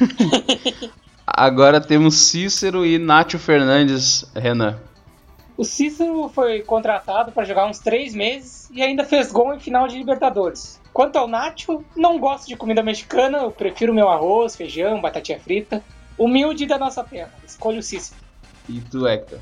Agora 1.26 1.80
temos 1.80 2.16
Cícero 2.16 2.84
e 2.84 2.98
Nátio 2.98 3.38
Fernandes, 3.38 4.24
Renan. 4.34 4.78
O 5.56 5.64
Cícero 5.64 6.28
foi 6.28 6.62
contratado 6.62 7.30
para 7.30 7.44
jogar 7.44 7.66
uns 7.66 7.78
três 7.78 8.14
meses 8.14 8.68
e 8.72 8.82
ainda 8.82 9.04
fez 9.04 9.30
gol 9.30 9.54
em 9.54 9.60
final 9.60 9.86
de 9.86 9.96
Libertadores. 9.96 10.80
Quanto 10.92 11.16
ao 11.16 11.28
Nacho, 11.28 11.84
não 11.96 12.18
gosto 12.18 12.48
de 12.48 12.56
comida 12.56 12.82
mexicana, 12.82 13.38
eu 13.38 13.50
prefiro 13.50 13.94
meu 13.94 14.08
arroz, 14.08 14.56
feijão, 14.56 15.00
batatinha 15.00 15.38
frita. 15.38 15.82
humilde 16.18 16.66
da 16.66 16.78
nossa 16.78 17.02
terra. 17.02 17.32
Escolho 17.46 17.78
o 17.78 17.82
Cícero. 17.82 18.20
E 18.68 18.80
tu, 18.80 19.06
Hector? 19.06 19.38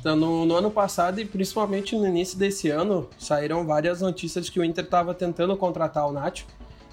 Então, 0.00 0.16
no, 0.16 0.44
no 0.44 0.54
ano 0.54 0.70
passado 0.70 1.20
e 1.20 1.24
principalmente 1.24 1.96
no 1.96 2.06
início 2.06 2.38
desse 2.38 2.68
ano, 2.68 3.08
saíram 3.18 3.64
várias 3.66 4.00
notícias 4.02 4.50
que 4.50 4.60
o 4.60 4.64
Inter 4.64 4.84
estava 4.84 5.14
tentando 5.14 5.56
contratar 5.56 6.06
o 6.06 6.12
Nacho, 6.12 6.46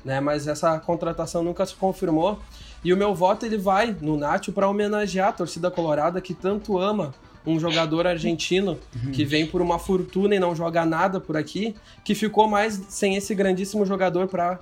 né? 0.03 0.19
Mas 0.19 0.47
essa 0.47 0.79
contratação 0.79 1.43
nunca 1.43 1.65
se 1.65 1.75
confirmou. 1.75 2.39
E 2.83 2.91
o 2.91 2.97
meu 2.97 3.13
voto 3.13 3.45
ele 3.45 3.57
vai 3.57 3.95
no 4.01 4.17
Nacho 4.17 4.51
para 4.51 4.67
homenagear 4.67 5.29
a 5.29 5.33
torcida 5.33 5.69
colorada 5.69 6.19
que 6.19 6.33
tanto 6.33 6.77
ama 6.79 7.13
um 7.45 7.59
jogador 7.59 8.05
argentino 8.05 8.77
que 9.13 9.25
vem 9.25 9.47
por 9.47 9.61
uma 9.61 9.79
fortuna 9.79 10.35
e 10.35 10.39
não 10.39 10.55
joga 10.55 10.85
nada 10.85 11.19
por 11.19 11.35
aqui, 11.35 11.75
que 12.03 12.13
ficou 12.13 12.47
mais 12.47 12.79
sem 12.89 13.15
esse 13.15 13.33
grandíssimo 13.33 13.85
jogador 13.85 14.27
para 14.27 14.59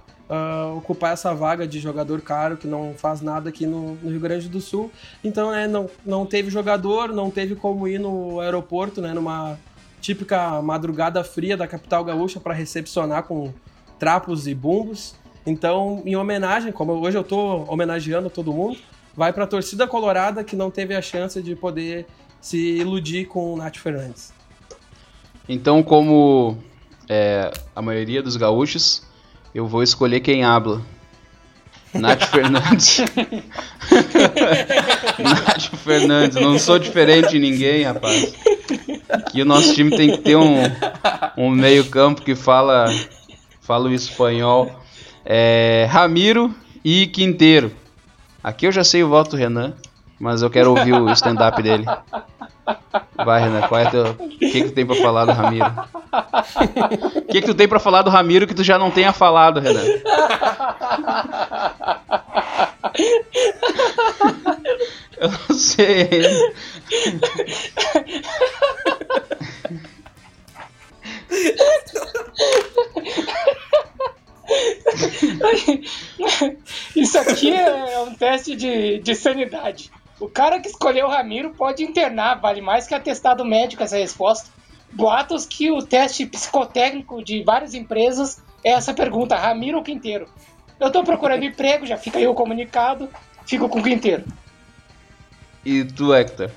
ocupar 0.77 1.13
essa 1.13 1.33
vaga 1.33 1.67
de 1.67 1.79
jogador 1.79 2.21
caro 2.21 2.55
que 2.55 2.67
não 2.67 2.93
faz 2.95 3.19
nada 3.19 3.49
aqui 3.49 3.65
no, 3.65 3.95
no 3.95 4.09
Rio 4.09 4.19
Grande 4.19 4.47
do 4.47 4.61
Sul. 4.61 4.91
Então, 5.23 5.51
né, 5.51 5.67
não, 5.67 5.89
não 6.05 6.25
teve 6.25 6.49
jogador, 6.49 7.09
não 7.09 7.31
teve 7.31 7.55
como 7.55 7.87
ir 7.87 7.99
no 7.99 8.39
aeroporto, 8.39 9.01
né, 9.01 9.13
numa 9.13 9.57
típica 9.99 10.61
madrugada 10.61 11.23
fria 11.23 11.57
da 11.57 11.67
capital 11.67 12.03
gaúcha 12.03 12.39
para 12.39 12.53
recepcionar 12.53 13.23
com 13.23 13.51
trapos 13.97 14.47
e 14.47 14.53
bumbos. 14.53 15.15
Então, 15.49 16.03
em 16.05 16.15
homenagem, 16.15 16.71
como 16.71 16.93
hoje 16.93 17.17
eu 17.17 17.23
tô 17.23 17.63
homenageando 17.67 18.29
todo 18.29 18.53
mundo, 18.53 18.77
vai 19.17 19.33
para 19.33 19.45
a 19.45 19.47
torcida 19.47 19.87
colorada 19.87 20.43
que 20.43 20.55
não 20.55 20.69
teve 20.69 20.95
a 20.95 21.01
chance 21.01 21.41
de 21.41 21.55
poder 21.55 22.05
se 22.39 22.57
iludir 22.77 23.25
com 23.25 23.55
o 23.55 23.57
Nath 23.57 23.77
Fernandes. 23.77 24.31
Então, 25.47 25.81
como 25.81 26.55
é, 27.09 27.51
a 27.75 27.81
maioria 27.81 28.21
dos 28.21 28.37
gaúchos, 28.37 29.01
eu 29.53 29.65
vou 29.65 29.81
escolher 29.81 30.19
quem 30.19 30.43
habla. 30.43 30.83
Nath 31.95 32.25
Fernandes. 32.25 32.99
Nath 35.17 35.75
Fernandes, 35.83 36.39
não 36.39 36.59
sou 36.59 36.77
diferente 36.77 37.31
de 37.31 37.39
ninguém, 37.39 37.85
rapaz. 37.85 38.35
Aqui 39.09 39.41
o 39.41 39.45
nosso 39.45 39.73
time 39.73 39.97
tem 39.97 40.11
que 40.11 40.19
ter 40.19 40.35
um, 40.35 40.61
um 41.35 41.49
meio-campo 41.49 42.21
que 42.21 42.35
fala, 42.35 42.85
fala 43.59 43.89
o 43.89 43.93
espanhol. 43.93 44.71
É, 45.25 45.87
Ramiro 45.89 46.53
e 46.83 47.07
Quinteiro. 47.07 47.71
Aqui 48.43 48.65
eu 48.67 48.71
já 48.71 48.83
sei 48.83 49.03
o 49.03 49.09
voto 49.09 49.31
do 49.31 49.37
Renan, 49.37 49.73
mas 50.19 50.41
eu 50.41 50.49
quero 50.49 50.69
ouvir 50.71 50.93
o 50.93 51.11
stand-up 51.11 51.61
dele. 51.61 51.85
Vai, 53.25 53.41
Renan, 53.41 53.67
qual 53.67 53.81
é 53.81 53.89
teu... 53.89 54.11
o 54.11 54.15
que, 54.15 54.51
que 54.51 54.63
tu 54.63 54.71
tem 54.71 54.85
pra 54.85 54.95
falar 54.95 55.25
do 55.25 55.33
Ramiro? 55.33 55.73
O 57.15 57.21
que, 57.31 57.41
que 57.41 57.47
tu 57.47 57.53
tem 57.53 57.67
pra 57.67 57.79
falar 57.79 58.01
do 58.01 58.09
Ramiro 58.09 58.47
que 58.47 58.53
tu 58.53 58.63
já 58.63 58.77
não 58.77 58.91
tenha 58.91 59.11
falado, 59.11 59.59
Renan? 59.59 59.83
Eu 65.19 65.29
não 65.31 65.55
sei. 65.57 66.09
Isso 76.95 77.19
aqui 77.19 77.53
é 77.53 77.99
um 77.99 78.13
teste 78.13 78.55
de, 78.55 78.99
de 78.99 79.15
sanidade. 79.15 79.91
O 80.19 80.27
cara 80.27 80.59
que 80.59 80.67
escolheu 80.67 81.07
o 81.07 81.09
Ramiro 81.09 81.51
pode 81.51 81.83
internar, 81.83 82.35
vale 82.35 82.61
mais 82.61 82.87
que 82.87 82.93
atestado 82.93 83.45
médico 83.45 83.83
essa 83.83 83.97
resposta. 83.97 84.49
Boatos 84.91 85.45
que 85.45 85.71
o 85.71 85.81
teste 85.81 86.25
psicotécnico 86.25 87.23
de 87.23 87.43
várias 87.43 87.73
empresas 87.73 88.41
é 88.63 88.71
essa 88.71 88.93
pergunta: 88.93 89.35
Ramiro 89.35 89.77
ou 89.77 89.83
Quinteiro? 89.83 90.27
Eu 90.79 90.91
tô 90.91 91.03
procurando 91.03 91.43
emprego, 91.43 91.85
já 91.85 91.97
fica 91.97 92.17
aí 92.17 92.27
o 92.27 92.33
comunicado, 92.33 93.09
fico 93.45 93.69
com 93.69 93.79
o 93.79 93.83
Quinteiro. 93.83 94.23
E 95.63 95.83
tu, 95.83 96.13
Hector? 96.13 96.49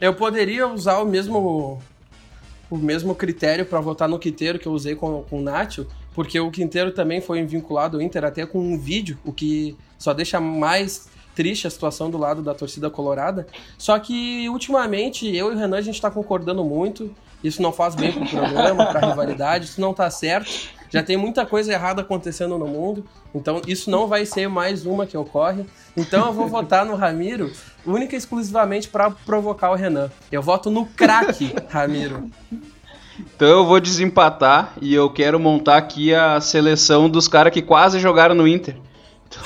Eu 0.00 0.14
poderia 0.14 0.68
usar 0.68 0.98
o 0.98 1.04
mesmo 1.04 1.82
o 2.70 2.76
mesmo 2.76 3.14
critério 3.14 3.64
para 3.64 3.80
votar 3.80 4.08
no 4.08 4.18
Quinteiro 4.18 4.58
que 4.58 4.68
eu 4.68 4.72
usei 4.72 4.94
com, 4.94 5.22
com 5.22 5.38
o 5.38 5.42
Nacho, 5.42 5.86
porque 6.18 6.40
o 6.40 6.50
Quinteiro 6.50 6.90
também 6.90 7.20
foi 7.20 7.44
vinculado 7.44 7.96
ao 7.96 8.02
Inter 8.02 8.24
até 8.24 8.44
com 8.44 8.58
um 8.58 8.76
vídeo, 8.76 9.16
o 9.24 9.32
que 9.32 9.76
só 9.96 10.12
deixa 10.12 10.40
mais 10.40 11.08
triste 11.32 11.64
a 11.64 11.70
situação 11.70 12.10
do 12.10 12.18
lado 12.18 12.42
da 12.42 12.52
torcida 12.52 12.90
colorada. 12.90 13.46
Só 13.78 13.96
que 14.00 14.48
ultimamente 14.48 15.28
eu 15.28 15.52
e 15.52 15.54
o 15.54 15.56
Renan 15.56 15.76
a 15.76 15.80
gente 15.80 16.00
tá 16.02 16.10
concordando 16.10 16.64
muito. 16.64 17.14
Isso 17.44 17.62
não 17.62 17.72
faz 17.72 17.94
bem 17.94 18.10
pro 18.10 18.26
programa, 18.26 18.86
pra 18.86 19.08
rivalidade, 19.10 19.66
isso 19.66 19.80
não 19.80 19.94
tá 19.94 20.10
certo. 20.10 20.50
Já 20.90 21.04
tem 21.04 21.16
muita 21.16 21.46
coisa 21.46 21.72
errada 21.72 22.02
acontecendo 22.02 22.58
no 22.58 22.66
mundo, 22.66 23.04
então 23.32 23.62
isso 23.64 23.88
não 23.88 24.08
vai 24.08 24.26
ser 24.26 24.48
mais 24.48 24.84
uma 24.84 25.06
que 25.06 25.16
ocorre. 25.16 25.66
Então 25.96 26.26
eu 26.26 26.32
vou 26.32 26.48
votar 26.48 26.84
no 26.84 26.96
Ramiro 26.96 27.52
única 27.86 28.16
e 28.16 28.18
exclusivamente 28.18 28.88
para 28.88 29.08
provocar 29.08 29.70
o 29.70 29.76
Renan. 29.76 30.10
Eu 30.32 30.42
voto 30.42 30.68
no 30.68 30.84
craque 30.84 31.54
Ramiro. 31.68 32.28
Então 33.18 33.48
eu 33.48 33.66
vou 33.66 33.80
desempatar 33.80 34.72
e 34.80 34.94
eu 34.94 35.10
quero 35.10 35.38
montar 35.38 35.76
aqui 35.76 36.14
a 36.14 36.40
seleção 36.40 37.08
dos 37.08 37.26
caras 37.26 37.52
que 37.52 37.62
quase 37.62 37.98
jogaram 37.98 38.34
no 38.34 38.46
Inter. 38.46 38.76
Então, 39.26 39.42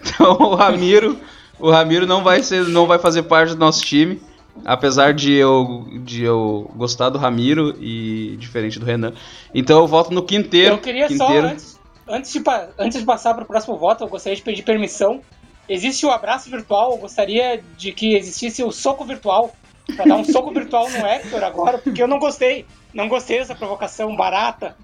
então 0.36 0.48
o 0.48 0.54
Ramiro, 0.54 1.18
o 1.58 1.70
Ramiro 1.70 2.06
não 2.06 2.22
vai 2.22 2.42
ser, 2.42 2.66
não 2.68 2.86
vai 2.86 2.98
fazer 2.98 3.24
parte 3.24 3.50
do 3.50 3.58
nosso 3.58 3.82
time, 3.84 4.20
apesar 4.64 5.12
de 5.12 5.32
eu 5.32 5.86
de 6.02 6.24
eu 6.24 6.70
gostar 6.76 7.10
do 7.10 7.18
Ramiro 7.18 7.76
e 7.80 8.36
diferente 8.38 8.78
do 8.78 8.86
Renan. 8.86 9.12
Então 9.54 9.78
eu 9.78 9.86
voto 9.86 10.12
no 10.12 10.22
Quinteiro. 10.22 10.74
Eu 10.74 10.78
queria 10.78 11.08
Quinteiro. 11.08 11.48
só, 11.48 11.52
antes, 11.52 11.80
antes, 12.08 12.32
de, 12.32 12.42
antes 12.78 12.98
de 12.98 13.04
passar 13.04 13.34
para 13.34 13.44
o 13.44 13.46
próximo 13.46 13.76
voto, 13.76 14.04
eu 14.04 14.08
gostaria 14.08 14.36
de 14.36 14.42
pedir 14.42 14.62
permissão. 14.62 15.20
Existe 15.68 16.04
o 16.04 16.10
abraço 16.10 16.50
virtual, 16.50 16.92
eu 16.92 16.98
gostaria 16.98 17.62
de 17.76 17.90
que 17.92 18.14
existisse 18.14 18.62
o 18.62 18.70
soco 18.70 19.04
virtual. 19.04 19.54
Pra 19.96 20.06
dar 20.06 20.16
um 20.16 20.24
soco 20.24 20.50
virtual 20.50 20.88
no 20.88 21.06
Hector 21.06 21.44
agora, 21.44 21.76
porque 21.76 22.02
eu 22.02 22.08
não 22.08 22.18
gostei. 22.18 22.64
Não 22.94 23.08
gostei 23.08 23.38
dessa 23.38 23.54
provocação 23.54 24.14
barata. 24.14 24.76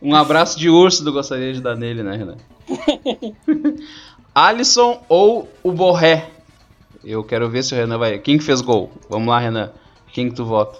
Um 0.00 0.14
abraço 0.14 0.58
de 0.58 0.70
urso 0.70 1.04
do 1.04 1.12
gostaria 1.12 1.52
de 1.52 1.60
dar 1.60 1.76
nele, 1.76 2.02
né, 2.02 2.16
Renan? 2.16 2.36
Alisson 4.34 5.02
ou 5.08 5.48
o 5.62 5.70
Borré? 5.70 6.30
Eu 7.04 7.22
quero 7.22 7.50
ver 7.50 7.62
se 7.62 7.74
o 7.74 7.76
Renan 7.76 7.98
vai. 7.98 8.18
Quem 8.18 8.38
que 8.38 8.44
fez 8.44 8.60
gol? 8.60 8.90
Vamos 9.10 9.28
lá, 9.28 9.38
Renan. 9.38 9.72
Quem 10.12 10.30
que 10.30 10.34
tu 10.34 10.44
vota? 10.44 10.78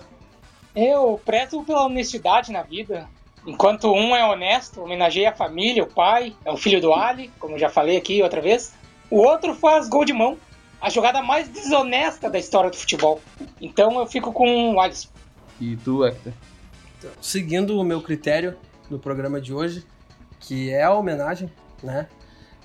Eu 0.74 1.20
prezo 1.24 1.62
pela 1.62 1.84
honestidade 1.84 2.50
na 2.50 2.62
vida. 2.62 3.06
Enquanto 3.46 3.92
um 3.92 4.16
é 4.16 4.24
honesto, 4.24 4.82
homenageia 4.82 5.30
a 5.30 5.34
família, 5.34 5.84
o 5.84 5.86
pai, 5.86 6.34
é 6.44 6.50
o 6.50 6.56
filho 6.56 6.80
do 6.80 6.94
Ali, 6.94 7.30
como 7.38 7.56
eu 7.56 7.58
já 7.58 7.68
falei 7.68 7.96
aqui 7.96 8.22
outra 8.22 8.40
vez. 8.40 8.72
O 9.10 9.18
outro 9.18 9.54
faz 9.54 9.86
gol 9.88 10.04
de 10.04 10.14
mão. 10.14 10.38
A 10.80 10.88
jogada 10.88 11.22
mais 11.22 11.46
desonesta 11.48 12.30
da 12.30 12.38
história 12.38 12.70
do 12.70 12.76
futebol. 12.76 13.20
Então 13.60 13.98
eu 14.00 14.06
fico 14.06 14.32
com 14.32 14.74
o 14.74 14.80
Alisson. 14.80 15.13
E 15.60 15.76
tu, 15.76 16.04
Hector? 16.04 16.32
Seguindo 17.20 17.78
o 17.78 17.84
meu 17.84 18.00
critério 18.00 18.56
do 18.88 18.98
programa 18.98 19.40
de 19.40 19.52
hoje, 19.52 19.84
que 20.40 20.70
é 20.70 20.84
a 20.84 20.92
homenagem, 20.94 21.50
né? 21.82 22.06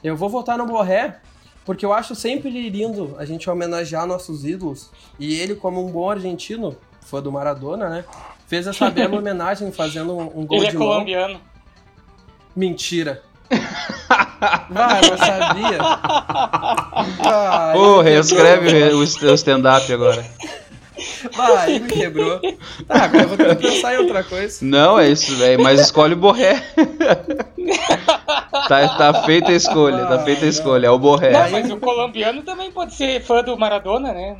Eu 0.03 0.15
vou 0.15 0.29
votar 0.29 0.57
no 0.57 0.65
Borré, 0.65 1.19
porque 1.65 1.85
eu 1.85 1.91
acho 1.93 2.15
sempre 2.15 2.49
lindo 2.69 3.15
a 3.17 3.25
gente 3.25 3.49
homenagear 3.49 4.05
nossos 4.07 4.45
ídolos. 4.45 4.89
E 5.19 5.35
ele, 5.39 5.55
como 5.55 5.85
um 5.85 5.91
bom 5.91 6.09
argentino, 6.09 6.75
fã 7.01 7.21
do 7.21 7.31
Maradona, 7.31 7.89
né? 7.89 8.05
Fez 8.47 8.65
essa 8.65 8.89
bela 8.91 9.17
homenagem 9.17 9.71
fazendo 9.71 10.15
um, 10.17 10.39
um 10.39 10.45
gol 10.45 10.57
Ele 10.59 10.67
é 10.67 10.71
de 10.71 10.77
mão. 10.77 10.87
colombiano. 10.87 11.41
Mentira. 12.55 13.21
Vai, 14.69 15.01
eu 15.01 15.17
sabia. 15.17 15.79
Ô, 17.75 18.01
reescreve 18.01 18.71
quebrou. 18.71 18.99
o 18.99 19.31
o 19.31 19.33
stand-up 19.33 19.91
agora. 19.91 20.25
Vai, 21.35 21.75
ele 21.75 21.79
me 21.79 21.91
quebrou. 21.91 22.39
Tá, 22.87 23.03
agora 23.03 23.23
eu 23.23 23.27
vou 23.27 23.37
ter 23.37 23.55
que 23.55 23.67
pensar 23.67 23.95
em 23.95 23.97
outra 23.97 24.23
coisa. 24.23 24.65
Não, 24.65 24.99
é 24.99 25.09
isso, 25.09 25.35
velho. 25.35 25.61
Mas 25.61 25.79
escolhe 25.79 26.13
o 26.13 26.17
Borré. 26.17 26.63
tá, 28.67 28.87
tá 28.89 29.23
feita 29.23 29.51
a 29.51 29.55
escolha, 29.55 30.05
tá 30.05 30.19
feita 30.19 30.45
a 30.45 30.49
escolha. 30.49 30.87
É 30.87 30.89
o 30.89 30.99
Borré. 30.99 31.31
Não, 31.31 31.51
mas 31.51 31.71
o 31.71 31.77
colombiano 31.77 32.41
também 32.43 32.71
pode 32.71 32.95
ser 32.95 33.21
fã 33.21 33.43
do 33.43 33.57
Maradona, 33.57 34.13
né? 34.13 34.37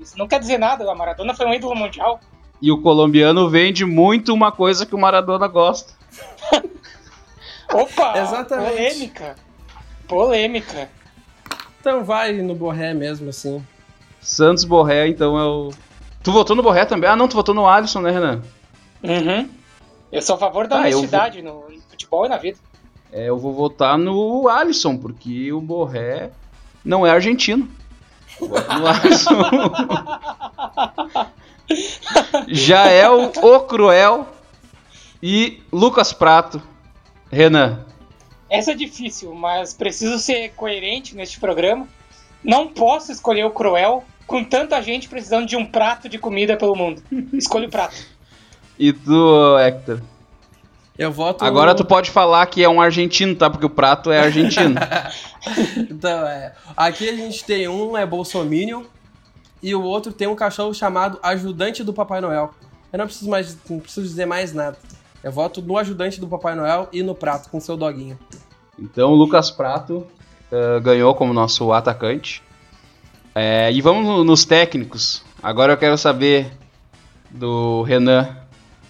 Isso 0.00 0.18
não 0.18 0.28
quer 0.28 0.40
dizer 0.40 0.58
nada. 0.58 0.84
O 0.90 0.96
Maradona 0.96 1.34
foi 1.34 1.46
um 1.46 1.54
ídolo 1.54 1.74
mundial. 1.74 2.20
E 2.60 2.72
o 2.72 2.80
colombiano 2.80 3.48
vende 3.48 3.84
muito 3.84 4.34
uma 4.34 4.50
coisa 4.50 4.84
que 4.84 4.94
o 4.94 4.98
Maradona 4.98 5.46
gosta. 5.46 5.92
Opa! 7.72 8.18
Exatamente. 8.18 8.76
Polêmica. 8.76 9.36
Polêmica. 10.08 10.90
Então 11.80 12.04
vai 12.04 12.32
no 12.32 12.54
Borré 12.54 12.94
mesmo, 12.94 13.30
assim. 13.30 13.64
Santos 14.20 14.64
Borré, 14.64 15.08
então 15.08 15.38
é 15.38 15.44
o. 15.44 15.70
Tu 16.22 16.32
votou 16.32 16.54
no 16.56 16.62
Borré 16.62 16.84
também? 16.84 17.08
Ah, 17.08 17.16
não, 17.16 17.28
tu 17.28 17.34
votou 17.34 17.54
no 17.54 17.66
Alisson, 17.66 18.00
né, 18.00 18.10
Renan? 18.10 18.42
Uhum. 19.02 19.48
Eu 20.10 20.22
sou 20.22 20.36
a 20.36 20.38
favor 20.38 20.66
da 20.66 20.76
Ah, 20.76 20.80
honestidade 20.80 21.42
no, 21.42 21.68
no 21.68 21.80
futebol 21.88 22.26
e 22.26 22.28
na 22.28 22.36
vida. 22.36 22.58
É, 23.12 23.28
eu 23.28 23.38
vou 23.38 23.52
votar 23.54 23.96
no 23.96 24.48
Alisson, 24.48 24.96
porque 24.96 25.52
o 25.52 25.60
Borré 25.60 26.30
não 26.84 27.06
é 27.06 27.10
argentino. 27.10 27.68
Voto 28.40 28.74
no 28.74 28.86
Alisson. 28.86 29.32
Já 32.48 32.88
é 32.88 33.08
o 33.08 33.30
Cruel 33.60 34.26
e 35.22 35.62
Lucas 35.72 36.12
Prato. 36.12 36.60
Renan. 37.30 37.84
Essa 38.48 38.72
é 38.72 38.74
difícil, 38.74 39.34
mas 39.34 39.74
preciso 39.74 40.18
ser 40.18 40.50
coerente 40.54 41.14
neste 41.14 41.38
programa. 41.38 41.86
Não 42.42 42.68
posso 42.68 43.12
escolher 43.12 43.44
o 43.44 43.50
Cruel 43.50 44.04
com 44.26 44.44
tanta 44.44 44.80
gente 44.82 45.08
precisando 45.08 45.46
de 45.46 45.56
um 45.56 45.64
prato 45.64 46.08
de 46.08 46.18
comida 46.18 46.56
pelo 46.56 46.76
mundo. 46.76 47.02
Escolho 47.32 47.68
o 47.68 47.70
prato. 47.70 47.96
E 48.80 48.92
tu, 48.92 49.58
Hector? 49.58 50.00
Eu 50.96 51.10
voto. 51.10 51.44
Agora 51.44 51.74
tu 51.74 51.84
pode 51.84 52.12
falar 52.12 52.46
que 52.46 52.62
é 52.62 52.68
um 52.68 52.80
argentino, 52.80 53.34
tá? 53.34 53.50
Porque 53.50 53.66
o 53.66 53.70
prato 53.70 54.12
é 54.12 54.20
argentino. 54.20 54.76
Então, 55.90 56.26
é. 56.26 56.52
Aqui 56.76 57.08
a 57.08 57.16
gente 57.16 57.44
tem 57.44 57.68
um 57.68 57.96
é 57.96 58.04
Bolsominion 58.04 58.82
e 59.62 59.74
o 59.74 59.82
outro 59.82 60.12
tem 60.12 60.28
um 60.28 60.34
cachorro 60.34 60.74
chamado 60.74 61.18
Ajudante 61.22 61.82
do 61.82 61.92
Papai 61.92 62.20
Noel. 62.20 62.52
Eu 62.92 62.98
não 62.98 63.06
preciso 63.06 63.30
mais, 63.30 63.56
não 63.68 63.78
preciso 63.78 64.06
dizer 64.06 64.26
mais 64.26 64.52
nada. 64.52 64.76
Eu 65.22 65.32
voto 65.32 65.62
no 65.62 65.78
ajudante 65.78 66.20
do 66.20 66.28
Papai 66.28 66.54
Noel 66.54 66.88
e 66.92 67.02
no 67.02 67.14
prato 67.14 67.48
com 67.50 67.60
seu 67.60 67.76
doguinho. 67.76 68.18
Então 68.78 69.12
Lucas 69.14 69.50
Prato 69.50 70.06
eh, 70.52 70.80
ganhou 70.80 71.14
como 71.14 71.32
nosso 71.32 71.72
atacante. 71.72 72.42
É, 73.34 73.70
e 73.72 73.80
vamos 73.80 74.04
no- 74.04 74.24
nos 74.24 74.44
técnicos. 74.44 75.22
Agora 75.42 75.72
eu 75.72 75.76
quero 75.76 75.96
saber 75.96 76.50
do 77.30 77.82
Renan 77.82 78.36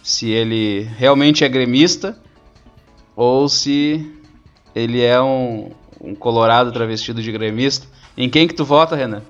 se 0.03 0.31
ele 0.31 0.83
realmente 0.97 1.45
é 1.45 1.49
gremista 1.49 2.19
ou 3.15 3.49
se 3.49 4.11
ele 4.75 5.03
é 5.05 5.21
um, 5.21 5.71
um 6.01 6.15
colorado 6.15 6.73
travestido 6.73 7.21
de 7.23 7.31
gremista. 7.33 7.87
Em 8.17 8.29
quem 8.31 8.49
que 8.49 8.55
tu 8.55 8.65
vota, 8.65 8.97
Renan? 8.97 9.23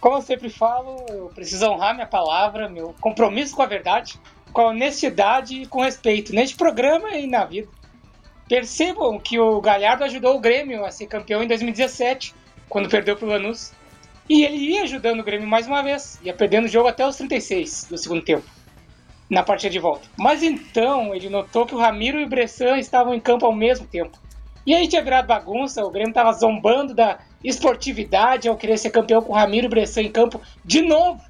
Como 0.00 0.16
eu 0.16 0.22
sempre 0.22 0.48
falo, 0.50 1.04
eu 1.08 1.30
preciso 1.34 1.66
honrar 1.66 1.94
minha 1.94 2.06
palavra, 2.06 2.68
meu 2.68 2.94
compromisso 3.00 3.54
com 3.54 3.62
a 3.62 3.66
verdade, 3.66 4.18
com 4.52 4.62
a 4.62 4.68
honestidade 4.68 5.62
e 5.62 5.66
com 5.66 5.82
respeito, 5.82 6.34
neste 6.34 6.56
programa 6.56 7.10
e 7.12 7.26
na 7.26 7.44
vida. 7.44 7.68
Percebam 8.50 9.16
que 9.16 9.38
o 9.38 9.60
Galhardo 9.60 10.02
ajudou 10.02 10.34
o 10.34 10.40
Grêmio 10.40 10.84
a 10.84 10.90
ser 10.90 11.06
campeão 11.06 11.40
em 11.40 11.46
2017, 11.46 12.34
quando 12.68 12.88
perdeu 12.88 13.14
pro 13.14 13.28
Lanús. 13.28 13.72
E 14.28 14.42
ele 14.42 14.56
ia 14.56 14.82
ajudando 14.82 15.20
o 15.20 15.22
Grêmio 15.22 15.46
mais 15.46 15.68
uma 15.68 15.84
vez, 15.84 16.18
ia 16.20 16.34
perdendo 16.34 16.64
o 16.64 16.68
jogo 16.68 16.88
até 16.88 17.06
os 17.06 17.14
36 17.14 17.86
do 17.88 17.96
segundo 17.96 18.24
tempo, 18.24 18.44
na 19.30 19.44
partida 19.44 19.70
de 19.70 19.78
volta. 19.78 20.08
Mas 20.18 20.42
então 20.42 21.14
ele 21.14 21.28
notou 21.28 21.64
que 21.64 21.76
o 21.76 21.78
Ramiro 21.78 22.18
e 22.18 22.24
o 22.24 22.28
Bressan 22.28 22.76
estavam 22.76 23.14
em 23.14 23.20
campo 23.20 23.46
ao 23.46 23.54
mesmo 23.54 23.86
tempo. 23.86 24.18
E 24.66 24.74
aí 24.74 24.88
tinha 24.88 25.04
virado 25.04 25.28
bagunça, 25.28 25.84
o 25.84 25.90
Grêmio 25.92 26.12
tava 26.12 26.32
zombando 26.32 26.92
da 26.92 27.20
esportividade 27.44 28.48
ao 28.48 28.56
querer 28.56 28.78
ser 28.78 28.90
campeão 28.90 29.22
com 29.22 29.32
o 29.32 29.36
Ramiro 29.36 29.66
e 29.66 29.70
Bressan 29.70 30.02
em 30.02 30.10
campo 30.10 30.40
de 30.64 30.82
novo. 30.82 31.22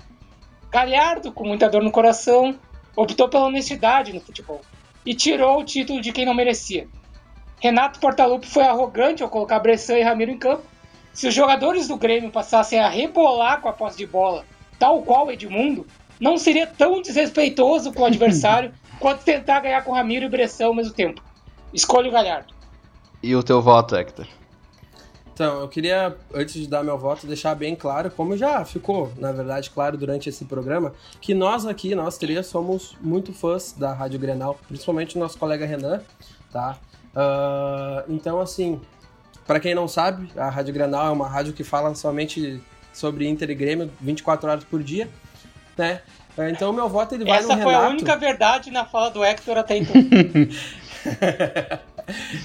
Galhardo, 0.71 1.31
com 1.33 1.47
muita 1.47 1.69
dor 1.69 1.83
no 1.83 1.93
coração, 1.93 2.59
optou 2.97 3.29
pela 3.29 3.45
honestidade 3.45 4.11
no 4.11 4.23
futebol 4.23 4.63
e 5.05 5.15
tirou 5.15 5.61
o 5.61 5.65
título 5.65 6.01
de 6.01 6.13
quem 6.13 6.25
não 6.25 6.33
merecia. 6.33 6.89
Renato 7.61 8.01
Portaluppi 8.01 8.47
foi 8.47 8.65
arrogante 8.65 9.23
ao 9.23 9.29
colocar 9.29 9.61
Bressan 9.61 9.99
e 9.99 10.03
Ramiro 10.03 10.31
em 10.31 10.39
campo. 10.39 10.63
Se 11.13 11.29
os 11.29 11.35
jogadores 11.35 11.89
do 11.89 11.97
Grêmio 11.97 12.31
passassem 12.31 12.81
a 12.81 12.89
rebolar 12.89 13.61
com 13.61 13.69
a 13.69 13.73
posse 13.73 13.99
de 13.99 14.07
bola, 14.07 14.45
tal 14.79 15.03
qual 15.03 15.27
o 15.27 15.31
Edmundo, 15.31 15.87
não 16.19 16.39
seria 16.39 16.67
tão 16.67 17.03
desrespeitoso 17.03 17.93
com 17.93 18.03
o 18.03 18.07
adversário 18.07 18.73
quanto 18.99 19.25
tentar 19.25 19.61
ganhar 19.61 19.83
com 19.85 19.93
Ramiro 19.93 20.25
e 20.25 20.29
Bressan 20.29 20.67
ao 20.67 20.75
mesmo 20.75 20.95
tempo. 20.95 21.23
Escolha 21.73 22.09
o 22.09 22.13
Galhardo. 22.13 22.55
E 23.23 23.37
o 23.37 23.43
teu 23.43 23.61
voto, 23.61 23.95
Hector? 23.95 24.27
Então, 25.41 25.61
eu 25.61 25.69
queria, 25.69 26.17
antes 26.35 26.55
de 26.55 26.67
dar 26.67 26.85
meu 26.85 26.99
voto, 26.99 27.27
deixar 27.27 27.55
bem 27.55 27.75
claro, 27.75 28.11
como 28.11 28.37
já 28.37 28.63
ficou, 28.65 29.11
na 29.17 29.33
verdade, 29.33 29.71
claro 29.71 29.97
durante 29.97 30.29
esse 30.29 30.45
programa, 30.45 30.93
que 31.19 31.35
nós 31.35 31.65
aqui, 31.65 31.95
nós 31.95 32.19
três, 32.19 32.47
somos 32.47 32.95
muito 33.01 33.33
fãs 33.33 33.73
da 33.73 33.93
Rádio 33.93 34.19
Grenal, 34.19 34.59
principalmente 34.69 35.17
o 35.17 35.19
nosso 35.19 35.39
colega 35.39 35.65
Renan, 35.65 36.03
tá? 36.53 36.79
Ah, 37.15 38.05
então, 38.09 38.41
assim, 38.41 38.81
para 39.47 39.61
quem 39.61 39.75
não 39.75 39.89
sabe, 39.89 40.29
a 40.37 40.49
Rádio 40.49 40.73
Grenal 40.75 41.07
é 41.07 41.11
uma 41.11 41.29
rádio 41.29 41.53
que 41.53 41.65
fala 41.65 41.95
somente 41.95 42.63
sobre 42.93 43.29
Inter 43.29 43.51
e 43.51 43.55
Grêmio 43.55 43.91
24 44.01 44.49
horas 44.51 44.65
por 44.65 44.83
dia, 44.83 45.09
né? 45.77 46.01
Ah, 46.39 46.49
Então, 46.51 46.71
o 46.71 46.73
meu 46.73 46.89
voto 46.89 47.15
ele 47.15 47.25
vai 47.25 47.39
Essa 47.39 47.57
no 47.57 47.63
foi 47.63 47.73
Renato. 47.73 47.87
a 47.87 47.91
única 47.91 48.17
verdade 48.17 48.71
na 48.71 48.85
fala 48.85 49.11
do 49.11 49.25
Hector 49.25 49.59
até 49.59 49.77
então. 49.77 49.95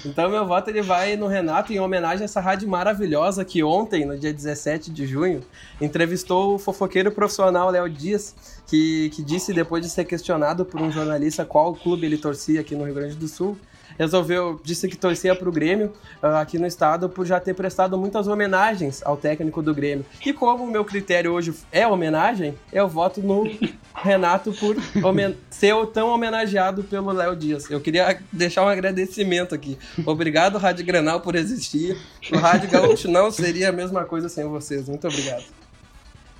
Então 0.06 0.30
meu 0.30 0.46
voto 0.46 0.70
ele 0.70 0.82
vai 0.82 1.16
no 1.16 1.28
Renato 1.28 1.74
em 1.74 1.80
homenagem 1.80 2.22
a 2.22 2.26
essa 2.26 2.40
rádio 2.40 2.70
maravilhosa 2.70 3.44
que 3.44 3.64
ontem, 3.64 4.06
no 4.06 4.18
dia 4.18 4.32
17 4.32 4.92
de 4.92 5.08
junho, 5.08 5.42
entrevistou 5.82 6.56
o 6.56 6.60
fofoqueiro 6.60 7.12
profissional 7.12 7.70
Léo 7.72 7.90
Dias, 7.90 8.36
que, 8.68 9.10
que 9.10 9.24
disse 9.24 9.54
depois 9.54 9.84
de 9.84 9.90
ser 9.90 10.06
questionado 10.06 10.66
por 10.66 10.82
um 10.82 10.92
jornalista 10.92 11.46
qual 11.46 11.74
clube 11.74 12.06
ele 12.06 12.18
torcia 12.18 12.62
aqui 12.62 12.76
no 12.76 12.86
Rio 12.86 12.94
Grande 12.94 13.16
do 13.16 13.28
Sul, 13.28 13.58
resolveu, 13.98 14.60
disse 14.64 14.88
que 14.88 14.98
torcia 14.98 15.36
para 15.36 15.48
o 15.48 15.52
Grêmio 15.52 15.92
ah, 16.22 16.42
aqui 16.42 16.58
no 16.60 16.68
estado 16.68 17.10
por 17.10 17.26
já 17.26 17.40
ter 17.40 17.54
prestado 17.54 17.98
muitas 17.98 18.28
homenagens 18.28 19.02
ao 19.06 19.18
técnico 19.18 19.62
do 19.62 19.74
Grêmio. 19.74 20.06
E 20.26 20.34
como 20.34 20.64
o 20.64 20.72
meu 20.72 20.84
critério 20.84 21.32
hoje 21.32 21.54
é 21.72 21.88
homenagem, 21.88 22.56
eu 22.72 22.88
voto 22.88 23.22
no 23.22 23.50
Renato 23.94 24.52
por 24.54 24.76
ser 25.50 25.74
tão 25.94 26.10
homenageado 26.10 26.84
pelo 26.84 27.12
Léo 27.12 27.36
Dias. 27.36 27.70
Eu 27.70 27.80
queria 27.80 28.20
deixar 28.32 28.64
um 28.64 28.70
agradecimento 28.70 29.56
aqui. 29.56 29.78
Obrigado, 30.06 30.58
Rádio 30.58 30.86
Granal, 30.86 31.22
por 31.22 31.36
existir. 31.36 31.98
O 32.32 32.38
Rádio 32.38 32.70
Gaúcho 32.70 33.10
não 33.10 33.32
seria 33.32 33.70
a 33.70 33.72
mesma 33.72 34.04
coisa 34.04 34.30
sem 34.30 34.46
vocês. 34.46 34.88
Muito 34.88 35.08
obrigado. 35.08 35.44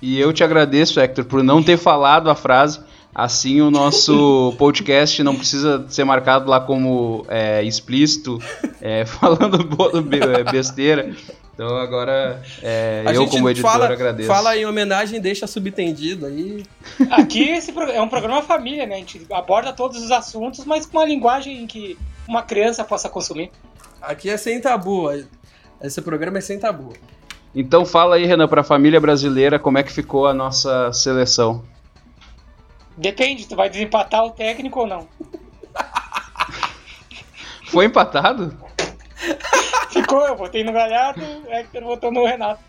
E 0.00 0.20
eu 0.20 0.32
te 0.32 0.44
agradeço, 0.44 1.00
Hector, 1.00 1.24
por 1.24 1.42
não 1.42 1.62
ter 1.62 1.78
falado 1.78 2.28
a 2.28 2.34
frase. 2.34 2.80
Assim 3.18 3.62
o 3.62 3.70
nosso 3.70 4.54
podcast 4.58 5.22
não 5.22 5.34
precisa 5.34 5.86
ser 5.88 6.04
marcado 6.04 6.50
lá 6.50 6.60
como 6.60 7.24
é, 7.30 7.62
explícito, 7.62 8.38
é, 8.78 9.06
falando 9.08 9.66
besteira. 10.52 11.16
Então 11.54 11.78
agora 11.78 12.42
é, 12.62 13.04
eu, 13.14 13.26
como 13.26 13.48
editor, 13.48 13.70
fala, 13.70 13.86
agradeço. 13.86 14.28
Fala 14.28 14.54
em 14.54 14.66
homenagem, 14.66 15.18
deixa 15.18 15.46
subtendido 15.46 16.26
aí. 16.26 16.62
Aqui 17.10 17.48
esse 17.48 17.72
é 17.94 18.02
um 18.02 18.08
programa 18.08 18.42
família, 18.42 18.84
né? 18.84 18.96
A 18.96 18.98
gente 18.98 19.26
aborda 19.32 19.72
todos 19.72 20.04
os 20.04 20.10
assuntos, 20.10 20.66
mas 20.66 20.84
com 20.84 20.98
uma 20.98 21.06
linguagem 21.06 21.66
que 21.66 21.96
uma 22.28 22.42
criança 22.42 22.84
possa 22.84 23.08
consumir. 23.08 23.50
Aqui 24.02 24.28
é 24.28 24.36
sem 24.36 24.60
tabu. 24.60 25.08
Esse 25.80 26.02
programa 26.02 26.36
é 26.36 26.42
sem 26.42 26.58
tabu. 26.58 26.92
Então 27.54 27.86
fala 27.86 28.16
aí, 28.16 28.26
Renan, 28.26 28.46
para 28.46 28.60
a 28.60 28.64
família 28.64 29.00
brasileira, 29.00 29.58
como 29.58 29.78
é 29.78 29.82
que 29.82 29.90
ficou 29.90 30.26
a 30.26 30.34
nossa 30.34 30.92
seleção. 30.92 31.64
Depende, 32.96 33.46
tu 33.46 33.54
vai 33.54 33.68
desempatar 33.68 34.24
o 34.24 34.30
técnico 34.30 34.80
ou 34.80 34.86
não. 34.86 35.08
Foi 37.66 37.84
empatado? 37.84 38.56
Ficou, 39.90 40.26
eu 40.26 40.36
votei 40.36 40.64
no 40.64 40.72
Galhardo, 40.72 41.22
o 41.46 41.52
Hector 41.52 41.82
votou 41.82 42.12
no 42.12 42.24
Renato. 42.24 42.60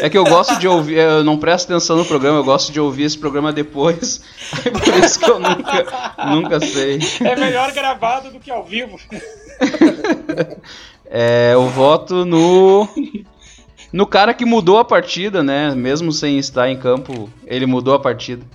É 0.00 0.08
que 0.08 0.18
eu 0.18 0.24
gosto 0.24 0.58
de 0.58 0.68
ouvir, 0.68 0.98
eu 0.98 1.24
não 1.24 1.38
presto 1.38 1.72
atenção 1.72 1.96
no 1.96 2.04
programa, 2.04 2.38
eu 2.38 2.44
gosto 2.44 2.72
de 2.72 2.78
ouvir 2.78 3.04
esse 3.04 3.18
programa 3.18 3.52
depois. 3.52 4.22
Aí 4.52 4.70
por 4.70 4.94
isso 4.98 5.18
que 5.18 5.30
eu 5.30 5.38
nunca, 5.38 6.14
nunca 6.28 6.60
sei. 6.60 6.98
É 7.24 7.34
melhor 7.36 7.72
gravado 7.72 8.30
do 8.30 8.38
que 8.38 8.50
ao 8.50 8.64
vivo. 8.64 8.98
É, 11.14 11.50
eu 11.52 11.68
voto 11.68 12.24
no. 12.24 12.88
No 13.92 14.06
cara 14.06 14.32
que 14.32 14.46
mudou 14.46 14.78
a 14.78 14.84
partida, 14.84 15.42
né? 15.42 15.74
Mesmo 15.74 16.10
sem 16.10 16.38
estar 16.38 16.70
em 16.70 16.78
campo, 16.78 17.28
ele 17.46 17.66
mudou 17.66 17.92
a 17.92 17.98
partida. 17.98 18.46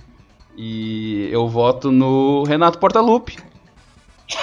E 0.60 1.28
eu 1.30 1.46
voto 1.46 1.92
no 1.92 2.42
Renato 2.42 2.80
Portaluppi. 2.80 3.38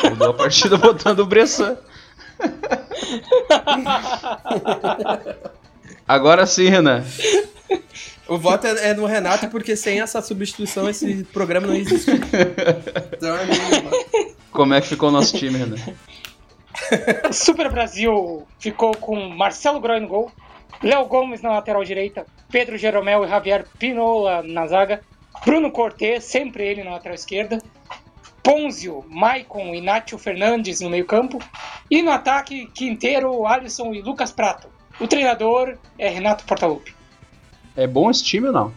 Mudou 0.09 0.29
a 0.29 0.33
partida 0.33 0.77
botando 0.79 1.19
o 1.19 1.25
Bressan. 1.25 1.77
Agora 6.07 6.47
sim, 6.47 6.69
Renan. 6.69 7.03
O 8.29 8.37
voto 8.37 8.65
é 8.65 8.91
é 8.91 8.93
no 8.93 9.05
Renato 9.05 9.49
porque 9.49 9.75
sem 9.75 9.99
essa 9.99 10.21
substituição 10.21 10.89
esse 10.89 11.25
programa 11.25 11.67
não 11.67 11.75
existe. 11.75 12.09
Então 13.11 13.35
é. 13.35 14.31
Como 14.53 14.73
é 14.73 14.79
que 14.79 14.87
ficou 14.87 15.09
o 15.09 15.11
nosso 15.11 15.37
time, 15.37 15.57
Renan? 15.57 15.75
O 17.29 17.33
Super 17.33 17.69
Brasil 17.69 18.47
ficou 18.57 18.95
com 18.95 19.29
Marcelo 19.29 19.81
Groy 19.81 19.99
no 19.99 20.07
gol, 20.07 20.31
Léo 20.81 21.05
Gomes 21.07 21.41
na 21.41 21.51
lateral 21.51 21.83
direita, 21.83 22.25
Pedro 22.49 22.77
Jeromel 22.77 23.25
e 23.25 23.27
Javier 23.27 23.65
Pinola 23.77 24.41
na 24.43 24.65
zaga, 24.65 25.01
Bruno 25.43 25.71
Cortez, 25.71 26.23
sempre 26.23 26.67
ele 26.67 26.83
na 26.83 26.91
lateral 26.91 27.15
esquerda, 27.15 27.61
Ponzio, 28.43 29.03
Maicon 29.09 29.73
e 29.73 29.81
Nátio 29.81 30.17
Fernandes 30.17 30.79
no 30.81 30.89
meio 30.89 31.05
campo, 31.05 31.39
e 31.89 32.01
no 32.01 32.11
ataque 32.11 32.67
Quinteiro, 32.67 33.45
Alisson 33.45 33.93
e 33.93 34.01
Lucas 34.01 34.31
Prato. 34.31 34.67
O 34.99 35.07
treinador 35.07 35.77
é 35.97 36.07
Renato 36.09 36.45
Portaluppi. 36.45 36.95
É 37.75 37.85
bom 37.85 38.09
esse 38.09 38.23
time 38.23 38.47
ou 38.47 38.53
não? 38.53 38.73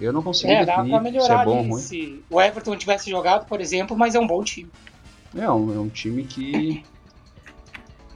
Eu 0.00 0.12
não 0.12 0.22
consigo 0.22 0.52
É, 0.52 0.64
dá 0.64 0.74
pra 0.74 0.82
definir 0.82 0.98
se 0.98 1.02
melhorar 1.12 1.42
é 1.42 1.44
bom 1.44 1.56
ou 1.58 1.62
ruim. 1.62 1.80
se 1.80 2.22
o 2.30 2.40
Everton 2.40 2.76
tivesse 2.76 3.10
jogado, 3.10 3.46
por 3.46 3.60
exemplo, 3.60 3.96
mas 3.96 4.14
é 4.14 4.20
um 4.20 4.26
bom 4.26 4.42
time. 4.42 4.70
É 5.36 5.50
um, 5.50 5.74
é 5.74 5.78
um 5.78 5.88
time 5.88 6.24
que. 6.24 6.84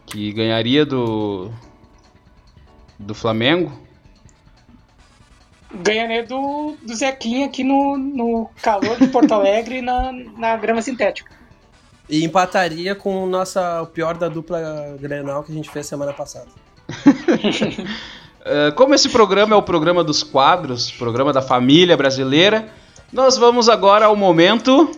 que 0.07 0.33
ganharia 0.33 0.87
do. 0.87 1.51
do 2.99 3.15
Flamengo. 3.15 3.73
Ganharia 5.83 6.25
do, 6.25 6.77
do 6.83 6.95
Zequinha 6.95 7.47
aqui 7.47 7.65
no, 7.65 7.97
no 7.97 8.51
calor 8.63 8.97
de 8.99 9.09
Porto 9.09 9.33
Alegre 9.33 9.83
na, 9.83 10.13
na 10.37 10.57
grama 10.57 10.81
sintética. 10.83 11.31
E 12.09 12.25
empataria 12.25 12.95
com 12.95 13.27
nossa, 13.27 13.83
o 13.83 13.87
pior 13.87 14.17
da 14.17 14.29
dupla 14.29 14.97
Grenal 15.01 15.43
que 15.43 15.53
a 15.53 15.55
gente 15.55 15.71
fez 15.71 15.87
semana 15.87 16.13
passada. 16.13 16.49
Uh, 18.41 18.73
como 18.77 18.95
esse 18.95 19.09
programa 19.09 19.55
é 19.55 19.59
o 19.59 19.63
programa 19.63 20.05
dos 20.05 20.23
quadros, 20.23 20.91
programa 20.91 21.33
da 21.33 21.41
família 21.41 21.97
brasileira, 21.97 22.69
nós 23.13 23.39
vamos 23.39 23.69
agora 23.69 24.07
ao 24.07 24.17
momento. 24.17 24.91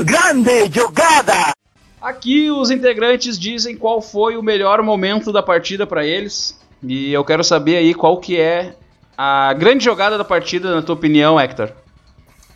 Grande 0.00 0.70
jogada! 0.72 1.52
Aqui 2.00 2.50
os 2.50 2.70
integrantes 2.70 3.38
dizem 3.38 3.76
qual 3.76 4.00
foi 4.00 4.38
o 4.38 4.42
melhor 4.42 4.82
momento 4.82 5.30
da 5.30 5.42
partida 5.42 5.86
para 5.86 6.06
eles. 6.06 6.58
E 6.82 7.12
eu 7.12 7.22
quero 7.22 7.44
saber 7.44 7.76
aí 7.76 7.92
qual 7.92 8.18
que 8.18 8.40
é 8.40 8.74
a 9.22 9.52
grande 9.52 9.84
jogada 9.84 10.16
da 10.16 10.24
partida, 10.24 10.74
na 10.74 10.80
tua 10.80 10.94
opinião, 10.94 11.38
Hector. 11.38 11.70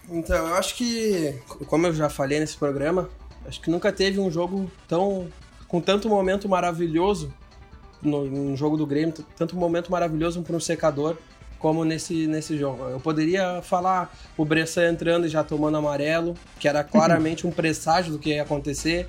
Então, 0.09 0.49
eu 0.49 0.55
acho 0.55 0.75
que, 0.75 1.39
como 1.67 1.87
eu 1.87 1.93
já 1.93 2.09
falei 2.09 2.41
nesse 2.41 2.57
programa, 2.57 3.11
acho 3.47 3.61
que 3.61 3.71
nunca 3.71 3.93
teve 3.93 4.19
um 4.19 4.31
jogo 4.31 4.71
tão 4.89 5.29
com 5.69 5.79
tanto 5.79 6.09
momento 6.09 6.49
maravilhoso 6.49 7.31
no, 8.01 8.25
no 8.25 8.57
jogo 8.57 8.79
do 8.79 8.87
Grêmio, 8.87 9.12
tanto 9.37 9.55
momento 9.57 9.93
maravilhoso 9.93 10.41
para 10.41 10.57
um 10.57 10.61
secador 10.61 11.19
como 11.59 11.85
nesse, 11.85 12.27
nesse 12.27 12.57
jogo. 12.57 12.85
Eu 12.85 12.99
poderia 12.99 13.61
falar 13.61 14.17
o 14.35 14.43
Bressan 14.43 14.89
entrando 14.89 15.27
e 15.27 15.29
já 15.29 15.45
tomando 15.45 15.77
amarelo, 15.77 16.35
que 16.59 16.67
era 16.67 16.83
claramente 16.83 17.47
um 17.47 17.51
presságio 17.51 18.11
do 18.11 18.19
que 18.19 18.31
ia 18.31 18.43
acontecer. 18.43 19.07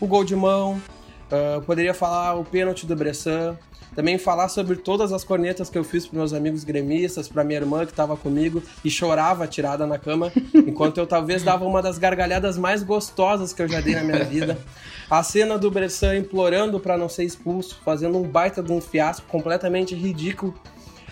O 0.00 0.08
gol 0.08 0.24
de 0.24 0.34
mão, 0.34 0.82
uh, 1.30 1.62
poderia 1.62 1.94
falar 1.94 2.34
o 2.34 2.44
pênalti 2.44 2.84
do 2.84 2.96
Bressan, 2.96 3.56
também 3.96 4.18
falar 4.18 4.50
sobre 4.50 4.76
todas 4.76 5.10
as 5.10 5.24
cornetas 5.24 5.70
que 5.70 5.78
eu 5.78 5.82
fiz 5.82 6.06
para 6.06 6.18
meus 6.18 6.34
amigos 6.34 6.64
gremistas, 6.64 7.26
para 7.26 7.42
minha 7.42 7.58
irmã 7.58 7.86
que 7.86 7.92
estava 7.92 8.14
comigo 8.14 8.62
e 8.84 8.90
chorava 8.90 9.46
tirada 9.46 9.86
na 9.86 9.98
cama, 9.98 10.30
enquanto 10.54 10.98
eu 10.98 11.06
talvez 11.06 11.42
dava 11.42 11.64
uma 11.64 11.80
das 11.80 11.96
gargalhadas 11.96 12.58
mais 12.58 12.82
gostosas 12.82 13.54
que 13.54 13.62
eu 13.62 13.68
já 13.68 13.80
dei 13.80 13.94
na 13.94 14.04
minha 14.04 14.22
vida. 14.22 14.58
A 15.08 15.22
cena 15.22 15.56
do 15.56 15.70
Bressan 15.70 16.18
implorando 16.18 16.78
para 16.78 16.98
não 16.98 17.08
ser 17.08 17.24
expulso, 17.24 17.80
fazendo 17.82 18.18
um 18.18 18.22
baita 18.22 18.62
de 18.62 18.70
um 18.70 18.82
fiasco 18.82 19.26
completamente 19.28 19.94
ridículo. 19.94 20.54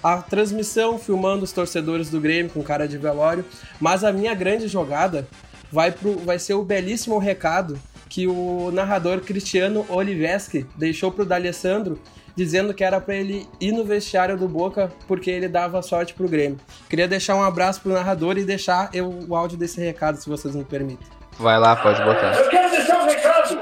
A 0.02 0.18
transmissão 0.18 0.98
filmando 0.98 1.44
os 1.44 1.52
torcedores 1.52 2.10
do 2.10 2.20
Grêmio 2.20 2.52
com 2.52 2.62
cara 2.62 2.86
de 2.86 2.98
velório. 2.98 3.46
Mas 3.80 4.04
a 4.04 4.12
minha 4.12 4.34
grande 4.34 4.68
jogada 4.68 5.26
vai, 5.72 5.90
pro, 5.90 6.18
vai 6.18 6.38
ser 6.38 6.52
o 6.52 6.62
belíssimo 6.62 7.16
recado 7.18 7.80
que 8.10 8.26
o 8.26 8.70
narrador 8.72 9.20
Cristiano 9.22 9.86
Oliveski 9.88 10.66
deixou 10.76 11.10
pro 11.10 11.24
D'Alessandro 11.24 11.98
dizendo 12.36 12.74
que 12.74 12.82
era 12.82 13.00
para 13.00 13.14
ele 13.14 13.48
ir 13.60 13.72
no 13.72 13.84
vestiário 13.84 14.36
do 14.36 14.48
Boca 14.48 14.92
porque 15.06 15.30
ele 15.30 15.48
dava 15.48 15.80
sorte 15.82 16.14
pro 16.14 16.28
Grêmio. 16.28 16.58
Queria 16.88 17.08
deixar 17.08 17.36
um 17.36 17.42
abraço 17.42 17.80
pro 17.80 17.92
narrador 17.92 18.36
e 18.38 18.44
deixar 18.44 18.90
eu, 18.92 19.08
o 19.28 19.36
áudio 19.36 19.56
desse 19.56 19.80
recado, 19.80 20.16
se 20.16 20.28
vocês 20.28 20.54
me 20.54 20.64
permitem. 20.64 21.06
Vai 21.38 21.58
lá, 21.58 21.76
pode 21.76 22.02
botar. 22.02 22.34
Eu 22.34 22.48
quero 22.48 22.70
deixar 22.70 23.02
um 23.02 23.06
recado. 23.06 23.58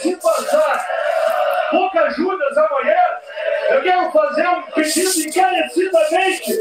Se 0.00 0.16
passar 0.16 0.86
Boca 1.72 2.10
Juniors 2.10 2.56
amanhã, 2.56 2.93
eu 3.70 3.82
quero 3.82 4.10
fazer 4.10 4.48
um 4.48 4.62
pedido 4.62 5.28
encarecidamente 5.28 6.52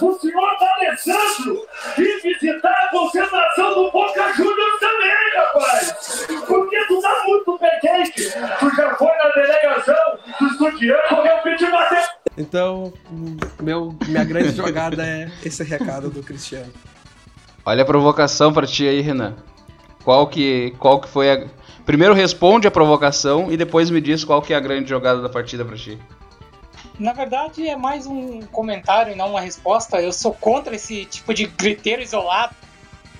o 0.00 0.18
senhor 0.18 0.56
Alessandro 0.60 1.66
vir 1.96 2.22
visitar 2.22 2.70
a 2.70 2.88
concentração 2.90 3.74
do 3.74 3.90
Boca 3.90 4.32
Juniors 4.34 4.80
também, 4.80 5.10
rapaz. 5.36 6.26
Porque 6.46 6.84
tu 6.86 7.00
tá 7.00 7.24
muito 7.26 7.58
pé 7.58 7.78
quente. 7.80 8.30
Tu 8.58 8.76
já 8.76 8.94
foi 8.94 9.16
na 9.16 9.28
delegação 9.30 10.18
do 10.40 10.46
estudiante, 10.46 11.08
comeu 11.08 11.38
pedi 11.42 11.70
bater. 11.70 12.04
Então, 12.36 12.92
meu, 13.60 13.94
minha 14.06 14.24
grande 14.24 14.50
jogada 14.56 15.04
é 15.04 15.30
esse 15.44 15.62
recado 15.62 16.10
do 16.10 16.22
Cristiano. 16.22 16.72
Olha 17.64 17.82
a 17.82 17.86
provocação 17.86 18.52
pra 18.52 18.66
ti 18.66 18.88
aí, 18.88 19.00
Renan. 19.00 19.36
Qual 20.04 20.26
que, 20.26 20.74
qual 20.78 21.00
que 21.00 21.08
foi 21.08 21.30
a. 21.30 21.46
Primeiro 21.86 22.14
responde 22.14 22.66
a 22.66 22.70
provocação 22.70 23.52
e 23.52 23.56
depois 23.56 23.90
me 23.90 24.00
diz 24.00 24.24
qual 24.24 24.40
que 24.40 24.52
é 24.52 24.56
a 24.56 24.60
grande 24.60 24.88
jogada 24.88 25.20
da 25.20 25.28
partida 25.28 25.64
pra 25.64 25.76
ti. 25.76 25.98
Na 26.98 27.12
verdade, 27.12 27.68
é 27.68 27.76
mais 27.76 28.06
um 28.06 28.40
comentário 28.42 29.12
e 29.12 29.16
não 29.16 29.30
uma 29.30 29.40
resposta. 29.40 30.00
Eu 30.00 30.12
sou 30.12 30.32
contra 30.32 30.74
esse 30.74 31.04
tipo 31.06 31.32
de 31.32 31.46
griteiro 31.46 32.02
isolado. 32.02 32.52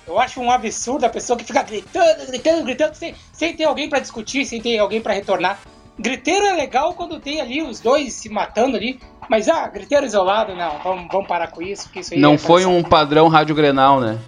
Eu 0.05 0.19
acho 0.19 0.39
um 0.41 0.51
absurdo 0.51 1.05
a 1.05 1.09
pessoa 1.09 1.37
que 1.37 1.45
fica 1.45 1.63
gritando, 1.63 2.27
gritando, 2.27 2.63
gritando, 2.63 2.95
sem, 2.95 3.15
sem 3.31 3.55
ter 3.55 3.63
alguém 3.63 3.89
pra 3.89 3.99
discutir, 3.99 4.45
sem 4.45 4.61
ter 4.61 4.77
alguém 4.77 5.01
pra 5.01 5.13
retornar. 5.13 5.59
Griteiro 5.97 6.45
é 6.45 6.53
legal 6.53 6.93
quando 6.93 7.19
tem 7.19 7.39
ali 7.39 7.61
os 7.61 7.79
dois 7.79 8.13
se 8.13 8.27
matando 8.27 8.75
ali, 8.75 8.99
mas 9.29 9.47
ah, 9.47 9.67
griteiro 9.67 10.05
isolado, 10.05 10.55
não, 10.55 10.79
vamos, 10.79 11.07
vamos 11.11 11.27
parar 11.27 11.47
com 11.47 11.61
isso, 11.61 11.83
porque 11.83 11.99
isso 11.99 12.13
aí 12.13 12.19
Não 12.19 12.33
é 12.33 12.37
foi 12.37 12.65
um 12.65 12.83
padrão 12.83 13.27
rádio 13.27 13.55
Grenal, 13.55 14.01
né? 14.01 14.19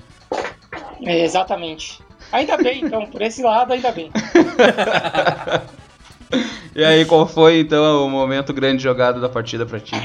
É, 1.04 1.24
exatamente. 1.24 2.00
Ainda 2.32 2.58
bem, 2.58 2.86
então, 2.86 3.06
por 3.08 3.22
esse 3.22 3.41
lado, 3.41 3.74
ainda 3.74 3.91
bem. 3.91 4.12
E 6.76 6.84
aí, 6.84 7.05
qual 7.05 7.28
foi 7.28 7.59
então 7.59 8.05
o 8.05 8.09
momento 8.09 8.53
grande 8.53 8.84
jogada 8.84 9.19
da 9.19 9.30
partida 9.30 9.65
pra 9.65 9.80
ti? 9.80 9.95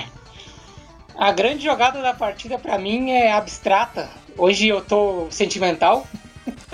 A 1.17 1.33
grande 1.33 1.65
jogada 1.65 2.01
da 2.01 2.15
partida 2.15 2.59
pra 2.59 2.79
mim 2.79 3.11
é 3.11 3.33
abstrata. 3.33 4.09
Hoje 4.39 4.69
eu 4.69 4.81
tô 4.81 5.27
sentimental. 5.31 6.07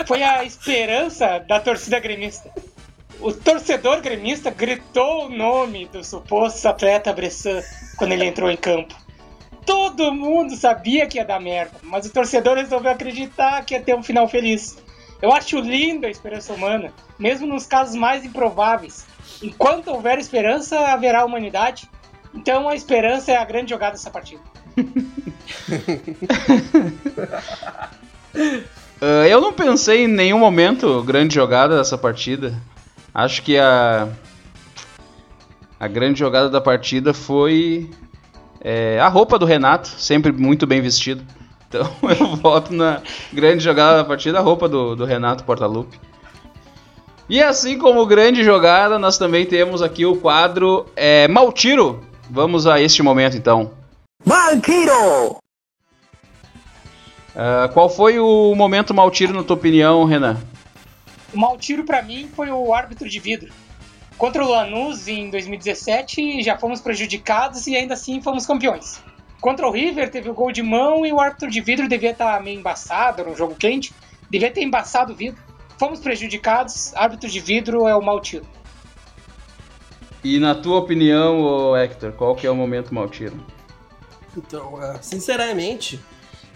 Foi 0.07 0.23
a 0.23 0.45
esperança 0.45 1.39
da 1.41 1.59
torcida 1.59 1.99
gremista. 1.99 2.51
O 3.21 3.33
torcedor 3.33 4.01
gremista 4.01 4.51
gritou 4.51 5.27
o 5.27 5.29
nome 5.31 5.87
do 5.87 6.05
suposto 6.05 6.69
atleta 6.69 7.13
Bressan 7.13 7.63
quando 7.97 8.13
ele 8.13 8.27
entrou 8.27 8.51
em 8.51 8.57
campo. 8.57 8.95
Todo 9.65 10.13
mundo 10.13 10.55
sabia 10.55 11.07
que 11.07 11.19
ia 11.19 11.25
dar 11.25 11.41
merda, 11.41 11.79
mas 11.83 12.07
o 12.07 12.13
torcedor 12.13 12.57
resolveu 12.57 12.93
acreditar 12.93 13.65
que 13.65 13.75
ia 13.75 13.81
ter 13.81 13.97
um 13.97 14.03
final 14.03 14.29
feliz. 14.29 14.79
Eu 15.21 15.33
acho 15.33 15.59
lindo 15.59 16.07
a 16.07 16.11
esperança 16.11 16.53
humana, 16.53 16.93
mesmo 17.19 17.47
nos 17.47 17.67
casos 17.67 17.97
mais 17.97 18.25
improváveis. 18.25 19.07
Enquanto 19.43 19.89
houver 19.89 20.19
esperança, 20.19 20.79
haverá 20.79 21.25
humanidade. 21.25 21.89
Então 22.35 22.69
a 22.69 22.75
esperança 22.75 23.33
é 23.33 23.37
a 23.37 23.45
grande 23.45 23.71
jogada 23.71 23.93
dessa 23.93 24.11
partida. 24.11 24.43
Ah, 29.01 29.27
eu 29.29 29.41
não 29.41 29.53
pensei 29.53 30.05
em 30.05 30.09
nenhum 30.09 30.39
momento 30.39 31.03
grande 31.03 31.35
jogada 31.35 31.77
dessa 31.77 31.99
partida. 31.99 32.55
Acho 33.15 33.43
que 33.43 33.59
a. 33.59 34.09
A 35.79 35.87
grande 35.87 36.19
jogada 36.19 36.49
da 36.49 36.61
partida 36.61 37.13
foi. 37.13 37.91
é, 38.61 38.99
a 38.99 39.09
roupa 39.09 39.39
do 39.39 39.45
Renato, 39.45 39.89
sempre 39.89 40.33
muito 40.33 40.67
bem 40.67 40.81
vestido. 40.81 41.23
Então 41.69 41.91
eu 42.19 42.37
voto 42.37 42.73
na 42.73 43.03
grande 43.33 43.63
jogada 43.63 43.99
da 43.99 44.05
partida, 44.05 44.39
a 44.39 44.43
roupa 44.43 44.69
do, 44.69 44.97
do 44.97 45.05
Renato 45.05 45.45
Portaluppi. 45.45 46.01
E 47.29 47.43
assim 47.43 47.77
como 47.77 48.07
grande 48.07 48.45
jogada, 48.45 48.99
nós 48.99 49.19
também 49.19 49.45
temos 49.45 49.83
aqui 49.83 50.07
o 50.07 50.17
quadro 50.17 50.87
é, 50.95 51.27
Maltiro. 51.27 52.05
Vamos 52.31 52.67
a 52.67 52.81
este 52.81 53.03
momento 53.03 53.37
então. 53.37 53.73
Maltiro! 54.25 55.37
Ah, 57.35 57.69
qual 57.73 57.91
foi 57.91 58.19
o 58.19 58.55
momento 58.55 58.95
Maltiro 58.95 59.35
na 59.35 59.43
tua 59.43 59.57
opinião, 59.57 60.05
Renan? 60.05 60.41
O 61.35 61.39
mau 61.39 61.59
tiro 61.59 61.85
pra 61.85 62.01
mim 62.01 62.31
foi 62.35 62.51
o 62.51 62.73
árbitro 62.73 63.09
de 63.09 63.21
vidro. 63.21 63.53
Contra 64.17 64.43
o 64.43 64.49
Lanús 64.49 65.07
em 65.07 65.29
2017 65.29 66.43
já 66.43 66.57
fomos 66.57 66.81
prejudicados 66.81 67.67
e 67.67 67.77
ainda 67.77 67.93
assim 67.93 68.23
fomos 68.23 68.47
campeões. 68.47 69.03
Contra 69.39 69.69
o 69.69 69.71
River 69.71 70.11
teve 70.11 70.31
o 70.31 70.35
gol 70.35 70.51
de 70.51 70.63
mão 70.63 71.05
e 71.05 71.13
o 71.13 71.21
árbitro 71.21 71.51
de 71.51 71.61
vidro 71.61 71.87
devia 71.87 72.13
estar 72.13 72.43
meio 72.43 72.59
embaçado, 72.59 73.21
era 73.21 73.31
um 73.31 73.37
jogo 73.37 73.55
quente, 73.55 73.93
devia 74.31 74.51
ter 74.51 74.63
embaçado 74.63 75.13
o 75.13 75.17
vidro. 75.17 75.43
Fomos 75.79 76.01
prejudicados, 76.01 76.95
árbitro 76.95 77.29
de 77.29 77.41
vidro 77.41 77.87
é 77.87 77.95
o 77.95 78.03
mau 78.03 78.21
tiro. 78.21 78.47
E 80.25 80.41
na 80.41 80.55
tua 80.55 80.79
opinião, 80.79 81.77
Hector, 81.77 82.13
qual 82.13 82.35
que 82.35 82.47
é 82.47 82.51
o 82.51 82.55
momento 82.57 82.93
Maltiro? 82.93 83.37
Então, 84.37 84.77
ah, 84.77 84.99
sinceramente, 85.01 86.01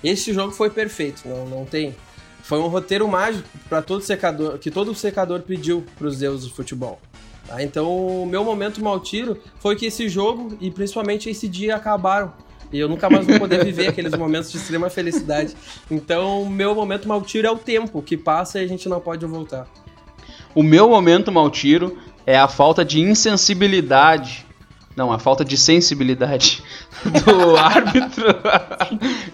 esse 0.02 0.32
jogo 0.32 0.52
foi 0.52 0.70
perfeito, 0.70 1.22
não, 1.28 1.46
não 1.46 1.64
tem. 1.64 1.94
Foi 2.42 2.58
um 2.58 2.66
roteiro 2.66 3.06
mágico 3.06 3.48
para 3.68 3.80
todo 3.80 4.02
secador, 4.02 4.58
que 4.58 4.70
todo 4.70 4.94
secador 4.94 5.42
pediu 5.42 5.84
para 5.96 6.08
os 6.08 6.18
deuses 6.18 6.48
do 6.48 6.54
futebol. 6.54 6.98
tá? 7.46 7.62
Então, 7.62 8.22
o 8.22 8.26
meu 8.26 8.42
momento 8.42 8.82
mal 8.82 8.98
tiro 8.98 9.40
foi 9.60 9.76
que 9.76 9.86
esse 9.86 10.08
jogo 10.08 10.56
e 10.60 10.70
principalmente 10.70 11.30
esse 11.30 11.46
dia 11.46 11.76
acabaram. 11.76 12.32
E 12.72 12.78
eu 12.78 12.88
nunca 12.88 13.10
mais 13.10 13.26
vou 13.26 13.38
poder 13.38 13.64
viver 13.64 13.88
aqueles 13.88 14.14
momentos 14.14 14.50
de 14.50 14.58
extrema 14.58 14.88
felicidade. 14.88 15.54
Então, 15.90 16.46
meu 16.46 16.74
momento 16.74 17.08
mal 17.08 17.20
tiro 17.22 17.46
é 17.46 17.50
o 17.50 17.56
tempo 17.56 18.00
que 18.00 18.16
passa 18.16 18.60
e 18.60 18.64
a 18.64 18.68
gente 18.68 18.88
não 18.88 19.00
pode 19.00 19.26
voltar. 19.26 19.66
O 20.54 20.62
meu 20.62 20.88
momento 20.88 21.30
Maltiro 21.30 21.96
é 22.26 22.36
a 22.36 22.48
falta 22.48 22.84
de 22.84 23.00
insensibilidade. 23.00 24.44
Não, 24.96 25.12
a 25.12 25.18
falta 25.18 25.44
de 25.44 25.56
sensibilidade 25.56 26.62
do 27.24 27.56
árbitro. 27.56 28.26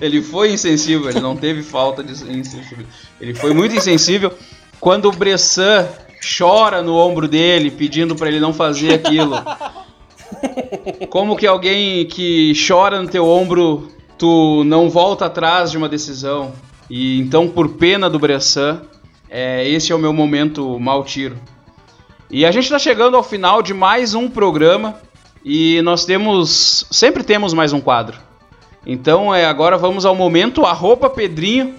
ele 0.00 0.20
foi 0.20 0.52
insensível, 0.52 1.08
ele 1.08 1.20
não 1.20 1.34
teve 1.34 1.62
falta 1.62 2.02
de 2.02 2.12
insensibilidade. 2.12 2.88
Ele 3.20 3.34
foi 3.34 3.54
muito 3.54 3.74
insensível 3.74 4.32
quando 4.78 5.06
o 5.06 5.12
Bressan 5.12 5.88
chora 6.36 6.82
no 6.82 6.94
ombro 6.96 7.26
dele, 7.26 7.70
pedindo 7.70 8.14
pra 8.14 8.28
ele 8.28 8.40
não 8.40 8.52
fazer 8.52 8.92
aquilo. 8.92 9.34
Como 11.10 11.36
que 11.36 11.46
alguém 11.46 12.06
que 12.06 12.52
chora 12.66 13.00
no 13.00 13.08
teu 13.08 13.26
ombro, 13.26 13.88
tu 14.18 14.64
não 14.64 14.88
volta 14.90 15.26
atrás 15.26 15.70
de 15.70 15.76
uma 15.76 15.88
decisão? 15.88 16.52
E 16.88 17.18
então, 17.20 17.48
por 17.48 17.70
pena 17.70 18.08
do 18.08 18.18
Bressan, 18.18 18.82
É, 19.28 19.68
esse 19.68 19.90
é 19.90 19.94
o 19.94 19.98
meu 19.98 20.12
momento 20.12 20.78
mal 20.78 21.02
tiro. 21.02 21.36
E 22.30 22.46
a 22.46 22.52
gente 22.52 22.64
está 22.64 22.78
chegando 22.78 23.16
ao 23.16 23.24
final 23.24 23.60
de 23.60 23.74
mais 23.74 24.14
um 24.14 24.30
programa 24.30 25.00
e 25.44 25.82
nós 25.82 26.04
temos, 26.04 26.86
sempre 26.92 27.24
temos 27.24 27.52
mais 27.52 27.72
um 27.72 27.80
quadro. 27.80 28.18
Então 28.86 29.34
é, 29.34 29.44
agora 29.44 29.76
vamos 29.76 30.04
ao 30.06 30.14
momento 30.14 30.64
arroba 30.64 31.10
Pedrinho, 31.10 31.74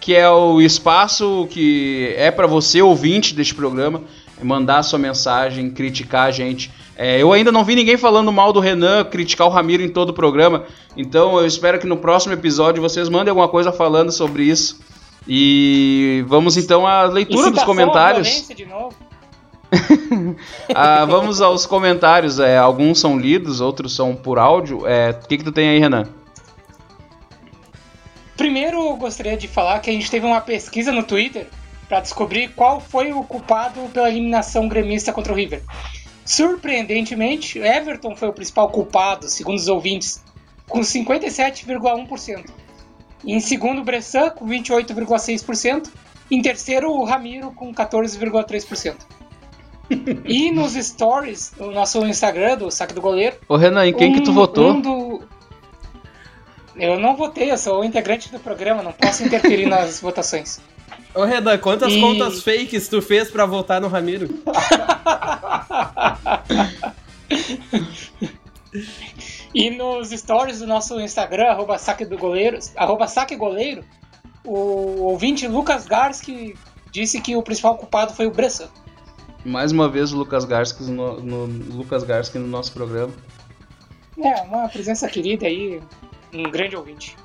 que 0.00 0.14
é 0.14 0.28
o 0.28 0.60
espaço 0.60 1.46
que 1.50 2.12
é 2.16 2.30
para 2.30 2.46
você 2.46 2.82
ouvinte 2.82 3.34
deste 3.34 3.54
programa 3.54 4.02
mandar 4.42 4.82
sua 4.82 4.98
mensagem, 4.98 5.70
criticar 5.70 6.28
a 6.28 6.30
gente. 6.30 6.70
É, 7.02 7.20
eu 7.20 7.32
ainda 7.32 7.50
não 7.50 7.64
vi 7.64 7.74
ninguém 7.74 7.96
falando 7.96 8.30
mal 8.30 8.52
do 8.52 8.60
Renan, 8.60 9.02
criticar 9.02 9.48
o 9.48 9.50
Ramiro 9.50 9.82
em 9.82 9.88
todo 9.88 10.10
o 10.10 10.12
programa. 10.12 10.66
Então 10.96 11.36
eu 11.36 11.44
espero 11.44 11.80
que 11.80 11.84
no 11.84 11.96
próximo 11.96 12.32
episódio 12.32 12.80
vocês 12.80 13.08
mandem 13.08 13.30
alguma 13.30 13.48
coisa 13.48 13.72
falando 13.72 14.12
sobre 14.12 14.44
isso. 14.44 14.80
E 15.26 16.24
vamos 16.28 16.56
então 16.56 16.86
à 16.86 17.02
leitura 17.02 17.50
dos 17.50 17.64
comentários. 17.64 18.46
De 18.46 18.64
novo. 18.64 18.94
ah, 20.72 21.04
vamos 21.04 21.40
aos 21.40 21.66
comentários. 21.66 22.38
É, 22.38 22.56
alguns 22.56 23.00
são 23.00 23.18
lidos, 23.18 23.60
outros 23.60 23.96
são 23.96 24.14
por 24.14 24.38
áudio. 24.38 24.86
É, 24.86 25.10
o 25.10 25.26
que, 25.26 25.38
que 25.38 25.44
tu 25.44 25.50
tem 25.50 25.70
aí, 25.70 25.80
Renan? 25.80 26.06
Primeiro, 28.36 28.76
eu 28.76 28.96
gostaria 28.96 29.36
de 29.36 29.48
falar 29.48 29.80
que 29.80 29.90
a 29.90 29.92
gente 29.92 30.08
teve 30.08 30.24
uma 30.24 30.40
pesquisa 30.40 30.92
no 30.92 31.02
Twitter 31.02 31.48
para 31.88 31.98
descobrir 31.98 32.50
qual 32.54 32.80
foi 32.80 33.12
o 33.12 33.24
culpado 33.24 33.80
pela 33.92 34.08
eliminação 34.08 34.68
gremista 34.68 35.12
contra 35.12 35.32
o 35.32 35.36
River. 35.36 35.64
Surpreendentemente, 36.24 37.58
Everton 37.58 38.14
foi 38.14 38.28
o 38.28 38.32
principal 38.32 38.70
culpado, 38.70 39.28
segundo 39.28 39.58
os 39.58 39.68
ouvintes, 39.68 40.22
com 40.68 40.80
57,1%. 40.80 42.50
Em 43.26 43.40
segundo, 43.40 43.84
Bressan, 43.84 44.30
com 44.30 44.46
28,6%. 44.46 45.88
Em 46.30 46.40
terceiro, 46.40 46.90
o 46.90 47.04
Ramiro, 47.04 47.52
com 47.52 47.72
14,3%. 47.74 48.96
e 50.24 50.50
nos 50.50 50.72
stories 50.74 51.52
do 51.56 51.70
nosso 51.70 52.04
Instagram, 52.06 52.56
do 52.56 52.70
Saque 52.70 52.94
do 52.94 53.00
Goleiro. 53.00 53.36
Ô 53.48 53.56
Renan, 53.56 53.86
em 53.86 53.92
quem 53.92 54.10
um, 54.10 54.14
que 54.14 54.22
tu 54.22 54.32
votou? 54.32 54.72
Um 54.72 54.80
do... 54.80 55.22
Eu 56.74 56.98
não 56.98 57.14
votei, 57.14 57.50
eu 57.50 57.58
sou 57.58 57.80
o 57.80 57.84
integrante 57.84 58.32
do 58.32 58.40
programa, 58.40 58.82
não 58.82 58.92
posso 58.92 59.22
interferir 59.22 59.66
nas 59.68 60.00
votações. 60.00 60.60
Ô 61.14 61.24
Renan, 61.24 61.58
quantas 61.58 61.92
e... 61.92 62.00
contas 62.00 62.42
fakes 62.42 62.88
tu 62.88 63.02
fez 63.02 63.30
pra 63.30 63.44
votar 63.44 63.80
no 63.80 63.88
Ramiro? 63.88 64.28
e 69.54 69.70
nos 69.70 70.10
stories 70.10 70.60
do 70.60 70.66
nosso 70.66 70.98
Instagram, 71.00 71.50
arroba 71.50 71.78
saque 71.78 72.04
do 72.04 72.16
goleiro, 72.16 72.58
arroba 72.76 73.06
saque 73.06 73.36
goleiro, 73.36 73.84
o 74.44 75.02
ouvinte 75.02 75.46
Lucas 75.46 75.86
Garski 75.86 76.56
disse 76.90 77.20
que 77.20 77.36
o 77.36 77.42
principal 77.42 77.76
culpado 77.76 78.14
foi 78.14 78.26
o 78.26 78.30
Bressan. 78.30 78.68
Mais 79.44 79.72
uma 79.72 79.88
vez 79.88 80.12
o 80.12 80.16
Lucas 80.16 80.44
Garski 80.44 80.84
no, 80.84 81.20
no, 81.20 81.46
Lucas 81.74 82.04
Garski 82.04 82.38
no 82.38 82.46
nosso 82.46 82.72
programa. 82.72 83.12
É, 84.18 84.42
uma 84.42 84.68
presença 84.68 85.08
querida 85.08 85.46
aí, 85.46 85.80
um 86.32 86.44
grande 86.44 86.76
ouvinte. 86.76 87.16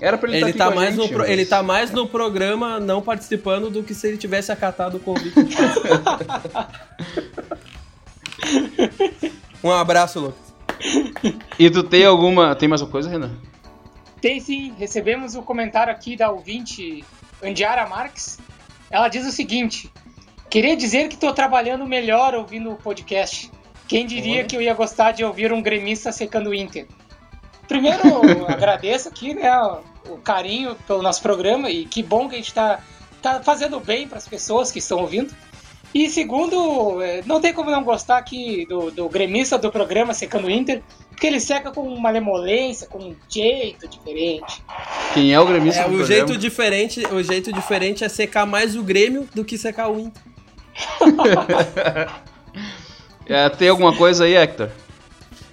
Era 0.00 0.16
pra 0.16 0.28
ele, 0.30 0.44
ele 0.44 0.52
tá, 0.52 0.68
tá 0.68 0.74
mais 0.74 0.94
gente, 0.94 1.12
no 1.12 1.18
mas... 1.18 1.28
Ele 1.28 1.44
tá 1.44 1.62
mais 1.62 1.90
no 1.90 2.06
programa 2.06 2.78
não 2.78 3.02
participando 3.02 3.68
do 3.68 3.82
que 3.82 3.94
se 3.94 4.06
ele 4.06 4.16
tivesse 4.16 4.52
acatado 4.52 4.98
o 4.98 5.00
convite. 5.00 5.34
um 9.62 9.72
abraço, 9.72 10.20
Lucas. 10.20 10.48
E 11.58 11.68
tu 11.70 11.82
tem 11.82 12.04
alguma. 12.04 12.54
Tem 12.54 12.68
mais 12.68 12.80
uma 12.80 12.90
coisa, 12.90 13.08
Renan? 13.08 13.32
Tem 14.20 14.38
sim. 14.40 14.72
Recebemos 14.78 15.34
o 15.34 15.40
um 15.40 15.42
comentário 15.42 15.92
aqui 15.92 16.16
da 16.16 16.30
ouvinte 16.30 17.04
Andiara 17.42 17.86
Marques. 17.88 18.38
Ela 18.90 19.08
diz 19.08 19.26
o 19.26 19.32
seguinte: 19.32 19.90
Queria 20.48 20.76
dizer 20.76 21.08
que 21.08 21.14
estou 21.14 21.32
trabalhando 21.32 21.84
melhor 21.84 22.34
ouvindo 22.34 22.70
o 22.70 22.76
podcast. 22.76 23.50
Quem 23.86 24.06
diria 24.06 24.38
Olha. 24.38 24.44
que 24.44 24.56
eu 24.56 24.62
ia 24.62 24.74
gostar 24.74 25.12
de 25.12 25.24
ouvir 25.24 25.52
um 25.52 25.62
gremista 25.62 26.12
secando 26.12 26.50
o 26.50 26.54
Inter? 26.54 26.86
Primeiro, 27.68 28.46
agradeço 28.48 29.08
aqui, 29.08 29.34
né, 29.34 29.50
o 30.08 30.16
carinho 30.16 30.74
pelo 30.86 31.02
nosso 31.02 31.20
programa 31.20 31.70
e 31.70 31.84
que 31.84 32.02
bom 32.02 32.28
que 32.28 32.34
a 32.34 32.38
gente 32.38 32.48
está 32.48 32.80
tá 33.20 33.42
fazendo 33.42 33.78
bem 33.78 34.08
para 34.08 34.18
as 34.18 34.26
pessoas 34.26 34.72
que 34.72 34.78
estão 34.78 35.00
ouvindo. 35.00 35.34
E 35.94 36.08
segundo, 36.08 37.00
é, 37.02 37.22
não 37.24 37.40
tem 37.40 37.52
como 37.52 37.70
não 37.70 37.82
gostar 37.82 38.18
aqui 38.18 38.66
do, 38.66 38.90
do 38.90 39.08
gremista 39.08 39.56
do 39.56 39.70
programa 39.70 40.12
Secando 40.12 40.46
o 40.46 40.50
Inter, 40.50 40.82
porque 41.08 41.26
ele 41.26 41.40
seca 41.40 41.70
com 41.70 41.82
uma 41.82 42.10
lemolência, 42.10 42.86
com 42.86 42.98
um 42.98 43.16
jeito 43.28 43.88
diferente. 43.88 44.62
Quem 45.14 45.32
é 45.32 45.40
o 45.40 45.46
gremista 45.46 45.80
é, 45.80 45.84
do 45.84 45.94
o 45.94 45.96
programa? 45.96 46.14
jeito 46.14 46.38
diferente 46.38 47.06
O 47.06 47.22
jeito 47.22 47.52
diferente 47.52 48.04
é 48.04 48.08
secar 48.08 48.46
mais 48.46 48.76
o 48.76 48.82
Grêmio 48.82 49.26
do 49.34 49.44
que 49.44 49.56
secar 49.56 49.88
o 49.88 49.98
Inter. 49.98 50.22
é, 53.26 53.48
tem 53.48 53.68
alguma 53.68 53.96
coisa 53.96 54.24
aí, 54.24 54.36
Hector? 54.36 54.70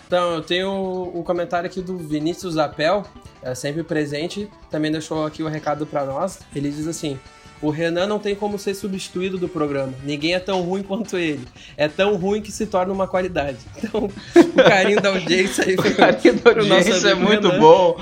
Então, 0.08 0.36
eu 0.36 0.42
tenho 0.42 0.72
o 0.72 1.24
comentário 1.24 1.68
aqui 1.68 1.82
do 1.82 1.98
Vinícius 1.98 2.58
Apel, 2.58 3.04
é 3.42 3.56
sempre 3.56 3.84
presente, 3.84 4.50
também 4.70 4.92
deixou 4.92 5.26
aqui 5.26 5.42
o 5.44 5.48
recado 5.48 5.86
para 5.86 6.06
nós. 6.06 6.40
Ele 6.56 6.70
diz 6.70 6.88
assim: 6.88 7.20
o 7.62 7.70
Renan 7.70 8.06
não 8.06 8.20
tem 8.20 8.36
como 8.36 8.60
ser 8.60 8.76
substituído 8.76 9.38
do 9.38 9.48
programa. 9.48 9.94
Ninguém 10.04 10.36
é 10.36 10.40
tão 10.40 10.62
ruim 10.62 10.84
quanto 10.84 11.18
ele. 11.18 11.48
É 11.78 11.88
tão 11.88 12.16
ruim 12.16 12.42
que 12.42 12.52
se 12.52 12.66
torna 12.66 12.94
uma 12.94 13.08
qualidade. 13.08 13.58
Então, 13.86 14.06
o 14.06 14.64
carinho 14.64 15.02
da 15.02 15.10
audiência 15.10 15.64
aí. 15.64 15.76
o 15.76 15.96
carinho 15.96 16.34
da 16.36 16.50
audiência 16.52 17.10
é 17.10 17.16
muito 17.16 17.48
Renan. 17.48 17.60
bom. 17.60 17.98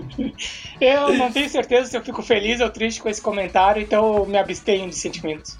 Eu 0.80 1.14
não 1.14 1.30
tenho 1.30 1.48
certeza 1.48 1.88
se 1.88 1.96
eu 1.96 2.02
fico 2.02 2.20
feliz 2.22 2.60
ou 2.60 2.68
triste 2.68 3.00
com 3.00 3.08
esse 3.08 3.20
comentário, 3.20 3.80
então 3.80 4.16
eu 4.16 4.26
me 4.26 4.36
abstenho 4.36 4.88
de 4.88 4.96
sentimentos. 4.96 5.56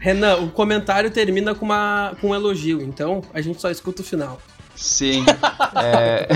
Renan, 0.00 0.36
o 0.38 0.50
comentário 0.50 1.10
termina 1.10 1.54
com, 1.54 1.64
uma, 1.64 2.16
com 2.20 2.28
um 2.28 2.34
elogio, 2.34 2.82
então 2.82 3.22
a 3.32 3.40
gente 3.40 3.60
só 3.60 3.70
escuta 3.70 4.02
o 4.02 4.04
final. 4.04 4.40
Sim. 4.78 5.24
É... 5.74 6.28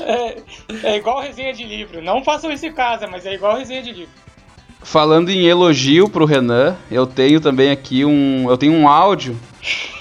é... 0.00 0.42
é, 0.84 0.96
igual 0.98 1.20
resenha 1.20 1.54
de 1.54 1.64
livro. 1.64 2.02
Não 2.02 2.22
façam 2.22 2.52
isso 2.52 2.66
em 2.66 2.72
casa, 2.72 3.06
mas 3.06 3.24
é 3.24 3.34
igual 3.34 3.56
resenha 3.56 3.82
de 3.82 3.92
livro. 3.92 4.12
Falando 4.82 5.30
em 5.30 5.46
elogio 5.46 6.08
pro 6.08 6.26
Renan, 6.26 6.76
eu 6.90 7.06
tenho 7.06 7.40
também 7.40 7.70
aqui 7.70 8.04
um. 8.04 8.50
Eu 8.50 8.58
tenho 8.58 8.72
um 8.74 8.86
áudio 8.86 9.38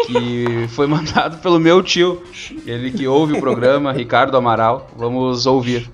que 0.05 0.67
foi 0.75 0.85
mandado 0.85 1.37
pelo 1.37 1.59
meu 1.59 1.81
tio. 1.81 2.21
Ele 2.65 2.91
que 2.91 3.07
ouve 3.07 3.33
o 3.33 3.39
programa, 3.39 3.93
Ricardo 3.93 4.35
Amaral. 4.35 4.89
Vamos 4.97 5.45
ouvir. 5.45 5.89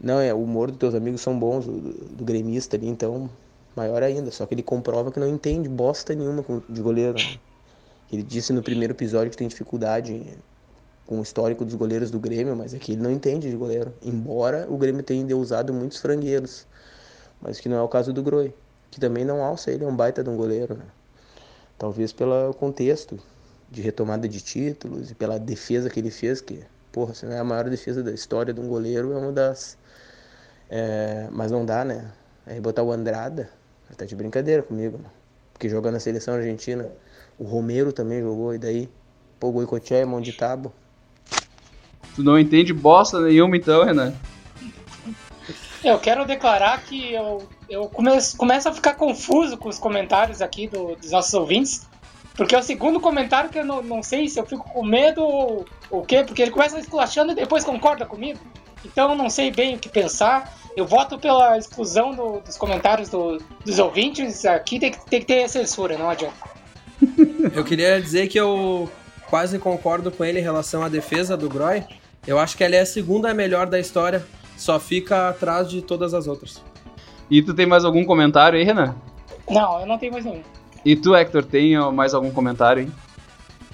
Não, 0.00 0.18
é, 0.18 0.34
o 0.34 0.42
humor 0.42 0.70
dos 0.70 0.78
teus 0.78 0.94
amigos 0.94 1.20
são 1.20 1.38
bons, 1.38 1.66
do, 1.66 1.72
do 1.72 2.24
gremista 2.24 2.76
ali, 2.76 2.88
então, 2.88 3.30
maior 3.76 4.02
ainda. 4.02 4.30
Só 4.30 4.44
que 4.44 4.54
ele 4.54 4.62
comprova 4.62 5.12
que 5.12 5.20
não 5.20 5.28
entende 5.28 5.68
bosta 5.68 6.14
nenhuma 6.14 6.44
de 6.68 6.80
goleiro. 6.80 7.14
Né? 7.14 7.38
Ele 8.12 8.22
disse 8.22 8.52
no 8.52 8.62
primeiro 8.62 8.92
episódio 8.92 9.30
que 9.30 9.36
tem 9.36 9.46
dificuldade 9.46 10.22
com 11.06 11.20
o 11.20 11.22
histórico 11.22 11.64
dos 11.64 11.74
goleiros 11.74 12.10
do 12.10 12.18
Grêmio, 12.18 12.56
mas 12.56 12.74
aqui 12.74 12.92
ele 12.92 13.02
não 13.02 13.10
entende 13.10 13.48
de 13.48 13.56
goleiro. 13.56 13.92
Embora 14.02 14.66
o 14.68 14.76
Grêmio 14.76 15.02
tenha 15.02 15.36
usado 15.36 15.72
muitos 15.72 15.98
frangueiros, 15.98 16.66
mas 17.40 17.60
que 17.60 17.68
não 17.68 17.76
é 17.76 17.82
o 17.82 17.88
caso 17.88 18.12
do 18.12 18.22
Groi, 18.22 18.52
que 18.90 18.98
também 18.98 19.24
não 19.24 19.44
alça, 19.44 19.70
ele 19.70 19.84
é 19.84 19.86
um 19.86 19.94
baita 19.94 20.22
de 20.22 20.30
um 20.30 20.36
goleiro, 20.36 20.74
né? 20.74 20.84
Talvez 21.78 22.12
pelo 22.12 22.52
contexto 22.54 23.18
de 23.70 23.82
retomada 23.82 24.28
de 24.28 24.40
títulos 24.40 25.10
e 25.10 25.14
pela 25.14 25.38
defesa 25.38 25.90
que 25.90 26.00
ele 26.00 26.10
fez, 26.10 26.40
que, 26.40 26.64
porra, 26.90 27.14
se 27.14 27.26
não 27.26 27.32
é 27.32 27.38
a 27.38 27.44
maior 27.44 27.68
defesa 27.68 28.02
da 28.02 28.12
história 28.12 28.52
de 28.52 28.60
um 28.60 28.68
goleiro, 28.68 29.12
é 29.12 29.16
uma 29.16 29.32
das. 29.32 29.76
É... 30.68 31.28
mas 31.30 31.50
não 31.50 31.64
dá, 31.64 31.84
né? 31.84 32.10
Aí 32.46 32.60
botar 32.60 32.82
o 32.82 32.90
Andrada, 32.92 33.50
tá 33.96 34.04
de 34.04 34.16
brincadeira 34.16 34.62
comigo, 34.62 34.98
né? 34.98 35.10
porque 35.52 35.68
joga 35.68 35.90
na 35.90 35.98
seleção 35.98 36.34
argentina. 36.34 36.90
O 37.38 37.44
Romero 37.44 37.92
também 37.92 38.20
jogou, 38.20 38.54
e 38.54 38.58
daí, 38.58 38.90
pô, 39.40 39.50
Goicoechea 39.50 39.98
é 39.98 40.04
mão 40.04 40.20
de 40.20 40.32
tábua. 40.32 40.72
Tu 42.16 42.22
não 42.22 42.38
entende 42.38 42.72
bosta 42.72 43.20
nenhuma 43.20 43.56
então, 43.58 43.84
Renan? 43.84 44.14
Eu 45.84 45.98
quero 45.98 46.24
declarar 46.24 46.82
que 46.82 47.12
eu, 47.12 47.46
eu 47.68 47.88
começo, 47.90 48.36
começo 48.36 48.68
a 48.68 48.72
ficar 48.72 48.94
confuso 48.94 49.58
com 49.58 49.68
os 49.68 49.78
comentários 49.78 50.40
aqui 50.40 50.66
do, 50.66 50.96
dos 50.96 51.10
nossos 51.10 51.34
ouvintes. 51.34 51.86
Porque 52.34 52.54
é 52.54 52.58
o 52.58 52.62
segundo 52.62 52.98
comentário 52.98 53.50
que 53.50 53.58
eu 53.58 53.64
não, 53.64 53.82
não 53.82 54.02
sei 54.02 54.28
se 54.28 54.40
eu 54.40 54.46
fico 54.46 54.68
com 54.68 54.82
medo 54.82 55.22
ou 55.22 55.66
o 55.90 56.02
quê, 56.02 56.24
porque 56.24 56.42
ele 56.42 56.50
começa 56.50 56.78
esculachando 56.78 57.32
e 57.32 57.34
depois 57.34 57.64
concorda 57.64 58.04
comigo. 58.06 58.40
Então 58.84 59.10
eu 59.10 59.16
não 59.16 59.28
sei 59.28 59.50
bem 59.50 59.76
o 59.76 59.78
que 59.78 59.88
pensar. 59.88 60.54
Eu 60.74 60.86
voto 60.86 61.18
pela 61.18 61.56
exclusão 61.58 62.14
do, 62.14 62.40
dos 62.40 62.56
comentários 62.56 63.10
do, 63.10 63.38
dos 63.64 63.78
ouvintes. 63.78 64.44
Aqui 64.46 64.78
tem 64.78 64.90
que, 64.90 65.06
tem 65.06 65.20
que 65.20 65.26
ter 65.26 65.48
censura, 65.48 65.98
não 65.98 66.08
adianta. 66.08 66.36
Eu 67.54 67.62
queria 67.62 68.00
dizer 68.00 68.28
que 68.28 68.38
eu 68.38 68.90
quase 69.28 69.58
concordo 69.58 70.10
com 70.10 70.24
ele 70.24 70.38
em 70.38 70.42
relação 70.42 70.82
à 70.82 70.88
defesa 70.88 71.36
do 71.36 71.48
Groy. 71.48 71.84
Eu 72.26 72.38
acho 72.38 72.56
que 72.56 72.64
ela 72.64 72.74
é 72.74 72.80
a 72.80 72.86
segunda 72.86 73.32
melhor 73.32 73.66
da 73.66 73.78
história, 73.78 74.26
só 74.56 74.80
fica 74.80 75.28
atrás 75.28 75.70
de 75.70 75.80
todas 75.80 76.12
as 76.12 76.26
outras. 76.26 76.62
E 77.30 77.42
tu 77.42 77.54
tem 77.54 77.66
mais 77.66 77.84
algum 77.84 78.04
comentário 78.04 78.58
aí, 78.58 78.64
Renan? 78.64 78.94
Não, 79.48 79.80
eu 79.80 79.86
não 79.86 79.98
tenho 79.98 80.12
mais 80.12 80.24
nenhum. 80.24 80.42
E 80.84 80.96
tu, 80.96 81.14
Hector, 81.14 81.44
tem 81.44 81.76
mais 81.92 82.14
algum 82.14 82.30
comentário 82.30 82.82
aí? 82.82 82.90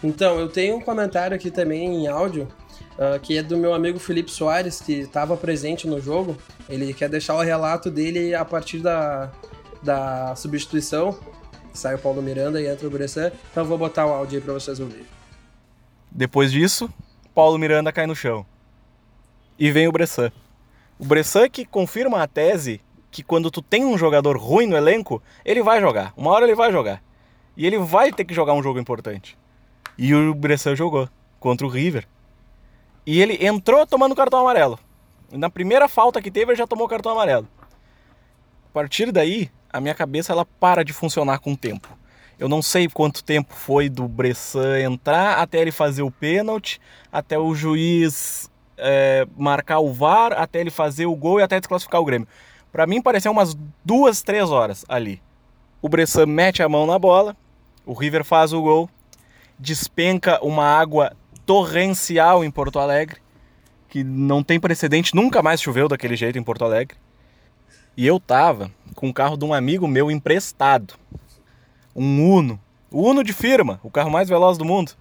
Então, 0.03 0.39
eu 0.39 0.49
tenho 0.49 0.77
um 0.77 0.81
comentário 0.81 1.35
aqui 1.35 1.51
também 1.51 1.85
em 1.85 2.09
áudio, 2.09 2.49
uh, 2.95 3.21
que 3.21 3.37
é 3.37 3.43
do 3.43 3.57
meu 3.57 3.73
amigo 3.73 3.99
Felipe 3.99 4.31
Soares, 4.31 4.81
que 4.81 4.95
estava 4.95 5.37
presente 5.37 5.87
no 5.87 6.01
jogo. 6.01 6.37
Ele 6.69 6.93
quer 6.93 7.09
deixar 7.09 7.35
o 7.37 7.41
relato 7.41 7.91
dele 7.91 8.35
a 8.35 8.45
partir 8.45 8.79
da, 8.79 9.31
da 9.83 10.35
substituição. 10.35 11.19
Sai 11.73 11.95
o 11.95 11.99
Paulo 11.99 12.21
Miranda 12.21 12.61
e 12.61 12.67
entra 12.67 12.87
o 12.87 12.91
Bressan. 12.91 13.31
Então 13.51 13.63
eu 13.63 13.69
vou 13.69 13.79
botar 13.79 14.07
o 14.07 14.11
áudio 14.11 14.39
aí 14.39 14.45
pra 14.45 14.55
vocês 14.55 14.81
ouvirem. 14.81 15.07
Depois 16.11 16.53
disso, 16.53 16.91
Paulo 17.35 17.59
Miranda 17.59 17.93
cai 17.93 18.07
no 18.07 18.15
chão. 18.15 18.45
E 19.59 19.71
vem 19.71 19.89
o 19.89 19.93
Bressan. 19.93 20.31
O 20.99 21.05
Bressan 21.05 21.49
que 21.49 21.65
confirma 21.65 22.23
a 22.23 22.27
tese 22.27 22.81
que 23.11 23.23
quando 23.23 23.51
tu 23.51 23.61
tem 23.61 23.85
um 23.85 23.97
jogador 23.97 24.37
ruim 24.37 24.67
no 24.67 24.77
elenco, 24.77 25.23
ele 25.45 25.63
vai 25.63 25.81
jogar. 25.81 26.13
Uma 26.17 26.31
hora 26.31 26.45
ele 26.45 26.55
vai 26.55 26.73
jogar. 26.73 27.03
E 27.57 27.67
ele 27.67 27.79
vai 27.79 28.13
ter 28.13 28.25
que 28.25 28.35
jogar 28.35 28.55
um 28.55 28.63
jogo 28.63 28.79
importante. 28.79 29.37
E 29.97 30.15
o 30.15 30.35
Bressan 30.35 30.75
jogou 30.75 31.09
contra 31.39 31.67
o 31.67 31.71
River. 31.71 32.07
E 33.07 33.21
ele 33.21 33.45
entrou 33.45 33.87
tomando 33.87 34.15
cartão 34.15 34.41
amarelo. 34.41 34.79
Na 35.31 35.51
primeira 35.51 35.89
falta 35.89 36.21
que 36.21 36.31
teve, 36.31 36.53
ele 36.53 36.59
já 36.59 36.67
tomou 36.67 36.89
cartão 36.89 37.13
amarelo. 37.13 37.49
A 38.69 38.73
partir 38.73 39.11
daí, 39.11 39.51
a 39.73 39.81
minha 39.81 39.95
cabeça 39.95 40.33
ela 40.33 40.45
para 40.45 40.85
de 40.85 40.93
funcionar 40.93 41.39
com 41.39 41.53
o 41.53 41.57
tempo. 41.57 41.89
Eu 42.43 42.49
não 42.49 42.61
sei 42.61 42.89
quanto 42.89 43.23
tempo 43.23 43.55
foi 43.55 43.89
do 43.89 44.09
Bressan 44.09 44.81
entrar 44.81 45.39
até 45.39 45.61
ele 45.61 45.71
fazer 45.71 46.03
o 46.03 46.11
pênalti, 46.11 46.81
até 47.13 47.39
o 47.39 47.55
juiz 47.55 48.51
é, 48.77 49.25
marcar 49.37 49.79
o 49.79 49.93
VAR, 49.93 50.33
até 50.33 50.59
ele 50.59 50.69
fazer 50.69 51.07
o 51.07 51.15
gol 51.15 51.39
e 51.39 51.45
até 51.45 51.61
desclassificar 51.61 52.01
o 52.01 52.05
Grêmio. 52.05 52.27
Para 52.73 52.85
mim 52.85 53.01
pareceu 53.01 53.31
umas 53.31 53.57
duas, 53.85 54.23
três 54.23 54.51
horas 54.51 54.85
ali. 54.89 55.23
O 55.81 55.89
Bressan 55.89 56.27
mete 56.27 56.65
a 56.65 56.69
mão 56.69 56.85
na 56.85 56.99
bola, 56.99 57.37
o 57.87 57.93
River 57.93 58.25
faz 58.25 58.53
o 58.53 58.61
gol, 58.61 58.91
despenca 59.57 60.45
uma 60.45 60.65
água 60.65 61.13
torrencial 61.47 62.43
em 62.43 62.51
Porto 62.51 62.81
Alegre, 62.81 63.21
que 63.89 64.03
não 64.03 64.43
tem 64.43 64.59
precedente, 64.59 65.15
nunca 65.15 65.45
mais 65.45 65.63
choveu 65.63 65.87
daquele 65.87 66.17
jeito 66.17 66.41
em 66.41 66.43
Porto 66.43 66.65
Alegre. 66.65 66.97
E 67.97 68.05
eu 68.05 68.19
tava 68.19 68.69
com 68.97 69.09
o 69.09 69.15
carro 69.15 69.37
de 69.37 69.45
um 69.45 69.55
amigo 69.55 69.87
meu 69.87 70.11
emprestado. 70.11 70.95
Um 71.95 72.35
Uno. 72.35 72.61
O 72.91 73.09
Uno 73.09 73.23
de 73.23 73.33
firma, 73.33 73.81
o 73.83 73.91
carro 73.91 74.11
mais 74.11 74.29
veloz 74.29 74.59
do 74.59 74.65
mundo. 74.65 74.93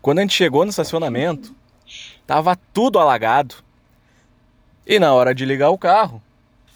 Quando 0.00 0.18
a 0.18 0.22
gente 0.22 0.34
chegou 0.34 0.64
no 0.64 0.70
estacionamento, 0.70 1.54
tava 2.26 2.56
tudo 2.72 2.98
alagado. 2.98 3.56
E 4.86 4.98
na 4.98 5.12
hora 5.12 5.34
de 5.34 5.44
ligar 5.44 5.70
o 5.70 5.78
carro, 5.78 6.22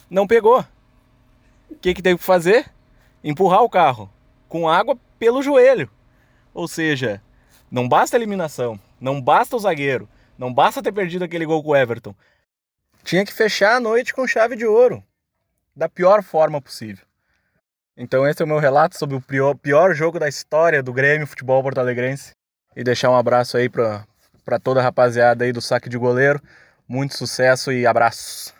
não 0.08 0.26
pegou. 0.26 0.64
O 1.70 1.74
que, 1.74 1.94
que 1.94 2.02
teve 2.02 2.18
que 2.18 2.24
fazer? 2.24 2.70
Empurrar 3.24 3.62
o 3.62 3.68
carro 3.68 4.10
com 4.48 4.68
água 4.68 4.96
pelo 5.18 5.42
joelho. 5.42 5.90
Ou 6.54 6.68
seja, 6.68 7.20
não 7.70 7.88
basta 7.88 8.16
a 8.16 8.18
eliminação, 8.18 8.78
não 9.00 9.20
basta 9.20 9.56
o 9.56 9.58
zagueiro, 9.58 10.08
não 10.38 10.52
basta 10.52 10.82
ter 10.82 10.92
perdido 10.92 11.24
aquele 11.24 11.44
gol 11.44 11.62
com 11.62 11.70
o 11.70 11.76
Everton. 11.76 12.14
Tinha 13.02 13.24
que 13.24 13.32
fechar 13.32 13.76
a 13.76 13.80
noite 13.80 14.14
com 14.14 14.26
chave 14.26 14.56
de 14.56 14.66
ouro, 14.66 15.02
da 15.74 15.88
pior 15.88 16.22
forma 16.22 16.60
possível. 16.60 17.05
Então 17.96 18.28
esse 18.28 18.42
é 18.42 18.44
o 18.44 18.48
meu 18.48 18.58
relato 18.58 18.98
sobre 18.98 19.16
o 19.16 19.20
pior, 19.20 19.54
pior 19.54 19.94
jogo 19.94 20.18
da 20.18 20.28
história 20.28 20.82
do 20.82 20.92
Grêmio 20.92 21.26
Futebol 21.26 21.62
Porto 21.62 21.78
Alegrense. 21.78 22.32
E 22.76 22.84
deixar 22.84 23.10
um 23.10 23.16
abraço 23.16 23.56
aí 23.56 23.70
para 23.70 24.58
toda 24.62 24.80
a 24.80 24.82
rapaziada 24.82 25.44
aí 25.44 25.52
do 25.52 25.62
saque 25.62 25.88
de 25.88 25.96
goleiro. 25.96 26.40
Muito 26.86 27.16
sucesso 27.16 27.72
e 27.72 27.86
abraços. 27.86 28.52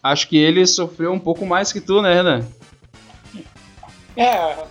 Acho 0.00 0.28
que 0.28 0.38
ele 0.38 0.64
sofreu 0.64 1.12
um 1.12 1.18
pouco 1.18 1.44
mais 1.44 1.72
que 1.72 1.80
tu, 1.80 2.00
né, 2.00 2.14
Renan? 2.14 2.46
É, 4.16 4.64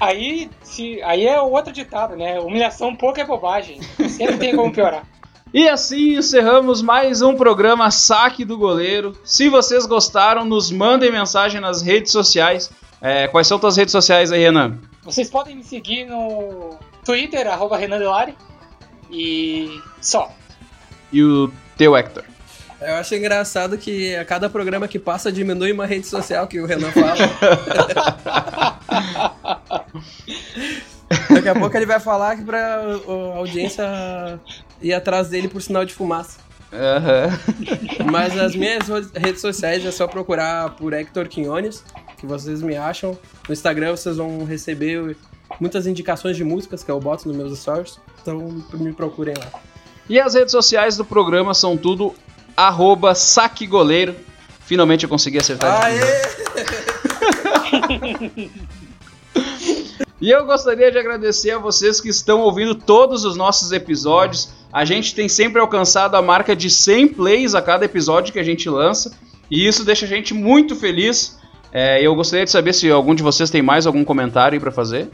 aí, 0.00 0.50
se, 0.62 1.00
aí 1.02 1.26
é 1.26 1.40
outro 1.40 1.72
ditado, 1.72 2.16
né? 2.16 2.40
Humilhação 2.40 2.96
pouco 2.96 3.20
é 3.20 3.24
bobagem. 3.24 3.82
Sempre 4.08 4.38
tem 4.38 4.56
como 4.56 4.72
piorar. 4.72 5.06
E 5.54 5.68
assim 5.68 6.16
encerramos 6.16 6.80
mais 6.80 7.20
um 7.20 7.36
programa 7.36 7.90
Saque 7.90 8.42
do 8.42 8.56
Goleiro. 8.56 9.14
Se 9.22 9.50
vocês 9.50 9.84
gostaram, 9.84 10.46
nos 10.46 10.70
mandem 10.70 11.12
mensagem 11.12 11.60
nas 11.60 11.82
redes 11.82 12.10
sociais. 12.10 12.70
É, 13.02 13.28
quais 13.28 13.46
são 13.46 13.58
tuas 13.58 13.76
redes 13.76 13.92
sociais 13.92 14.32
aí, 14.32 14.40
Renan? 14.40 14.78
Vocês 15.02 15.28
podem 15.28 15.54
me 15.54 15.62
seguir 15.62 16.06
no 16.06 16.78
Twitter, 17.04 17.46
arroba 17.46 17.76
Renan 17.76 17.98
Delari. 17.98 18.34
E 19.10 19.78
só. 20.00 20.32
E 21.12 21.22
o 21.22 21.52
teu, 21.76 21.94
Hector? 21.94 22.24
Eu 22.80 22.94
acho 22.94 23.14
engraçado 23.14 23.76
que 23.76 24.16
a 24.16 24.24
cada 24.24 24.48
programa 24.48 24.88
que 24.88 24.98
passa 24.98 25.30
diminui 25.30 25.70
uma 25.70 25.84
rede 25.84 26.06
social 26.06 26.46
que 26.46 26.60
o 26.60 26.66
Renan 26.66 26.90
fala. 26.92 27.12
Daqui 31.28 31.48
a 31.48 31.54
pouco 31.54 31.76
ele 31.76 31.84
vai 31.84 32.00
falar 32.00 32.36
que 32.36 32.42
pra 32.42 32.76
a 32.76 33.36
audiência 33.36 34.40
ir 34.82 34.92
atrás 34.92 35.28
dele 35.28 35.48
por 35.48 35.62
sinal 35.62 35.84
de 35.84 35.94
fumaça. 35.94 36.38
Uhum. 36.72 38.10
Mas 38.10 38.34
nas 38.34 38.56
minhas 38.56 38.88
redes 39.14 39.40
sociais 39.40 39.84
é 39.84 39.90
só 39.90 40.06
procurar 40.06 40.70
por 40.70 40.92
Hector 40.94 41.28
Quinones, 41.28 41.84
que 42.16 42.26
vocês 42.26 42.62
me 42.62 42.76
acham. 42.76 43.16
No 43.46 43.52
Instagram 43.52 43.90
vocês 43.90 44.16
vão 44.16 44.44
receber 44.44 45.16
muitas 45.60 45.86
indicações 45.86 46.36
de 46.36 46.44
músicas 46.44 46.82
que 46.82 46.90
eu 46.90 46.98
boto 46.98 47.28
nos 47.28 47.36
meus 47.36 47.58
stories. 47.58 48.00
Então 48.22 48.64
me 48.72 48.92
procurem 48.92 49.34
lá. 49.38 49.60
E 50.08 50.18
as 50.18 50.34
redes 50.34 50.52
sociais 50.52 50.96
do 50.96 51.04
programa 51.04 51.52
são 51.54 51.76
tudo 51.76 52.14
arroba 52.56 53.14
saquegoleiro. 53.14 54.16
Finalmente 54.60 55.04
eu 55.04 55.10
consegui 55.10 55.38
acertar. 55.38 55.84
Aê! 55.84 56.00
E 60.22 60.30
eu 60.30 60.46
gostaria 60.46 60.88
de 60.88 60.96
agradecer 60.96 61.50
a 61.50 61.58
vocês 61.58 62.00
que 62.00 62.08
estão 62.08 62.42
ouvindo 62.42 62.76
todos 62.76 63.24
os 63.24 63.34
nossos 63.34 63.72
episódios. 63.72 64.50
A 64.72 64.84
gente 64.84 65.14
tem 65.14 65.28
sempre 65.28 65.60
alcançado 65.60 66.16
a 66.16 66.22
marca 66.22 66.56
de 66.56 66.70
100 66.70 67.08
plays 67.08 67.54
a 67.54 67.60
cada 67.60 67.84
episódio 67.84 68.32
que 68.32 68.38
a 68.38 68.44
gente 68.44 68.68
lança. 68.70 69.16
E 69.50 69.66
isso 69.66 69.84
deixa 69.84 70.06
a 70.06 70.08
gente 70.08 70.32
muito 70.32 70.74
feliz. 70.74 71.38
É, 71.70 72.00
eu 72.00 72.14
gostaria 72.14 72.44
de 72.44 72.50
saber 72.50 72.72
se 72.72 72.90
algum 72.90 73.14
de 73.14 73.22
vocês 73.22 73.50
tem 73.50 73.60
mais 73.60 73.86
algum 73.86 74.04
comentário 74.04 74.56
aí 74.56 74.60
pra 74.60 74.72
fazer. 74.72 75.10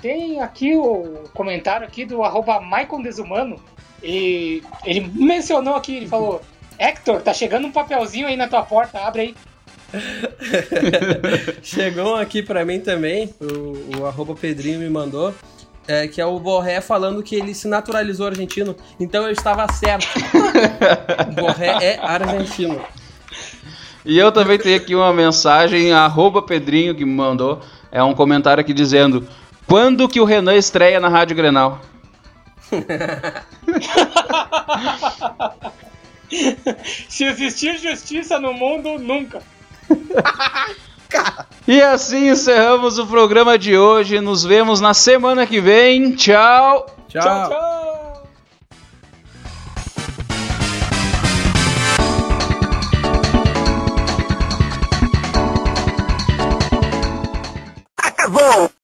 Tem 0.00 0.40
aqui 0.40 0.76
o 0.76 1.24
comentário 1.34 1.86
aqui 1.86 2.04
do 2.04 2.22
arroba 2.22 2.60
Maicon 2.60 3.02
Desumano. 3.02 3.56
E 4.02 4.62
ele 4.84 5.10
mencionou 5.14 5.74
aqui, 5.74 5.96
ele 5.96 6.06
falou: 6.06 6.40
Hector, 6.78 7.20
tá 7.22 7.32
chegando 7.32 7.66
um 7.66 7.72
papelzinho 7.72 8.28
aí 8.28 8.36
na 8.36 8.46
tua 8.46 8.62
porta, 8.62 9.00
abre 9.00 9.22
aí. 9.22 9.34
Chegou 11.62 12.16
aqui 12.16 12.42
pra 12.42 12.64
mim 12.64 12.80
também, 12.80 13.32
o, 13.40 14.00
o 14.00 14.06
arroba 14.06 14.34
Pedrinho 14.34 14.80
me 14.80 14.90
mandou, 14.90 15.32
é, 15.86 16.08
que 16.08 16.20
é 16.20 16.26
o 16.26 16.38
Borré 16.38 16.80
falando 16.80 17.22
que 17.22 17.36
ele 17.36 17.54
se 17.54 17.68
naturalizou 17.68 18.26
argentino. 18.26 18.76
Então 18.98 19.24
eu 19.24 19.30
estava 19.30 19.70
certo. 19.72 20.08
Borré 21.34 21.78
é 21.82 21.98
argentino. 22.00 22.80
E 24.04 24.18
eu 24.18 24.30
também 24.30 24.58
tenho 24.58 24.76
aqui 24.76 24.94
uma 24.94 25.12
mensagem, 25.12 25.92
arroba 25.92 26.40
Pedrinho 26.40 26.94
que 26.94 27.04
me 27.04 27.12
mandou. 27.12 27.60
É 27.90 28.02
um 28.02 28.14
comentário 28.14 28.60
aqui 28.60 28.72
dizendo: 28.72 29.26
Quando 29.66 30.08
que 30.08 30.20
o 30.20 30.24
Renan 30.24 30.54
estreia 30.54 31.00
na 31.00 31.08
Rádio 31.08 31.36
Grenal? 31.36 31.80
Se 37.08 37.24
existir 37.24 37.78
justiça 37.78 38.38
no 38.38 38.52
mundo, 38.52 38.98
nunca. 38.98 39.40
E 41.66 41.82
assim 41.82 42.28
encerramos 42.30 42.98
o 42.98 43.06
programa 43.06 43.58
de 43.58 43.76
hoje. 43.76 44.20
Nos 44.20 44.44
vemos 44.44 44.80
na 44.80 44.94
semana 44.94 45.46
que 45.46 45.60
vem. 45.60 46.12
Tchau! 46.12 46.86
Tchau. 47.08 47.22
tchau. 47.22 47.48
tchau. 47.48 48.05